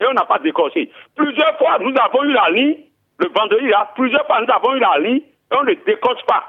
et 0.00 0.06
on 0.06 0.12
n'a 0.12 0.24
pas 0.24 0.40
décroché. 0.40 0.90
Plusieurs 1.14 1.56
fois, 1.58 1.78
nous 1.78 1.94
avons 1.96 2.24
eu 2.24 2.32
la 2.32 2.50
ligne, 2.50 2.78
le 3.18 3.28
vendredi 3.28 3.68
là, 3.68 3.90
plusieurs 3.94 4.26
fois, 4.26 4.40
nous 4.40 4.52
avons 4.52 4.74
eu 4.74 4.80
la 4.80 4.98
ligne 4.98 5.22
et 5.52 5.54
on 5.54 5.62
ne 5.62 5.74
décroche 5.74 6.24
pas. 6.26 6.44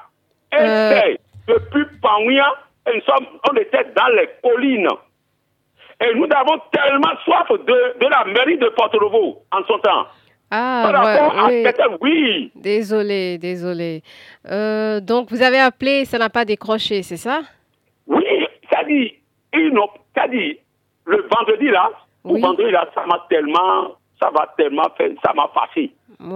Et 0.53 0.57
euh... 0.57 1.15
depuis 1.47 1.85
Panouia, 2.01 2.51
on 2.87 3.55
était 3.57 3.85
dans 3.95 4.07
les 4.15 4.29
collines. 4.43 4.87
Et 6.01 6.15
nous 6.15 6.27
avons 6.33 6.61
tellement 6.71 7.11
soif 7.25 7.47
de, 7.49 7.99
de 7.99 8.07
la 8.07 8.23
mairie 8.25 8.57
de 8.57 8.69
Porto-Novo 8.69 9.43
en 9.51 9.63
son 9.65 9.79
temps. 9.79 10.07
Ah, 10.51 11.47
ouais, 11.47 11.73
oui. 12.01 12.51
Désolé, 12.55 13.37
désolé. 13.37 14.01
Euh, 14.49 14.99
donc, 14.99 15.29
vous 15.29 15.43
avez 15.43 15.59
appelé, 15.59 16.05
ça 16.05 16.17
n'a 16.17 16.29
pas 16.29 16.45
décroché, 16.45 17.03
c'est 17.03 17.17
ça? 17.17 17.41
Oui, 18.07 18.23
ça 18.71 18.83
dit, 18.85 19.13
ça 20.15 20.27
dit, 20.27 20.57
le 21.05 21.27
vendredi 21.31 21.67
là, 21.69 21.91
le 22.25 22.39
vendredi 22.39 22.71
là, 22.71 22.89
ça 22.95 23.05
m'a 23.05 23.25
tellement, 23.29 23.95
ça 24.19 24.31
m'a 24.31 24.47
tellement 24.57 24.87
fait, 24.97 25.15
ça 25.23 25.33
m'a 25.33 25.49
fâché. 25.53 25.91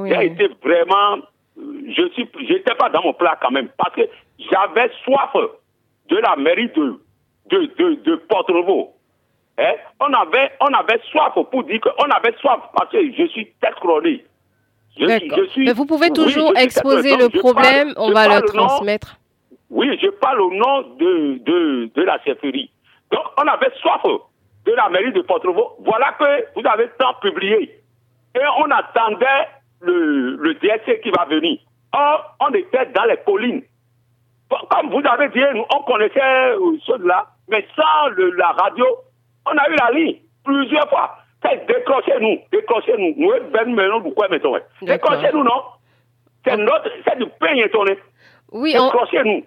J'ai 0.05 0.25
été 0.25 0.47
vraiment, 0.63 1.23
je 1.57 2.09
suis, 2.13 2.29
j'étais 2.47 2.75
pas 2.75 2.89
dans 2.89 3.01
mon 3.01 3.13
plat 3.13 3.37
quand 3.41 3.51
même, 3.51 3.69
parce 3.77 3.95
que 3.95 4.01
j'avais 4.37 4.91
soif 5.03 5.31
de 6.09 6.17
la 6.17 6.35
mairie 6.35 6.69
de, 6.75 6.99
de, 7.49 7.71
de, 7.79 7.95
de 8.03 8.15
Porto-Novo. 8.29 8.93
Hein? 9.57 9.73
On, 9.99 10.11
avait, 10.13 10.51
on 10.61 10.73
avait 10.73 10.99
soif 11.11 11.33
pour 11.51 11.63
dire 11.63 11.79
qu'on 11.81 12.09
avait 12.09 12.35
soif 12.39 12.59
parce 12.75 12.91
que 12.91 12.97
je 13.13 13.27
suis 13.27 13.45
tête 13.61 13.75
chronique. 13.75 14.25
Mais 14.99 15.73
vous 15.73 15.85
pouvez 15.85 16.09
toujours 16.11 16.53
exposer 16.57 17.15
le 17.17 17.29
problème, 17.29 17.93
on 17.97 18.11
va 18.11 18.27
le 18.27 18.41
transmettre. 18.47 19.17
oui, 19.69 19.97
je 20.01 20.07
parle 20.09 20.41
au 20.41 20.51
nom 20.53 20.81
de, 20.99 21.37
de, 21.43 21.89
de 21.95 22.01
la 22.03 22.19
chefferie. 22.23 22.69
Donc, 23.11 23.23
on 23.37 23.47
avait 23.47 23.71
soif 23.81 24.01
de 24.65 24.71
la 24.71 24.89
mairie 24.89 25.11
de 25.13 25.21
Porto-Novo. 25.21 25.75
Voilà 25.79 26.13
que 26.19 26.45
vous 26.59 26.65
avez 26.67 26.89
tant 26.99 27.13
publié. 27.21 27.79
Et 28.35 28.45
on 28.59 28.69
attendait 28.71 29.47
le, 29.81 30.35
le 30.37 30.53
DSC 30.55 31.01
qui 31.01 31.11
va 31.11 31.25
venir. 31.25 31.59
Or, 31.93 32.35
on 32.39 32.49
était 32.53 32.85
dans 32.95 33.03
les 33.05 33.17
collines. 33.17 33.61
Comme 34.69 34.89
vous 34.91 35.01
avez 35.07 35.29
dit, 35.29 35.41
on 35.75 35.83
connaissait 35.83 36.55
ceux-là, 36.85 37.27
mais 37.49 37.65
sans 37.75 38.07
le, 38.09 38.31
la 38.31 38.49
radio, 38.51 38.85
on 39.45 39.57
a 39.57 39.69
eu 39.69 39.75
la 39.75 39.91
ligne 39.91 40.17
plusieurs 40.43 40.89
fois. 40.89 41.17
Décrochez-nous, 41.67 42.39
décrochez-nous. 42.51 43.15
Nous, 43.17 43.31
ben, 43.51 43.75
mais 43.75 43.83
pourquoi 44.01 44.29
mettons 44.29 44.55
Décrochez-nous, 44.81 45.43
non? 45.43 45.61
C'est 46.45 46.57
notre, 46.57 46.89
c'est 47.05 47.17
du 47.17 47.25
pain 47.39 47.55
étonné. 47.55 47.97
Oui, 48.51 48.73
décrochez-nous. 48.73 49.43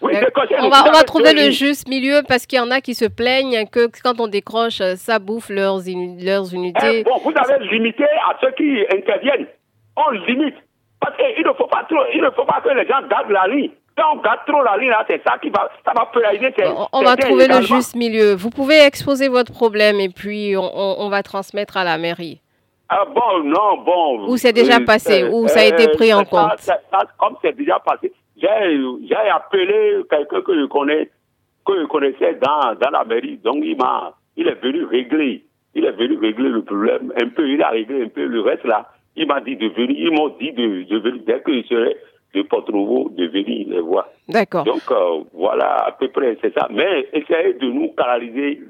Oui, 0.00 0.12
on 0.58 0.68
va, 0.68 0.84
on 0.86 0.92
va 0.92 1.02
trouver 1.04 1.32
le 1.32 1.50
juste 1.50 1.88
milieu 1.88 2.20
parce 2.28 2.46
qu'il 2.46 2.58
y 2.58 2.60
en 2.60 2.70
a 2.70 2.80
qui 2.80 2.94
se 2.94 3.06
plaignent 3.06 3.66
que 3.66 3.88
quand 4.02 4.20
on 4.20 4.26
décroche, 4.26 4.82
ça 4.96 5.18
bouffe 5.18 5.48
leurs, 5.48 5.78
leurs 6.20 6.52
unités. 6.52 7.00
Eh, 7.00 7.04
bon, 7.04 7.16
vous 7.18 7.32
avez 7.34 7.64
limité 7.68 8.04
à 8.04 8.36
ceux 8.40 8.50
qui 8.50 8.84
interviennent. 8.92 9.46
On 9.96 10.10
limite. 10.10 10.56
Parce 11.00 11.16
qu'il 11.16 11.46
ne 11.46 11.52
faut 11.52 11.66
pas 11.66 11.84
trop, 11.88 12.04
il 12.12 12.20
ne 12.20 12.30
faut 12.30 12.44
pas 12.44 12.60
que 12.62 12.68
les 12.70 12.86
gens 12.86 13.00
gardent 13.08 13.30
la 13.30 13.46
ligne. 13.46 13.70
On 13.96 14.16
garde 14.16 14.40
trop 14.46 14.62
la 14.62 14.76
ligne, 14.76 14.92
c'est 15.08 15.22
ça 15.22 15.38
qui 15.38 15.50
va, 15.50 15.70
ça 15.84 15.92
va 15.94 16.06
pénaliser. 16.12 16.52
On, 16.66 16.88
on 16.92 17.02
va 17.02 17.16
trouver 17.16 17.46
le 17.46 17.62
juste 17.62 17.94
milieu. 17.94 18.34
Vous 18.34 18.50
pouvez 18.50 18.80
exposer 18.84 19.28
votre 19.28 19.52
problème 19.52 20.00
et 20.00 20.08
puis 20.08 20.56
on, 20.56 21.00
on 21.00 21.08
va 21.08 21.22
transmettre 21.22 21.76
à 21.76 21.84
la 21.84 21.96
mairie. 21.96 22.40
Ah 22.88 23.04
bon, 23.06 23.44
non, 23.44 23.78
bon. 23.84 24.28
Ou 24.28 24.36
c'est 24.36 24.52
déjà 24.52 24.76
euh, 24.76 24.84
passé, 24.84 25.22
euh, 25.22 25.30
ou 25.30 25.48
ça 25.48 25.60
a 25.60 25.64
été 25.64 25.88
pris 25.88 26.12
en 26.12 26.24
compte. 26.24 26.58
Ça, 26.58 26.78
ça, 26.90 26.98
comme 27.18 27.36
c'est 27.40 27.56
déjà 27.56 27.78
passé, 27.78 28.12
j'ai 28.36 28.48
appelé 29.32 30.02
quelqu'un 30.10 30.42
que 30.42 30.60
je 30.60 30.66
connais, 30.66 31.10
que 31.64 31.80
je 31.80 31.86
connaissais 31.86 32.34
dans, 32.34 32.74
dans 32.74 32.90
la 32.90 33.04
mairie. 33.04 33.38
Donc 33.42 33.58
il 33.62 33.76
m'a, 33.76 34.12
il 34.36 34.48
est 34.48 34.60
venu 34.60 34.84
régler, 34.84 35.44
il 35.74 35.84
est 35.84 35.92
venu 35.92 36.18
régler 36.18 36.50
le 36.50 36.62
problème 36.62 37.12
un 37.20 37.28
peu. 37.28 37.48
Il 37.48 37.62
a 37.62 37.70
réglé 37.70 38.04
un 38.04 38.08
peu 38.08 38.26
le 38.26 38.40
reste 38.42 38.64
là. 38.64 38.86
Il 39.16 39.28
m'a 39.28 39.40
dit 39.40 39.56
de 39.56 39.68
venir, 39.68 39.96
ils 39.96 40.12
m'ont 40.12 40.28
dit 40.40 40.52
de, 40.52 40.82
de 40.82 40.98
venir 40.98 41.22
dès 41.26 41.40
que 41.40 41.54
je 41.54 41.66
serai 41.66 41.96
de 42.34 42.42
Porto-Nouveau 42.42 43.10
de 43.10 43.26
venir 43.26 43.68
les 43.68 43.80
voir. 43.80 44.08
D'accord. 44.28 44.64
Donc 44.64 44.82
euh, 44.90 45.22
voilà, 45.32 45.86
à 45.86 45.92
peu 45.92 46.08
près, 46.08 46.36
c'est 46.40 46.52
ça. 46.54 46.68
Mais 46.70 47.08
essayez 47.12 47.54
de 47.54 47.66
nous 47.66 47.92
canaliser, 47.92 48.60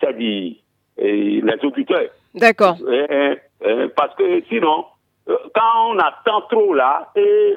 c'est-à-dire 0.00 0.54
les 0.98 1.58
auditeurs. 1.64 2.10
D'accord. 2.34 2.76
parce 3.96 4.14
que 4.16 4.42
sinon, 4.48 4.84
euh, 5.28 5.36
quand 5.54 5.90
on 5.90 5.98
attend 5.98 6.40
trop 6.50 6.74
là, 6.74 7.10
et 7.14 7.56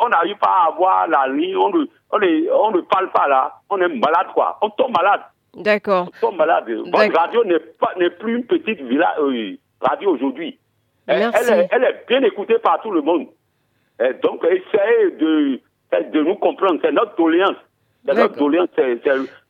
on 0.00 0.08
n'arrive 0.08 0.36
pas 0.38 0.64
à 0.64 0.72
avoir 0.72 1.06
la 1.06 1.28
ligne, 1.28 1.56
on 1.56 1.68
ne, 1.70 1.84
on, 2.10 2.18
ne, 2.18 2.50
on 2.52 2.70
ne 2.70 2.80
parle 2.80 3.10
pas 3.10 3.28
là, 3.28 3.52
on 3.68 3.78
est 3.78 3.88
malade 3.88 4.28
quoi, 4.32 4.58
on 4.62 4.70
tombe 4.70 4.92
malade. 4.96 5.20
D'accord. 5.54 6.08
On 6.22 6.28
tombe 6.28 6.38
malade. 6.38 6.64
Votre 6.68 7.14
radio 7.16 7.44
n'est 7.44 8.10
plus 8.10 8.36
une 8.36 8.46
petite 8.46 8.80
villa, 8.80 9.14
euh, 9.20 9.56
radio 9.80 10.14
aujourd'hui. 10.14 10.58
Elle, 11.06 11.30
elle, 11.70 11.84
est 11.84 12.04
bien 12.08 12.22
écoutée 12.22 12.58
par 12.58 12.80
tout 12.80 12.90
le 12.90 13.02
monde. 13.02 13.26
Et 14.00 14.12
donc, 14.22 14.44
essayez 14.44 15.10
de, 15.18 15.60
de 16.12 16.22
nous 16.22 16.36
comprendre. 16.36 16.80
C'est 16.82 16.92
notre 16.92 17.16
doléance. 17.16 17.56
C'est 18.06 18.14
notre 18.14 18.36
doléance. 18.36 18.68
C'est, 18.76 19.00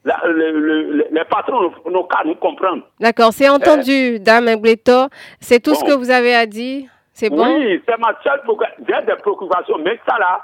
les 0.05 1.24
patrons 1.24 1.72
n'ont 1.90 2.05
qu'à 2.05 2.22
nous 2.24 2.34
comprendre. 2.34 2.82
D'accord, 3.01 3.32
c'est 3.32 3.49
entendu, 3.49 4.20
Dame 4.20 4.49
Ebleto. 4.49 5.09
C'est 5.40 5.61
tout 5.61 5.74
ce 5.74 5.84
que 5.84 5.92
vous 5.92 6.11
avez 6.11 6.34
à 6.34 6.47
dire 6.47 6.88
C'est 7.12 7.30
bon? 7.30 7.47
Oui, 7.47 7.80
c'est 7.88 7.99
ma 7.99 8.16
seule 8.22 8.40
J'ai 8.86 9.07
des 9.07 9.16
préoccupations, 9.16 9.78
mais 9.78 9.99
ça 10.07 10.18
là, 10.18 10.42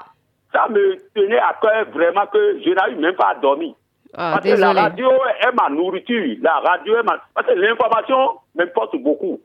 ça 0.51 0.67
me 0.69 0.95
tenait 1.15 1.37
à 1.37 1.55
cœur 1.61 1.85
vraiment 1.93 2.25
que 2.27 2.59
je 2.65 2.71
n'arrive 2.71 2.99
même 2.99 3.15
pas 3.15 3.33
à 3.35 3.35
dormir. 3.35 3.73
Ah, 4.13 4.31
Parce 4.33 4.43
désolé. 4.43 4.71
que 4.71 4.75
la 4.75 4.81
radio 4.81 5.09
est 5.41 5.51
ma 5.53 5.69
nourriture. 5.69 6.35
La 6.41 6.55
radio 6.59 6.97
est 6.97 7.03
ma... 7.03 7.17
Parce 7.33 7.47
que 7.47 7.53
l'information 7.53 8.31
m'importe 8.55 8.97
beaucoup. 8.97 9.39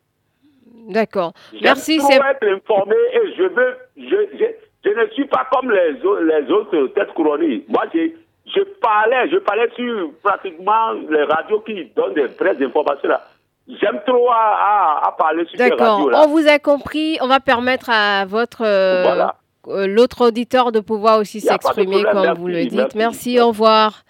D'accord. 0.86 1.32
Merci. 1.62 2.00
C'est 2.00 2.16
être 2.16 2.46
informé 2.46 2.96
et 3.12 3.34
je 3.36 3.42
veux, 3.42 3.76
je, 3.96 4.38
je, 4.38 4.44
je, 4.84 4.90
ne 4.90 5.06
suis 5.10 5.26
pas 5.26 5.46
comme 5.52 5.70
les, 5.70 5.92
les 5.92 6.50
autres 6.52 6.86
têtes 6.94 7.12
couronnées. 7.14 7.64
Moi, 7.68 7.84
je, 7.92 8.10
je 8.46 8.60
parlais, 8.80 9.28
je 9.30 9.38
parlais 9.38 9.68
sur 9.74 10.12
pratiquement 10.22 10.92
les 11.10 11.24
radios 11.24 11.60
qui 11.60 11.90
donnent 11.96 12.14
des 12.14 12.26
vraies 12.26 12.62
informations 12.62 13.08
là. 13.08 13.22
J'aime 13.68 14.00
trop 14.06 14.30
à, 14.30 15.12
parler 15.18 15.44
sur 15.46 15.58
ces 15.58 15.70
D'accord, 15.70 16.08
on 16.14 16.28
vous 16.28 16.46
a 16.46 16.60
compris. 16.60 17.18
On 17.20 17.26
va 17.26 17.40
permettre 17.40 17.90
à 17.90 18.24
votre 18.24 18.62
euh, 18.64 19.26
euh, 19.66 19.88
l'autre 19.88 20.28
auditeur 20.28 20.70
de 20.70 20.78
pouvoir 20.78 21.18
aussi 21.18 21.40
s'exprimer 21.40 22.04
comme 22.04 22.32
vous 22.34 22.46
le 22.46 22.66
dites. 22.66 22.94
Merci, 22.94 23.40
au 23.40 23.48
revoir. 23.48 24.04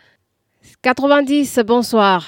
90, 0.83 1.61
bonsoir. 1.65 2.23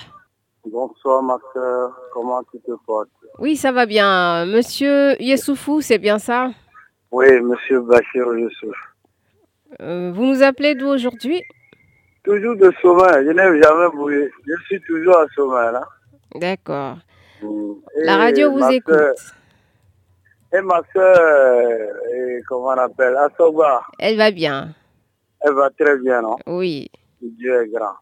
Bonsoir 0.64 1.22
ma 1.22 1.36
soeur, 1.52 1.90
comment 2.12 2.42
tu 2.50 2.58
te 2.60 2.72
portes? 2.86 3.08
Oui, 3.38 3.56
ça 3.56 3.70
va 3.70 3.86
bien. 3.86 4.46
Monsieur 4.46 5.20
Yessoufou, 5.22 5.80
c'est 5.80 5.98
bien 5.98 6.18
ça? 6.18 6.50
Oui, 7.12 7.26
monsieur 7.40 7.80
Bachir 7.82 8.26
Youssouf. 8.34 8.76
Euh, 9.80 10.10
vous 10.12 10.24
nous 10.24 10.42
appelez 10.42 10.74
d'où 10.74 10.88
aujourd'hui? 10.88 11.40
Toujours 12.24 12.56
de 12.56 12.72
sommeil, 12.82 13.24
je 13.26 13.30
n'ai 13.30 13.62
jamais 13.62 13.88
bougé. 13.94 14.28
Je 14.44 14.54
suis 14.64 14.80
toujours 14.80 15.18
à 15.18 15.26
sommeil. 15.36 15.76
Hein. 15.76 15.84
D'accord. 16.34 16.98
Mm. 17.40 17.72
La 18.02 18.16
radio 18.16 18.50
vous 18.50 18.68
écoute. 18.70 18.96
et 20.52 20.60
ma 20.60 20.82
soeur, 20.92 21.92
comment 22.48 22.68
on 22.68 22.78
appelle, 22.78 23.16
Asoba. 23.16 23.82
Elle 24.00 24.16
va 24.16 24.32
bien. 24.32 24.74
Elle 25.42 25.54
va 25.54 25.70
très 25.70 25.96
bien, 25.98 26.22
non? 26.22 26.36
Oui. 26.48 26.90
Dieu 27.22 27.62
est 27.62 27.68
grand. 27.68 27.94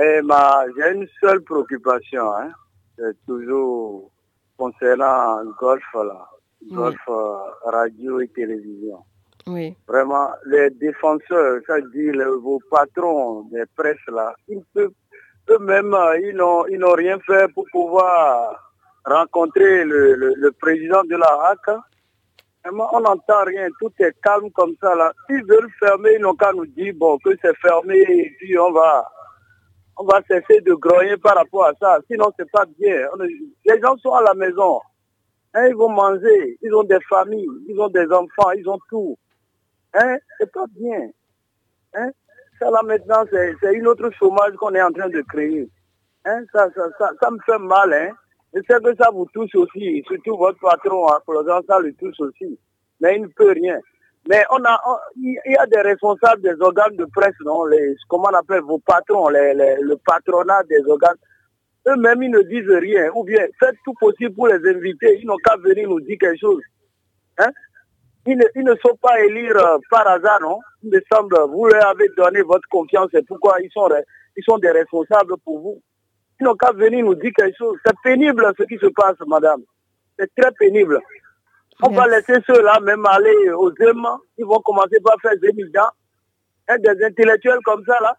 Et 0.00 0.22
ma, 0.22 0.64
j'ai 0.76 0.92
une 0.92 1.08
seule 1.20 1.42
préoccupation, 1.42 2.32
hein. 2.32 2.50
C'est 2.96 3.16
toujours 3.26 4.11
concernant 4.56 5.44
golf 5.58 5.82
là, 5.94 6.28
golf 6.70 6.96
euh, 7.08 7.36
radio 7.64 8.20
et 8.20 8.28
télévision. 8.28 8.98
Oui. 9.46 9.76
Vraiment, 9.88 10.30
les 10.46 10.70
défenseurs, 10.70 11.60
ça 11.66 11.80
dit 11.80 12.10
vos 12.42 12.60
patrons 12.70 13.42
des 13.50 13.64
presses 13.76 14.06
là, 14.08 14.34
ils 14.48 14.62
peuvent 14.72 14.92
eux-mêmes, 15.50 15.94
euh, 15.94 16.18
ils 16.20 16.36
n'ont, 16.36 16.66
ils 16.66 16.78
n'ont 16.78 16.92
rien 16.92 17.18
fait 17.26 17.52
pour 17.52 17.66
pouvoir 17.72 18.72
rencontrer 19.04 19.84
le, 19.84 20.50
président 20.60 21.02
de 21.04 21.16
la 21.16 21.50
HAC. 21.50 21.76
on 22.70 23.00
n'entend 23.00 23.44
rien, 23.44 23.68
tout 23.80 23.92
est 23.98 24.14
calme 24.22 24.50
comme 24.52 24.74
ça 24.80 24.94
là. 24.94 25.12
S'ils 25.26 25.44
veulent 25.44 25.70
fermer, 25.80 26.14
ils 26.16 26.22
n'ont 26.22 26.36
qu'à 26.36 26.52
nous 26.52 26.66
dire 26.66 26.94
bon 26.96 27.18
que 27.18 27.30
c'est 27.42 27.56
fermé 27.56 27.98
et 27.98 28.30
puis 28.38 28.56
on 28.58 28.72
va 28.72 29.11
on 30.02 30.04
va 30.04 30.20
cesser 30.28 30.60
de 30.62 30.74
grogner 30.74 31.16
par 31.16 31.36
rapport 31.36 31.64
à 31.64 31.72
ça. 31.80 31.98
Sinon 32.10 32.32
c'est 32.36 32.50
pas 32.50 32.64
bien. 32.78 33.06
Les 33.64 33.80
gens 33.80 33.96
sont 33.98 34.12
à 34.12 34.22
la 34.22 34.34
maison. 34.34 34.80
Hein, 35.54 35.66
ils 35.68 35.76
vont 35.76 35.90
manger, 35.90 36.58
ils 36.62 36.74
ont 36.74 36.82
des 36.82 37.00
familles, 37.08 37.46
ils 37.68 37.78
ont 37.78 37.88
des 37.88 38.06
enfants, 38.06 38.50
ils 38.56 38.68
ont 38.68 38.78
tout. 38.88 39.18
Hein, 39.94 40.16
c'est 40.38 40.50
pas 40.50 40.64
bien. 40.70 41.10
Hein? 41.94 42.10
Ça 42.58 42.70
là 42.70 42.82
maintenant, 42.82 43.22
c'est 43.30 43.74
une 43.74 43.86
autre 43.86 44.10
chômage 44.18 44.54
qu'on 44.56 44.74
est 44.74 44.82
en 44.82 44.90
train 44.90 45.08
de 45.08 45.20
créer. 45.20 45.68
Hein? 46.24 46.42
Ça, 46.52 46.68
ça, 46.74 47.10
ça, 47.20 47.30
me 47.30 47.38
fait 47.44 47.58
mal. 47.58 47.92
Hein? 47.92 48.12
Je 48.54 48.60
sais 48.62 48.80
que 48.80 48.94
ça 48.96 49.10
vous 49.10 49.26
touche 49.34 49.54
aussi, 49.54 50.02
surtout 50.06 50.36
votre 50.38 50.58
patron, 50.58 51.06
pour 51.26 51.40
exemple, 51.40 51.66
ça 51.68 51.78
le 51.80 51.92
touche 51.94 52.18
aussi. 52.20 52.58
Mais 53.00 53.16
il 53.16 53.22
ne 53.22 53.28
peut 53.28 53.52
rien. 53.52 53.78
Mais 54.28 54.44
on 54.50 54.64
a, 54.64 54.80
il 55.16 55.40
y 55.46 55.56
a 55.56 55.66
des 55.66 55.80
responsables 55.80 56.42
des 56.42 56.60
organes 56.60 56.96
de 56.96 57.06
presse, 57.06 57.34
non, 57.44 57.64
les, 57.64 57.96
comment 58.08 58.28
on 58.30 58.36
appelle 58.36 58.60
vos 58.60 58.78
patrons, 58.78 59.28
les, 59.28 59.54
le 59.54 59.96
patronat 59.96 60.62
des 60.64 60.80
organes. 60.88 61.16
Eux-mêmes, 61.88 62.22
ils 62.22 62.30
ne 62.30 62.42
disent 62.42 62.70
rien. 62.70 63.10
Ou 63.14 63.24
bien, 63.24 63.44
faites 63.58 63.76
tout 63.84 63.94
possible 63.94 64.34
pour 64.34 64.46
les 64.46 64.64
inviter. 64.68 65.18
Ils 65.20 65.26
n'ont 65.26 65.36
qu'à 65.44 65.56
venir 65.56 65.88
nous 65.88 66.00
dire 66.00 66.16
quelque 66.20 66.38
chose. 66.38 66.62
Hein? 67.38 67.50
Ils 68.26 68.36
ne, 68.36 68.74
sont 68.76 68.96
pas 69.02 69.20
élire 69.20 69.56
euh, 69.56 69.78
par 69.90 70.06
hasard, 70.06 70.40
non? 70.42 70.60
Il 70.84 70.90
me 70.90 71.00
semble, 71.12 71.36
vous 71.50 71.66
leur 71.66 71.88
avez 71.88 72.06
donné 72.16 72.42
votre 72.42 72.68
confiance 72.68 73.12
et 73.14 73.22
pourquoi 73.22 73.60
ils 73.60 73.70
sont, 73.72 73.88
ils 74.36 74.44
sont 74.44 74.58
des 74.58 74.70
responsables 74.70 75.34
pour 75.44 75.58
vous. 75.58 75.82
Ils 76.40 76.44
n'ont 76.44 76.54
qu'à 76.54 76.70
venir 76.70 77.04
nous 77.04 77.16
dire 77.16 77.32
quelque 77.36 77.56
chose. 77.56 77.76
C'est 77.84 77.96
pénible 78.04 78.52
ce 78.56 78.62
qui 78.64 78.78
se 78.78 78.86
passe, 78.86 79.16
madame. 79.26 79.62
C'est 80.16 80.30
très 80.36 80.52
pénible. 80.52 81.00
On 81.82 81.90
va 81.90 82.06
laisser 82.06 82.34
ceux-là 82.46 82.80
même 82.80 83.04
aller 83.06 83.50
aux 83.50 83.72
aimants. 83.76 84.18
Ils 84.38 84.44
vont 84.44 84.60
commencer 84.60 85.00
par 85.02 85.16
faire 85.20 85.38
des 85.40 85.52
militants. 85.52 85.90
Des 86.68 87.04
intellectuels 87.04 87.58
comme 87.64 87.84
ça, 87.84 87.98
là. 88.00 88.16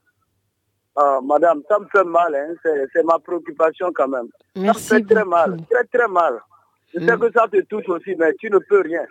Ah, 0.96 1.20
madame, 1.24 1.62
ça 1.68 1.80
me 1.80 1.86
fait 1.92 2.04
mal. 2.04 2.36
Hein. 2.36 2.54
C'est 2.94 3.04
ma 3.04 3.18
préoccupation 3.20 3.92
quand 3.94 4.08
même. 4.08 4.28
Merci 4.56 4.84
ça 4.84 5.00
me 5.00 5.08
fait 5.08 5.16
très 5.16 5.26
mal. 5.26 5.58
Très, 5.70 5.84
très 5.86 6.08
mal. 6.08 6.40
Je 6.94 7.00
sais 7.00 7.16
mm. 7.16 7.20
que 7.20 7.32
ça 7.32 7.48
te 7.48 7.62
touche 7.62 7.90
aussi, 7.90 8.16
mais 8.16 8.34
tu 8.36 8.50
ne 8.52 8.60
peux 8.60 8.82
rien. 8.82 9.04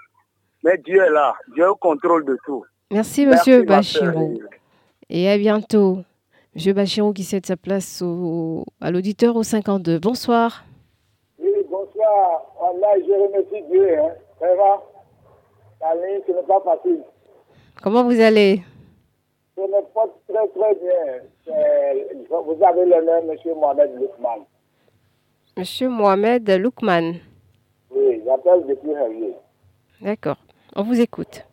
Mais 0.62 0.78
Dieu 0.78 1.02
est 1.02 1.10
là. 1.10 1.34
Dieu 1.54 1.64
est 1.64 1.68
au 1.68 1.74
contrôle 1.74 2.24
de 2.24 2.38
tout. 2.44 2.64
Merci, 2.90 3.26
monsieur 3.26 3.64
Bachirou. 3.64 4.40
Et 5.10 5.28
à 5.28 5.36
bientôt. 5.36 5.98
Monsieur 6.54 6.74
Bachirou 6.74 7.12
qui 7.12 7.24
cède 7.24 7.46
sa 7.46 7.56
place 7.56 8.02
au, 8.02 8.64
à 8.80 8.90
l'auditeur 8.90 9.34
au 9.36 9.42
52. 9.42 9.98
Bonsoir. 9.98 10.64
Oui, 11.38 11.50
bonsoir. 11.68 12.42
Allah, 12.72 12.94
je 13.06 13.12
remercie 13.12 13.62
Dieu. 13.70 13.98
Hein. 13.98 14.14
Va 14.40 14.82
La 15.80 15.94
ligne, 15.94 16.22
ce 16.26 16.32
n'est 16.32 16.42
pas 16.42 16.60
facile. 16.60 17.02
Comment 17.82 18.04
vous 18.04 18.20
allez? 18.20 18.62
Je 19.56 19.62
me 19.62 19.82
porte 19.92 20.12
très, 20.28 20.48
très 20.48 20.74
bien. 20.76 21.54
Vous 22.30 22.64
avez 22.64 22.84
le 22.86 23.04
nom, 23.04 23.22
monsieur 23.26 23.54
Mohamed 23.54 23.90
Loukman. 24.00 24.46
Monsieur 25.56 25.88
Mohamed 25.88 26.48
Loukman. 26.50 27.14
Oui, 27.94 28.22
j'appelle 28.24 28.66
depuis 28.66 28.90
Hervier. 28.92 29.34
D'accord. 30.00 30.36
On 30.74 30.82
vous 30.82 30.98
écoute. 31.00 31.44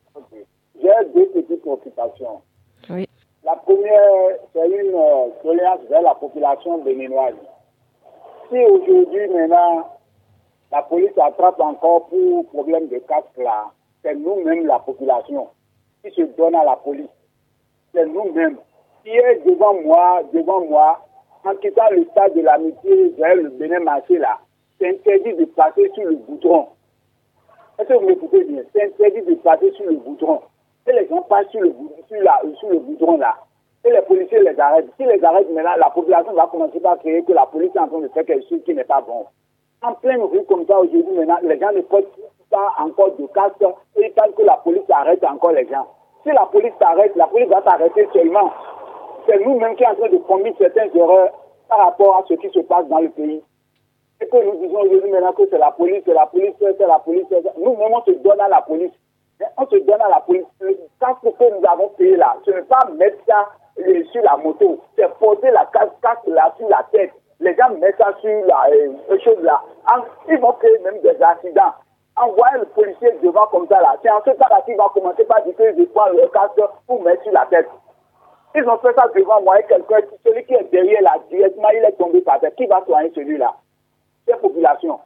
J'ai 0.82 0.90
deux 1.14 1.28
petites 1.28 1.62
préoccupations. 1.62 2.42
Oui. 2.90 3.06
La 3.44 3.56
première, 3.56 4.38
c'est 4.54 4.68
une 4.68 4.96
euh, 4.96 5.80
vers 5.90 6.02
la 6.02 6.16
population 6.16 6.78
béninoise. 6.84 7.36
Si 8.50 8.58
aujourd'hui, 8.58 9.28
maintenant, 9.28 9.99
la 10.72 10.84
police 10.84 11.18
attrape 11.18 11.60
encore 11.60 12.08
pour 12.08 12.46
problème 12.48 12.88
de 12.88 13.00
casque 13.00 13.38
là, 13.38 13.72
c'est 14.04 14.16
nous-mêmes, 14.16 14.66
la 14.66 14.80
population, 14.80 15.48
qui 16.04 16.12
se 16.12 16.22
donne 16.38 16.56
à 16.56 16.64
la 16.64 16.76
police. 16.76 17.10
C'est 17.94 18.06
nous-mêmes. 18.06 18.58
Qui 19.04 19.12
est 19.12 19.46
devant 19.46 19.74
moi, 19.82 20.22
devant 20.34 20.66
moi, 20.66 21.06
en 21.46 21.56
quittant 21.56 21.90
le 21.92 22.06
stade 22.12 22.36
de 22.36 22.42
l'amitié 22.42 23.10
vers 23.18 23.36
le 23.36 23.50
Bénin 23.50 23.80
marché 23.80 24.18
là, 24.18 24.40
c'est 24.78 24.90
interdit 24.90 25.34
de 25.34 25.46
passer 25.46 25.90
sur 25.96 26.06
le 26.06 26.16
bouton. 26.16 26.68
Est-ce 27.80 27.88
que 27.88 27.94
vous 27.94 28.08
m'écoutez 28.08 28.44
bien? 28.44 28.62
C'est 28.74 28.84
interdit 28.84 29.22
de 29.22 29.36
passer 29.36 29.72
sur 29.72 29.86
le 29.86 29.96
boudron. 29.96 30.42
Et 30.88 30.92
les 30.92 31.08
gens 31.08 31.22
passent 31.24 31.50
sur 31.50 31.62
le, 31.62 31.74
la, 32.22 32.42
sur 32.60 32.70
le 32.70 32.80
boudron 32.80 33.18
là. 33.18 33.38
Et 33.86 33.92
les 33.92 34.02
policiers 34.02 34.40
les 34.42 34.60
arrêtent. 34.60 34.90
Si 34.98 35.06
les 35.06 35.24
arrêtent 35.24 35.50
maintenant, 35.52 35.78
la 35.78 35.90
population 35.90 36.34
va 36.34 36.48
commencer 36.48 36.80
par 36.80 37.00
créer 37.00 37.24
que 37.24 37.32
la 37.32 37.46
police 37.46 37.72
est 37.74 37.80
en 37.80 37.88
train 37.88 38.00
de 38.00 38.10
faire 38.10 38.26
quelque 38.26 38.48
chose 38.50 38.62
qui 38.66 38.74
n'est 38.74 38.84
pas 38.84 39.02
bon. 39.02 39.26
En 39.82 39.94
pleine 39.94 40.22
rue 40.22 40.44
comme 40.44 40.66
ça 40.66 40.78
aujourd'hui 40.78 41.04
maintenant, 41.16 41.38
les 41.42 41.58
gens 41.58 41.72
ne 41.72 41.82
portent 41.82 42.20
pas 42.50 42.74
encore 42.80 43.16
de 43.18 43.26
casque 43.28 43.64
et 43.96 44.14
ils 44.14 44.34
que 44.36 44.42
la 44.42 44.58
police 44.58 44.90
arrête 44.90 45.24
encore 45.24 45.52
les 45.52 45.68
gens. 45.68 45.88
Si 46.24 46.30
la 46.30 46.46
police 46.48 46.74
s'arrête, 46.80 47.16
la 47.16 47.28
police 47.28 47.48
va 47.48 47.64
s'arrêter 47.64 48.08
seulement. 48.12 48.52
C'est 49.26 49.40
nous-mêmes 49.40 49.76
qui 49.76 49.84
sommes 49.86 49.94
en 49.94 50.00
train 50.00 50.10
de 50.10 50.18
commettre 50.18 50.58
certaines 50.58 50.96
erreurs 50.96 51.30
par 51.70 51.80
rapport 51.86 52.18
à 52.18 52.24
ce 52.28 52.34
qui 52.34 52.50
se 52.50 52.60
passe 52.60 52.88
dans 52.88 53.00
le 53.00 53.10
pays. 53.10 53.42
Et 54.22 54.28
que 54.28 54.38
nous 54.38 54.68
disons 54.68 54.82
aujourd'hui 54.82 55.12
maintenant 55.12 55.32
que 55.32 55.48
c'est 55.50 55.58
la 55.58 55.72
police, 55.72 56.04
c'est 56.06 56.14
la 56.14 56.26
police, 56.26 56.54
c'est 56.60 56.80
la 56.80 57.00
police. 57.00 57.26
Nous-mêmes, 57.58 57.94
on 57.94 58.04
se 58.04 58.12
donne 58.20 58.42
à 58.42 58.50
la 58.50 58.62
police. 58.62 58.92
On 59.58 59.66
se 59.66 59.78
donne 59.78 60.02
à 60.02 60.10
la 60.10 60.20
police. 60.20 60.46
Le 60.60 60.78
casque 61.00 61.22
que 61.22 61.58
nous 61.58 61.66
avons 61.66 61.88
payé 61.98 62.18
là, 62.18 62.36
ce 62.44 62.52
n'est 62.52 62.64
pas 62.64 62.86
mettre 62.98 63.18
ça 63.26 63.48
euh, 63.80 64.04
sur 64.12 64.22
la 64.24 64.36
moto, 64.36 64.80
c'est 64.98 65.10
poser 65.20 65.52
la 65.52 65.66
casque 65.72 66.28
là 66.28 66.54
sur 66.58 66.68
la 66.68 66.86
tête. 66.92 67.14
Les 67.40 67.56
gens 67.56 67.70
mettent 67.80 67.98
ça 67.98 68.14
sur 68.20 68.46
la 68.46 68.68
euh, 68.70 69.20
chose 69.24 69.42
là. 69.42 69.62
Ils 70.28 70.40
vont 70.40 70.54
créer 70.54 70.78
même 70.80 71.00
des 71.02 71.22
accidents. 71.22 71.74
Envoyer 72.18 72.60
le 72.60 72.66
policier 72.66 73.12
devant 73.24 73.48
comme 73.48 73.68
ça 73.68 73.80
là. 73.80 73.96
C'est 74.04 74.12
en 74.12 74.20
ce 74.26 74.32
cas-là 74.32 74.62
qu'il 74.66 74.76
va 74.76 74.90
commencer 74.94 75.24
par 75.24 75.42
dire 75.44 75.56
que 75.56 75.74
je 75.78 75.84
prends 75.86 76.10
le 76.10 76.28
casque 76.28 76.62
pour 76.86 77.02
mettre 77.02 77.24
sur 77.24 77.32
la 77.32 77.46
tête. 77.46 77.70
Ils 78.56 78.68
ont 78.68 78.78
fait 78.80 78.94
ça 78.94 79.08
devant 79.16 79.42
moi 79.42 79.60
et 79.60 79.64
quelqu'un, 79.64 80.00
celui 80.26 80.44
qui 80.46 80.54
est 80.54 80.72
derrière 80.72 81.02
là, 81.02 81.18
directement, 81.30 81.70
il 81.70 81.86
est 81.86 81.92
tombé 81.94 82.22
par 82.22 82.40
terre. 82.40 82.56
Qui 82.56 82.66
va 82.66 82.84
soigner 82.86 83.12
celui-là? 83.16 83.54
Populations. 84.42 85.00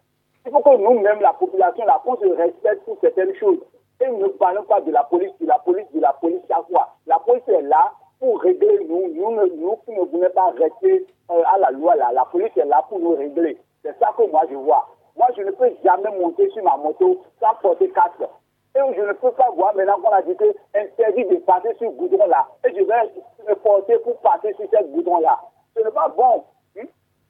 Il 0.45 0.51
faut 0.51 0.59
que 0.59 0.77
nous-mêmes, 0.77 1.21
la 1.21 1.33
population, 1.33 1.85
la 1.85 2.01
qu'on 2.03 2.17
se 2.17 2.25
respecte 2.25 2.83
pour 2.83 2.97
certaines 2.99 3.33
choses. 3.35 3.59
Et 4.01 4.07
nous 4.07 4.17
ne 4.19 4.27
parlons 4.29 4.63
pas 4.63 4.81
de 4.81 4.91
la 4.91 5.03
police, 5.03 5.31
de 5.39 5.47
la 5.47 5.59
police, 5.59 5.85
de 5.93 6.01
la 6.01 6.13
police 6.13 6.41
chaque 6.49 6.67
fois. 6.69 6.89
La 7.07 7.19
police 7.19 7.47
est 7.47 7.61
là 7.61 7.91
pour 8.19 8.41
régler 8.41 8.85
nous. 8.87 9.13
Nous, 9.13 9.31
nous 9.31 9.77
qui 9.85 9.91
ne 9.91 10.05
voulons 10.05 10.29
pas 10.33 10.51
rester 10.51 11.05
euh, 11.31 11.43
à 11.53 11.57
la 11.57 11.71
loi 11.71 11.95
là. 11.95 12.11
La 12.13 12.25
police 12.25 12.55
est 12.55 12.65
là 12.65 12.83
pour 12.89 12.99
nous 12.99 13.15
régler. 13.15 13.57
C'est 13.83 13.97
ça 13.99 14.13
que 14.17 14.29
moi 14.29 14.43
je 14.49 14.55
vois. 14.55 14.87
Moi, 15.15 15.27
je 15.37 15.43
ne 15.43 15.51
peux 15.51 15.69
jamais 15.83 16.09
monter 16.17 16.49
sur 16.49 16.63
ma 16.63 16.75
moto 16.77 17.21
sans 17.39 17.53
porter 17.61 17.89
casque. 17.89 18.23
Et 18.75 18.79
je 18.95 19.01
ne 19.01 19.13
peux 19.13 19.31
pas 19.31 19.51
voir 19.55 19.75
maintenant 19.75 19.99
qu'on 20.01 20.09
a 20.09 20.21
dit 20.23 20.35
que 20.35 20.45
interdit 20.75 21.25
de 21.25 21.35
passer 21.37 21.75
sur 21.77 21.91
ce 21.91 21.95
goudron 21.95 22.25
là. 22.27 22.47
Et 22.65 22.69
je 22.69 22.83
vais 22.83 23.47
me 23.47 23.55
porter 23.55 23.99
pour 23.99 24.17
passer 24.17 24.53
sur 24.53 24.65
ce 24.71 24.83
goudron 24.85 25.19
là. 25.19 25.39
Ce 25.75 25.83
n'est 25.83 25.91
pas 25.91 26.09
bon. 26.09 26.43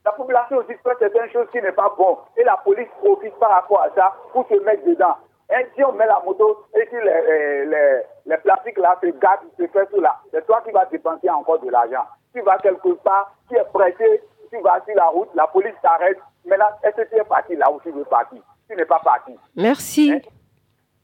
La 0.06 0.12
population 0.12 0.58
aussi 0.58 0.74
fait 0.74 0.98
certaines 1.00 1.30
choses 1.32 1.48
qui 1.52 1.62
n'est 1.62 1.72
pas 1.72 1.94
bon. 1.98 2.18
Et 2.36 2.44
la 2.44 2.58
police 2.58 2.90
profite 3.00 3.34
par 3.36 3.52
rapport 3.52 3.82
à 3.82 3.90
ça 3.96 4.14
pour 4.34 4.46
se 4.48 4.56
mettre 4.56 4.86
dedans. 4.86 5.16
Et 5.54 5.68
si 5.76 5.84
on 5.84 5.92
met 5.94 6.08
la 6.08 6.22
moto 6.26 6.66
et 6.76 6.88
si 6.90 6.96
les, 6.96 7.66
les, 7.66 8.02
les 8.26 8.38
plastiques 8.38 8.78
là 8.80 8.98
se 9.02 9.08
gâtent, 9.08 9.46
se 9.58 9.68
fait 9.68 9.86
tout 9.88 10.02
là, 10.02 10.20
c'est 10.32 10.46
toi 10.46 10.62
qui 10.66 10.72
vas 10.72 10.86
dépenser 10.86 11.30
encore 11.30 11.60
de 11.60 11.70
l'argent. 11.70 12.06
Tu 12.34 12.42
vas 12.42 12.58
quelque 12.58 12.94
part, 13.04 13.36
tu 13.48 13.56
es 13.56 13.64
pressé, 13.72 14.24
tu 14.52 14.60
vas 14.62 14.82
sur 14.86 14.96
la 14.96 15.06
route, 15.08 15.30
la 15.36 15.46
police 15.48 15.76
t'arrête, 15.82 16.18
Maintenant, 16.46 16.66
est-ce 16.84 16.96
que 16.96 17.10
tu 17.10 17.16
es 17.16 17.24
parti 17.24 17.56
là 17.56 17.72
où 17.72 17.80
tu 17.82 17.92
veux 17.92 18.04
partir? 18.04 18.42
Tu 18.70 18.76
n'es 18.76 18.86
pas 18.86 19.00
parti. 19.00 19.34
Merci. 19.56 20.14
Hein? 20.14 20.20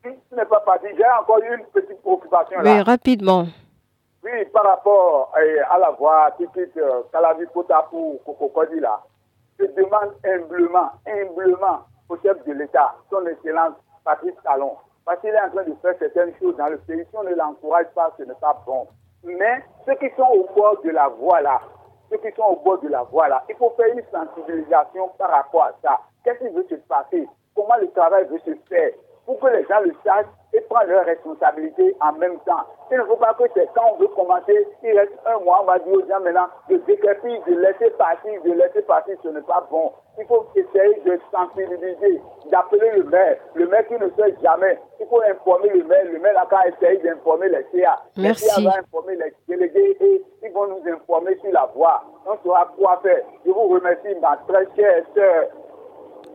Tu, 0.03 0.35
n'es 0.35 0.45
pas 0.45 0.59
parti. 0.61 0.87
J'ai 0.95 1.03
encore 1.19 1.39
une 1.39 1.65
petite 1.65 2.01
préoccupation 2.01 2.59
là. 2.59 2.75
Oui, 2.75 2.81
rapidement. 2.81 3.45
Oui, 4.23 4.45
par 4.53 4.65
rapport 4.65 5.31
euh, 5.37 5.61
à 5.69 5.77
la 5.77 5.91
voie 5.91 6.31
petite 6.37 6.75
euh, 6.77 7.03
Calavi 7.11 7.45
Potapou 7.53 8.19
Kokokodi 8.25 8.81
là, 8.81 9.01
je 9.57 9.65
demande 9.65 10.13
humblement, 10.25 10.91
humblement 11.07 11.85
au 12.09 12.17
chef 12.17 12.43
de 12.45 12.51
l'État, 12.51 12.95
son 13.09 13.25
excellence 13.27 13.75
Talon, 14.43 14.75
parce 15.05 15.19
qu'il 15.21 15.29
est 15.29 15.41
en 15.41 15.49
train 15.49 15.63
de 15.63 15.75
faire 15.81 15.95
certaines 15.99 16.33
choses 16.39 16.55
dans 16.57 16.67
le 16.67 16.77
pays. 16.79 17.05
Si 17.09 17.17
on 17.17 17.23
ne 17.23 17.35
l'encourage 17.35 17.87
pas, 17.95 18.13
ce 18.17 18.23
n'est 18.23 18.33
pas 18.35 18.61
bon. 18.65 18.87
Mais 19.23 19.63
ceux 19.85 19.95
qui 19.95 20.09
sont 20.15 20.27
au 20.27 20.47
bord 20.55 20.81
de 20.83 20.89
la 20.91 21.07
voie 21.07 21.41
là, 21.41 21.61
ceux 22.09 22.17
qui 22.17 22.31
sont 22.35 22.43
au 22.43 22.55
bord 22.57 22.79
de 22.79 22.87
la 22.87 23.03
voie 23.03 23.27
là, 23.27 23.43
il 23.49 23.55
faut 23.55 23.73
faire 23.77 23.87
une 23.93 24.03
sensibilisation 24.11 25.09
par 25.17 25.31
rapport 25.31 25.63
à 25.63 25.73
ça. 25.81 25.99
Qu'est-ce 26.23 26.39
qui 26.39 26.53
veut 26.53 26.65
se 26.69 26.75
passer? 26.75 27.27
Comment 27.55 27.77
le 27.79 27.89
travail 27.91 28.25
veut 28.25 28.39
se 28.39 28.55
faire? 28.67 28.91
Pour 29.29 29.39
que 29.39 29.55
les 29.55 29.63
gens 29.65 29.79
le 29.81 29.93
sachent 30.03 30.25
et 30.55 30.61
prennent 30.61 30.89
leurs 30.89 31.05
responsabilités 31.05 31.95
en 32.01 32.13
même 32.13 32.39
temps. 32.47 32.65
Il 32.91 32.97
ne 32.97 33.03
faut 33.03 33.15
pas 33.15 33.35
que 33.35 33.43
c'est 33.53 33.69
quand 33.75 33.93
on 33.93 33.97
veut 33.97 34.07
commencer, 34.07 34.67
il 34.81 34.97
reste 34.97 35.13
un 35.27 35.37
mois, 35.43 35.59
on 35.61 35.65
va 35.65 35.77
dire 35.77 35.93
aux 35.93 36.07
gens 36.07 36.19
maintenant 36.21 36.47
de 36.67 36.77
décréter, 36.77 37.39
de 37.45 37.53
laisser 37.61 37.91
partir, 37.91 38.41
de 38.41 38.53
laisser 38.53 38.81
partir, 38.81 39.15
ce 39.21 39.27
n'est 39.27 39.41
pas 39.41 39.67
bon. 39.69 39.91
Il 40.17 40.25
faut 40.25 40.47
essayer 40.55 40.99
de 41.05 41.19
sensibiliser, 41.31 42.19
d'appeler 42.49 42.89
le 42.97 43.03
maire, 43.03 43.37
le 43.53 43.67
maire 43.67 43.87
qui 43.87 43.93
ne 43.93 44.09
sait 44.17 44.33
jamais. 44.41 44.79
Il 44.99 45.05
faut 45.05 45.21
informer 45.21 45.69
le 45.75 45.83
maire, 45.83 46.05
le 46.11 46.17
maire 46.17 46.41
a 46.41 46.47
qu'à 46.47 46.67
essayer 46.67 46.97
d'informer 47.03 47.49
les 47.49 47.67
CA. 47.71 48.01
Merci. 48.17 48.45
Les 48.45 48.63
CA 48.63 48.71
va 48.71 48.79
informer 48.79 49.15
les 49.15 49.31
délégués 49.47 49.95
et 50.01 50.23
ils 50.41 50.51
vont 50.53 50.65
nous 50.65 50.81
informer 50.91 51.37
sur 51.37 51.51
la 51.51 51.69
voie. 51.75 52.03
On 52.25 52.35
saura 52.43 52.67
quoi 52.75 52.99
faire. 53.03 53.21
Je 53.45 53.51
vous 53.51 53.67
remercie, 53.67 54.15
ma 54.19 54.37
très 54.47 54.65
chère 54.75 55.03
sœur. 55.13 55.49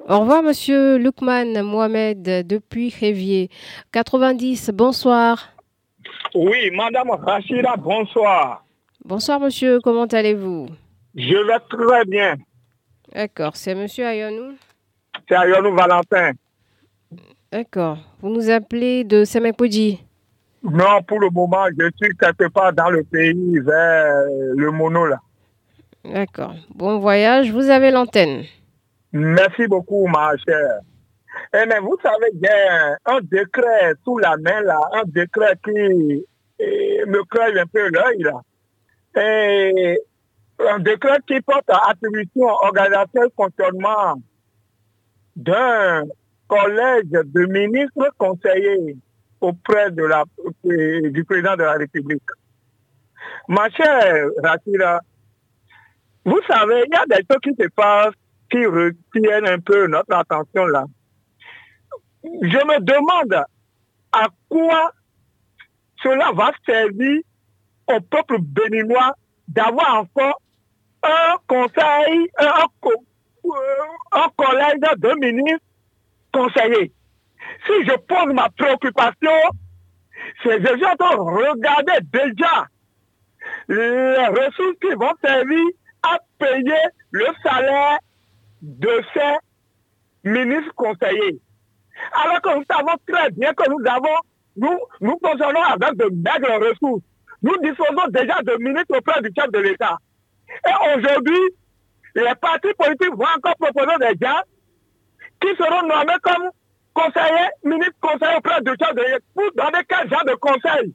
Au 0.06 0.20
revoir, 0.20 0.42
monsieur 0.42 0.98
Lukman 0.98 1.62
Mohamed, 1.62 2.46
depuis 2.46 2.94
Révier. 3.00 3.48
90, 3.92 4.70
bonsoir. 4.74 5.48
Oui, 6.34 6.70
madame 6.72 7.08
Rachida, 7.10 7.74
bonsoir. 7.78 8.62
Bonsoir, 9.02 9.40
monsieur, 9.40 9.80
comment 9.80 10.04
allez-vous? 10.04 10.66
Je 11.14 11.46
vais 11.46 11.58
très 11.70 12.04
bien. 12.04 12.34
D'accord, 13.14 13.56
c'est 13.56 13.74
monsieur 13.74 14.04
Ayonou? 14.06 14.56
C'est 15.26 15.36
Ayonou 15.36 15.74
Valentin. 15.74 16.32
D'accord. 17.50 17.96
Vous 18.20 18.28
nous 18.28 18.50
appelez 18.50 19.04
de 19.04 19.24
Semepodi 19.24 20.04
Non, 20.62 21.02
pour 21.06 21.20
le 21.20 21.30
moment, 21.30 21.64
je 21.78 21.88
suis 21.96 22.14
quelque 22.16 22.48
part 22.48 22.74
dans 22.74 22.90
le 22.90 23.04
pays, 23.04 23.58
vers 23.60 24.24
le 24.54 24.70
Mono, 24.70 25.06
là. 25.06 25.20
D'accord. 26.04 26.54
Bon 26.74 26.98
voyage, 26.98 27.50
vous 27.50 27.70
avez 27.70 27.90
l'antenne. 27.90 28.44
Merci 29.14 29.68
beaucoup, 29.68 30.08
ma 30.08 30.32
chère. 30.36 30.80
Eh, 31.54 31.66
mais 31.68 31.78
vous 31.78 31.96
savez, 32.02 32.32
a 32.48 32.96
un 33.14 33.20
décret 33.22 33.92
sous 34.02 34.18
la 34.18 34.36
main, 34.36 34.60
là, 34.62 34.80
un 34.92 35.04
décret 35.06 35.54
qui 35.64 36.26
eh, 36.58 37.04
me 37.06 37.22
crève 37.24 37.56
un 37.56 37.66
peu 37.66 37.88
l'œil, 37.90 38.22
là. 38.24 38.40
Et 39.16 40.00
un 40.58 40.80
décret 40.80 41.18
qui 41.28 41.40
porte 41.42 41.70
à 41.70 41.90
attribution, 41.90 42.46
organisation 42.46 43.30
fonctionnement 43.36 44.20
d'un 45.36 46.02
collège 46.48 47.04
de 47.12 47.46
ministres 47.46 48.10
conseillers 48.18 48.96
auprès 49.40 49.92
de 49.92 50.02
la, 50.02 50.24
du 50.64 51.24
président 51.24 51.54
de 51.54 51.62
la 51.62 51.74
République. 51.74 52.22
Ma 53.46 53.70
chère 53.70 54.26
Ratira, 54.42 55.00
vous 56.24 56.40
savez, 56.48 56.82
il 56.86 56.92
y 56.92 56.96
a 56.96 57.06
des 57.06 57.24
choses 57.30 57.40
qui 57.44 57.54
se 57.62 57.68
passent 57.68 58.14
qui 58.54 58.64
retiennent 58.66 59.48
un 59.48 59.58
peu 59.58 59.88
notre 59.88 60.14
attention 60.14 60.66
là. 60.66 60.84
Je 62.22 62.66
me 62.68 62.78
demande 62.80 63.44
à 64.12 64.28
quoi 64.48 64.92
cela 66.00 66.30
va 66.32 66.52
servir 66.64 67.20
au 67.88 68.00
peuple 68.00 68.36
béninois 68.40 69.14
d'avoir 69.48 70.02
encore 70.02 70.40
un 71.02 71.36
conseil, 71.48 72.28
un, 72.38 72.66
un 74.12 74.28
collège 74.36 74.98
de 74.98 75.14
ministres 75.18 75.66
conseillers. 76.32 76.92
Si 77.66 77.72
je 77.84 77.96
pose 77.96 78.32
ma 78.32 78.48
préoccupation, 78.50 79.30
c'est 80.44 80.60
je 80.60 80.96
dois 80.96 81.16
regarder 81.16 81.98
déjà 82.12 82.66
les 83.68 84.26
ressources 84.28 84.78
qui 84.80 84.94
vont 84.94 85.12
servir 85.22 85.64
à 86.04 86.18
payer 86.38 86.82
le 87.10 87.26
salaire 87.42 87.98
de 88.64 89.02
ces 89.12 90.30
ministres 90.30 90.74
conseillers. 90.74 91.38
Alors 92.12 92.40
que 92.40 92.56
nous 92.56 92.64
savons 92.70 92.96
très 93.06 93.30
bien 93.30 93.52
que 93.52 93.70
nous 93.70 93.84
avons, 93.86 94.16
nous, 94.56 94.78
nous 95.00 95.18
fonctionnons 95.22 95.62
avec 95.62 95.96
de 95.96 96.06
maigres 96.06 96.66
ressources. 96.66 97.02
Nous 97.42 97.56
disposons 97.58 98.08
déjà 98.08 98.40
de 98.42 98.56
ministres 98.62 98.96
auprès 98.96 99.20
du 99.20 99.30
chef 99.36 99.50
de 99.52 99.58
l'État. 99.58 99.98
Et 100.48 100.96
aujourd'hui, 100.96 101.40
les 102.14 102.34
partis 102.40 102.72
politiques 102.78 103.14
vont 103.14 103.26
encore 103.36 103.56
proposer 103.56 103.98
des 104.00 104.26
gens 104.26 104.40
qui 105.40 105.54
seront 105.56 105.82
nommés 105.86 106.18
comme 106.22 106.50
conseillers, 106.94 107.50
ministres 107.64 107.98
conseillers 108.00 108.36
auprès 108.38 108.62
du 108.62 108.70
chef 108.80 108.94
de 108.94 109.02
l'État. 109.02 109.24
Pour 109.34 109.50
donner 109.54 109.84
quel 109.86 110.10
genre 110.10 110.24
de 110.24 110.34
conseil? 110.36 110.94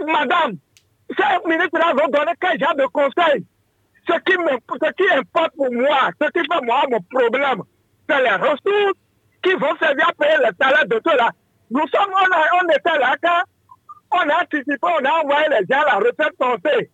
Madame, 0.00 0.56
ces 1.16 1.48
ministres-là 1.48 1.92
vont 1.92 2.08
donner 2.08 2.32
quel 2.40 2.58
genre 2.58 2.74
de 2.74 2.86
conseil? 2.86 3.46
Ce 4.06 4.18
qui, 4.20 4.32
ce 4.32 4.92
qui 4.92 5.12
importe 5.12 5.54
pour 5.56 5.72
moi, 5.72 6.10
ce 6.20 6.28
qui 6.30 6.40
fait 6.40 6.64
moi 6.64 6.82
mon 6.90 7.00
problème, 7.00 7.62
c'est 8.08 8.22
les 8.22 8.34
ressources 8.34 8.98
qui 9.42 9.52
vont 9.54 9.76
servir 9.78 10.08
à 10.08 10.12
payer 10.12 10.38
les 10.38 10.64
salaires 10.64 10.86
de 10.86 11.00
ceux-là. 11.06 11.30
Nous 11.70 11.86
sommes, 11.88 12.12
on, 12.12 12.68
était 12.68 12.98
là 12.98 13.14
quand 13.22 13.42
on 14.12 14.28
a 14.28 14.42
anticipé, 14.42 14.76
on 14.82 15.04
a 15.04 15.22
envoyé 15.22 15.46
les 15.50 15.66
gens 15.70 15.82
à 15.82 15.86
la 15.86 15.98
retraite 15.98 16.34
santé. 16.40 16.90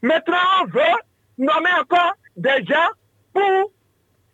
Maintenant, 0.00 0.36
on 0.62 0.64
veut 0.66 0.98
nommer 1.38 1.70
encore 1.80 2.14
des 2.36 2.64
gens 2.64 2.88
pour 3.34 3.70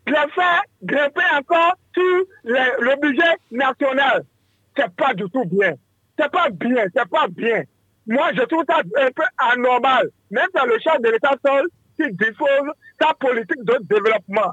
les 0.07 0.33
faire 0.35 0.63
grimper 0.83 1.25
encore 1.37 1.75
sur 1.95 2.25
le 2.45 3.01
budget 3.01 3.37
national. 3.51 4.25
C'est 4.77 4.95
pas 4.95 5.13
du 5.15 5.25
tout 5.31 5.45
bien. 5.47 5.75
C'est 6.19 6.31
pas 6.31 6.49
bien, 6.51 6.85
c'est 6.95 7.09
pas 7.09 7.27
bien. 7.29 7.63
Moi, 8.09 8.31
je 8.35 8.43
trouve 8.43 8.65
ça 8.69 8.79
un 8.79 9.11
peu 9.15 9.23
anormal. 9.53 10.09
Même 10.31 10.49
dans 10.55 10.65
le 10.65 10.79
chef 10.79 11.01
de 11.01 11.11
l'État 11.11 11.35
seul, 11.47 11.67
qui 11.97 12.11
dispose 12.13 12.73
sa 13.01 13.13
politique 13.15 13.63
de 13.65 13.79
développement. 13.83 14.53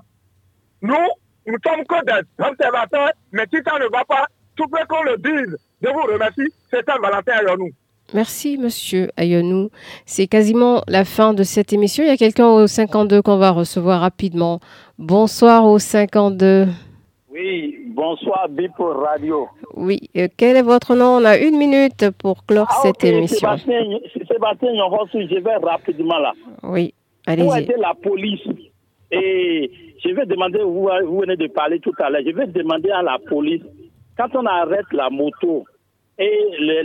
Nous, 0.82 1.08
nous 1.48 1.58
sommes 1.66 1.86
que 1.86 2.06
des 2.06 2.28
observateurs, 2.44 3.12
mais 3.32 3.46
si 3.54 3.60
ça 3.66 3.80
ne 3.80 3.90
va 3.92 4.04
pas, 4.06 4.28
tout 4.56 4.68
peut 4.68 4.86
qu'on 4.90 5.04
le 5.04 5.18
dise. 5.18 5.58
Je 5.82 5.90
vous 5.90 6.02
remercie. 6.02 6.54
C'est 6.70 6.88
un 6.90 7.00
Valentin 7.00 7.34
Ayonou. 7.34 7.70
Merci, 8.14 8.58
monsieur 8.58 9.10
Ayonou. 9.18 9.70
C'est 10.06 10.28
quasiment 10.28 10.84
la 10.88 11.06
fin 11.06 11.34
de 11.34 11.44
cette 11.44 11.74
émission. 11.74 12.04
Il 12.04 12.08
y 12.08 12.12
a 12.12 12.18
quelqu'un 12.18 12.48
au 12.48 12.68
52 12.68 13.22
qu'on 13.22 13.38
va 13.38 13.52
recevoir 13.52 14.02
rapidement. 14.02 14.60
Bonsoir 14.98 15.66
au 15.66 15.80
52. 15.80 16.68
Oui, 17.36 17.80
bonsoir 17.88 18.48
Bipo 18.48 18.94
Radio. 18.94 19.50
Oui, 19.74 20.00
euh, 20.16 20.30
quel 20.38 20.56
est 20.56 20.62
votre 20.62 20.96
nom? 20.96 21.18
On 21.18 21.26
a 21.26 21.38
une 21.38 21.58
minute 21.58 22.10
pour 22.18 22.46
clore 22.46 22.70
ah, 22.70 22.80
cette 22.82 23.04
émission. 23.04 23.58
Sébastien, 23.58 24.00
Sébastien 24.26 24.70
je 24.72 25.44
vais 25.44 25.56
rapidement 25.58 26.18
là. 26.18 26.32
Oui. 26.64 26.94
Où 27.28 27.54
était 27.54 27.76
la 27.76 27.94
police? 27.94 28.48
Et 29.12 29.70
je 30.02 30.10
vais 30.12 30.26
demander, 30.26 30.60
vous, 30.60 30.88
vous 31.08 31.20
venez 31.20 31.36
de 31.36 31.48
parler 31.48 31.82
tout 31.82 31.92
à 32.00 32.10
l'heure, 32.10 32.22
je 32.26 32.32
vais 32.32 32.48
demander 32.48 32.90
à 32.92 33.02
la 33.02 33.18
police, 33.28 33.64
quand 34.18 34.34
on 34.36 34.46
arrête 34.46 34.86
la 34.94 35.10
moto 35.10 35.66
et 36.18 36.32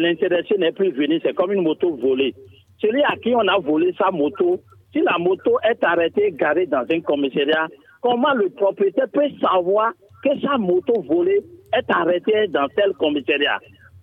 l'intéressé 0.01 0.57
n'est 0.59 0.73
plus 0.73 0.91
venu, 0.91 1.21
c'est 1.23 1.35
comme 1.35 1.53
une 1.53 1.63
moto 1.63 1.95
volée. 1.95 2.35
Celui 2.81 3.05
à 3.05 3.15
qui 3.23 3.33
on 3.37 3.47
a 3.47 3.59
volé 3.61 3.95
sa 3.97 4.11
moto, 4.11 4.59
si 4.93 5.01
la 5.03 5.17
moto 5.19 5.59
est 5.63 5.85
arrêtée, 5.85 6.33
garée 6.33 6.67
dans 6.67 6.85
un 6.91 7.01
commissariat, 7.03 7.69
comment 8.01 8.35
le 8.35 8.49
propriétaire 8.49 9.07
peut 9.13 9.31
savoir 9.41 9.93
que 10.23 10.41
sa 10.41 10.59
moto 10.59 11.03
volée 11.03 11.41
est 11.73 11.91
arrêtée 11.91 12.49
dans 12.49 12.69
tel 12.69 12.93
commissariat 12.95 13.59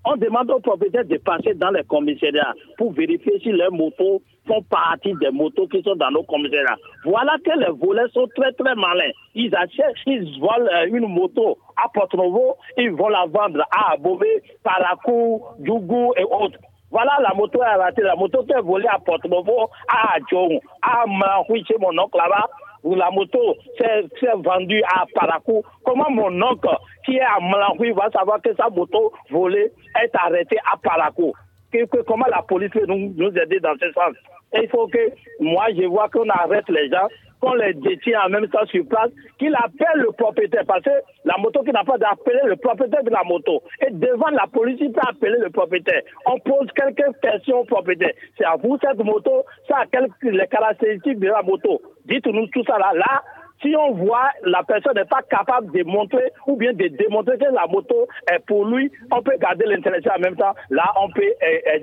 on 0.10 0.16
demande 0.16 0.50
aux 0.52 0.60
propriétaires 0.60 1.06
de 1.06 1.18
passer 1.18 1.54
dans 1.56 1.72
les 1.72 1.84
commissariats 1.84 2.54
pour 2.78 2.94
vérifier 2.94 3.40
si 3.42 3.52
leurs 3.52 3.72
motos 3.72 4.22
font 4.48 4.64
partie 4.64 5.14
des 5.20 5.32
motos 5.32 5.68
qui 5.68 5.82
sont 5.84 5.96
dans 5.96 6.12
nos 6.12 6.24
commissariats. 6.24 6.78
Voilà 7.04 7.36
que 7.44 7.60
les 7.60 7.72
voleurs 7.72 8.10
sont 8.14 8.28
très 8.36 8.54
très 8.54 8.76
malins. 8.76 9.12
Ils 9.36 9.54
achètent, 9.54 9.96
ils 10.06 10.40
volent 10.40 10.70
euh, 10.74 10.86
une 10.88 11.08
moto 11.08 11.58
à 11.76 11.90
Porto-Novo, 11.90 12.56
ils 12.78 12.92
vont 12.92 13.10
la 13.10 13.26
vendre 13.26 13.62
à 13.72 13.94
Abové, 13.94 14.42
Parakou, 14.64 15.44
Djougou 15.60 16.14
et 16.16 16.24
autres. 16.24 16.60
Voilà 16.90 17.18
la 17.22 17.34
moto 17.34 17.62
est 17.62 17.66
arrêtée. 17.66 18.02
La 18.02 18.16
moto 18.16 18.44
qui 18.44 18.54
est 18.54 18.62
volée 18.62 18.88
à 18.88 19.00
Porto-Novo, 19.00 19.70
à 19.90 20.16
Adjong, 20.16 20.60
à 20.82 21.04
Mahoui, 21.06 21.66
chez 21.68 21.76
mon 21.80 21.98
oncle 21.98 22.18
là-bas, 22.18 22.48
où 22.84 22.96
la 22.96 23.10
moto 23.12 23.56
s'est 23.78 24.28
vendue 24.38 24.84
à 24.84 25.06
Parakou. 25.14 25.64
Comment 25.84 26.10
mon 26.10 26.42
oncle, 26.42 26.70
qui 27.06 27.16
est 27.16 27.22
à 27.22 27.40
Malangoui, 27.40 27.92
va 27.92 28.10
savoir 28.12 28.42
que 28.42 28.54
sa 28.56 28.70
moto 28.70 29.12
volée 29.30 29.72
est 30.02 30.16
arrêtée 30.16 30.58
à 30.72 30.78
Parakou? 30.78 31.34
Que, 31.72 31.86
comment 32.04 32.28
la 32.28 32.42
police 32.44 32.72
peut 32.72 32.86
nous 32.86 33.38
aider 33.38 33.60
dans 33.60 33.76
ce 33.80 33.92
sens? 33.92 34.16
Il 34.54 34.68
faut 34.70 34.88
que 34.88 35.12
moi, 35.40 35.66
je 35.78 35.86
vois 35.86 36.10
qu'on 36.10 36.30
arrête 36.30 36.70
les 36.70 36.90
gens 36.90 37.08
qu'on 37.40 37.54
les 37.54 37.74
détient 37.74 38.22
en 38.26 38.30
même 38.30 38.48
temps 38.48 38.66
sur 38.68 38.86
place, 38.88 39.12
qu'il 39.38 39.56
appelle 39.56 40.02
le 40.02 40.12
propriétaire, 40.12 40.64
parce 40.68 40.84
que 40.84 40.90
la 41.26 41.38
moto 41.38 41.62
qui 41.64 41.72
n'a 41.72 41.84
pas 41.84 41.98
d'appeler 41.98 42.40
le 42.46 42.56
propriétaire 42.56 43.04
de 43.04 43.10
la 43.12 43.24
moto. 43.24 43.62
Et 43.86 43.92
devant 43.92 44.30
la 44.30 44.48
police, 44.48 44.78
il 44.80 44.92
peut 44.92 45.02
appeler 45.08 45.38
le 45.40 45.50
propriétaire. 45.50 46.02
On 46.26 46.40
pose 46.40 46.68
quelques 46.76 47.20
questions 47.22 47.60
au 47.60 47.66
propriétaire. 47.66 48.14
C'est 48.38 48.46
à 48.46 48.56
vous 48.56 48.78
cette 48.82 49.04
moto, 49.04 49.44
ça 49.68 49.78
a 49.78 49.86
les 50.24 50.48
caractéristiques 50.48 51.20
de 51.20 51.28
la 51.28 51.42
moto. 51.42 51.82
Dites-nous 52.06 52.48
tout 52.48 52.64
ça 52.66 52.78
là. 52.78 52.92
Là, 52.94 53.24
si 53.62 53.76
on 53.76 53.94
voit 53.94 54.30
la 54.46 54.64
personne 54.64 54.96
n'est 54.96 55.06
pas 55.06 55.22
capable 55.30 55.72
de 55.72 55.84
montrer 55.84 56.32
ou 56.46 56.56
bien 56.56 56.74
de 56.74 56.88
démontrer 56.88 57.38
que 57.38 57.46
la 57.46 57.66
moto 57.68 58.08
est 58.32 58.40
pour 58.46 58.66
lui, 58.66 58.92
on 59.12 59.22
peut 59.22 59.38
garder 59.40 59.66
l'intéressé 59.66 60.10
en 60.16 60.20
même 60.20 60.36
temps. 60.36 60.54
Là, 60.70 60.92
on 61.02 61.10
peut 61.10 61.34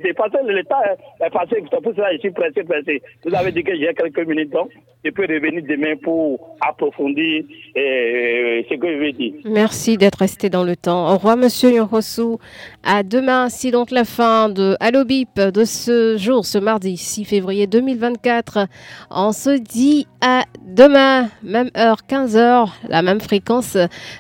dépasser 0.03 0.39
l'État 0.47 0.79
est 1.21 1.31
passé. 1.31 1.63
C'est 1.71 1.83
pour 1.83 1.95
que 1.95 2.03
je 2.13 2.19
suis 2.19 2.31
pressé, 2.31 2.63
pressé. 2.65 3.03
Vous 3.25 3.35
avez 3.35 3.53
dit 3.53 3.63
que 3.65 3.75
j'ai 3.77 3.93
quelques 3.95 4.27
minutes, 4.27 4.51
donc 4.51 4.71
je 5.05 5.11
peux 5.11 5.23
revenir 5.23 5.63
demain 5.69 5.97
pour 6.03 6.57
approfondir 6.61 7.45
ce 7.75 8.75
que 8.75 8.93
je 8.93 8.99
vais 8.99 9.13
dire. 9.13 9.35
Merci 9.45 9.97
d'être 9.99 10.19
resté 10.19 10.49
dans 10.49 10.65
le 10.65 10.77
temps. 10.77 11.09
Au 11.11 11.17
revoir, 11.17 11.37
monsieur 11.37 11.71
Yorosu. 11.71 12.39
À 12.83 13.03
demain, 13.03 13.49
si 13.49 13.71
donc 13.71 13.91
la 13.91 14.05
fin 14.05 14.49
de 14.49 14.77
Allo 14.81 15.05
Bip 15.05 15.37
de 15.37 15.65
ce 15.65 16.17
jour, 16.17 16.45
ce 16.45 16.59
mardi 16.59 16.97
6 16.97 17.25
février 17.25 17.67
2024. 17.67 18.67
On 19.11 19.33
se 19.33 19.59
dit 19.59 20.07
à 20.21 20.45
demain, 20.63 21.29
heure, 21.77 21.99
15h, 22.09 22.69
la 22.89 23.03
même 23.03 23.21
fréquence, 23.21 23.77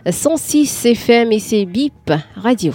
106 0.08 0.86
FM 0.86 1.32
et 1.32 1.38
c'est 1.38 1.64
BIP 1.64 2.12
Radio. 2.36 2.72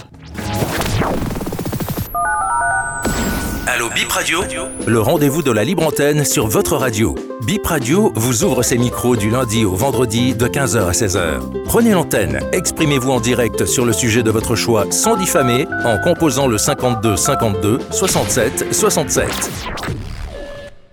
Allo 3.66 3.88
Bip 3.94 4.10
Radio, 4.10 4.40
le 4.86 5.00
rendez-vous 5.00 5.42
de 5.42 5.50
la 5.52 5.64
libre 5.64 5.86
antenne 5.86 6.24
sur 6.24 6.48
votre 6.48 6.76
radio. 6.76 7.14
Bip 7.46 7.66
Radio 7.66 8.12
vous 8.14 8.44
ouvre 8.44 8.62
ses 8.62 8.76
micros 8.76 9.16
du 9.16 9.30
lundi 9.30 9.64
au 9.64 9.74
vendredi 9.74 10.34
de 10.34 10.46
15h 10.46 10.88
à 10.88 10.90
16h. 10.90 11.64
Prenez 11.64 11.92
l'antenne, 11.92 12.40
exprimez-vous 12.52 13.10
en 13.10 13.20
direct 13.20 13.64
sur 13.64 13.86
le 13.86 13.92
sujet 13.92 14.22
de 14.22 14.30
votre 14.30 14.54
choix 14.56 14.86
sans 14.90 15.16
diffamer 15.16 15.66
en 15.84 15.98
composant 15.98 16.46
le 16.46 16.58
52 16.58 17.16
52 17.16 17.78
67 17.90 18.74
67. 18.74 20.19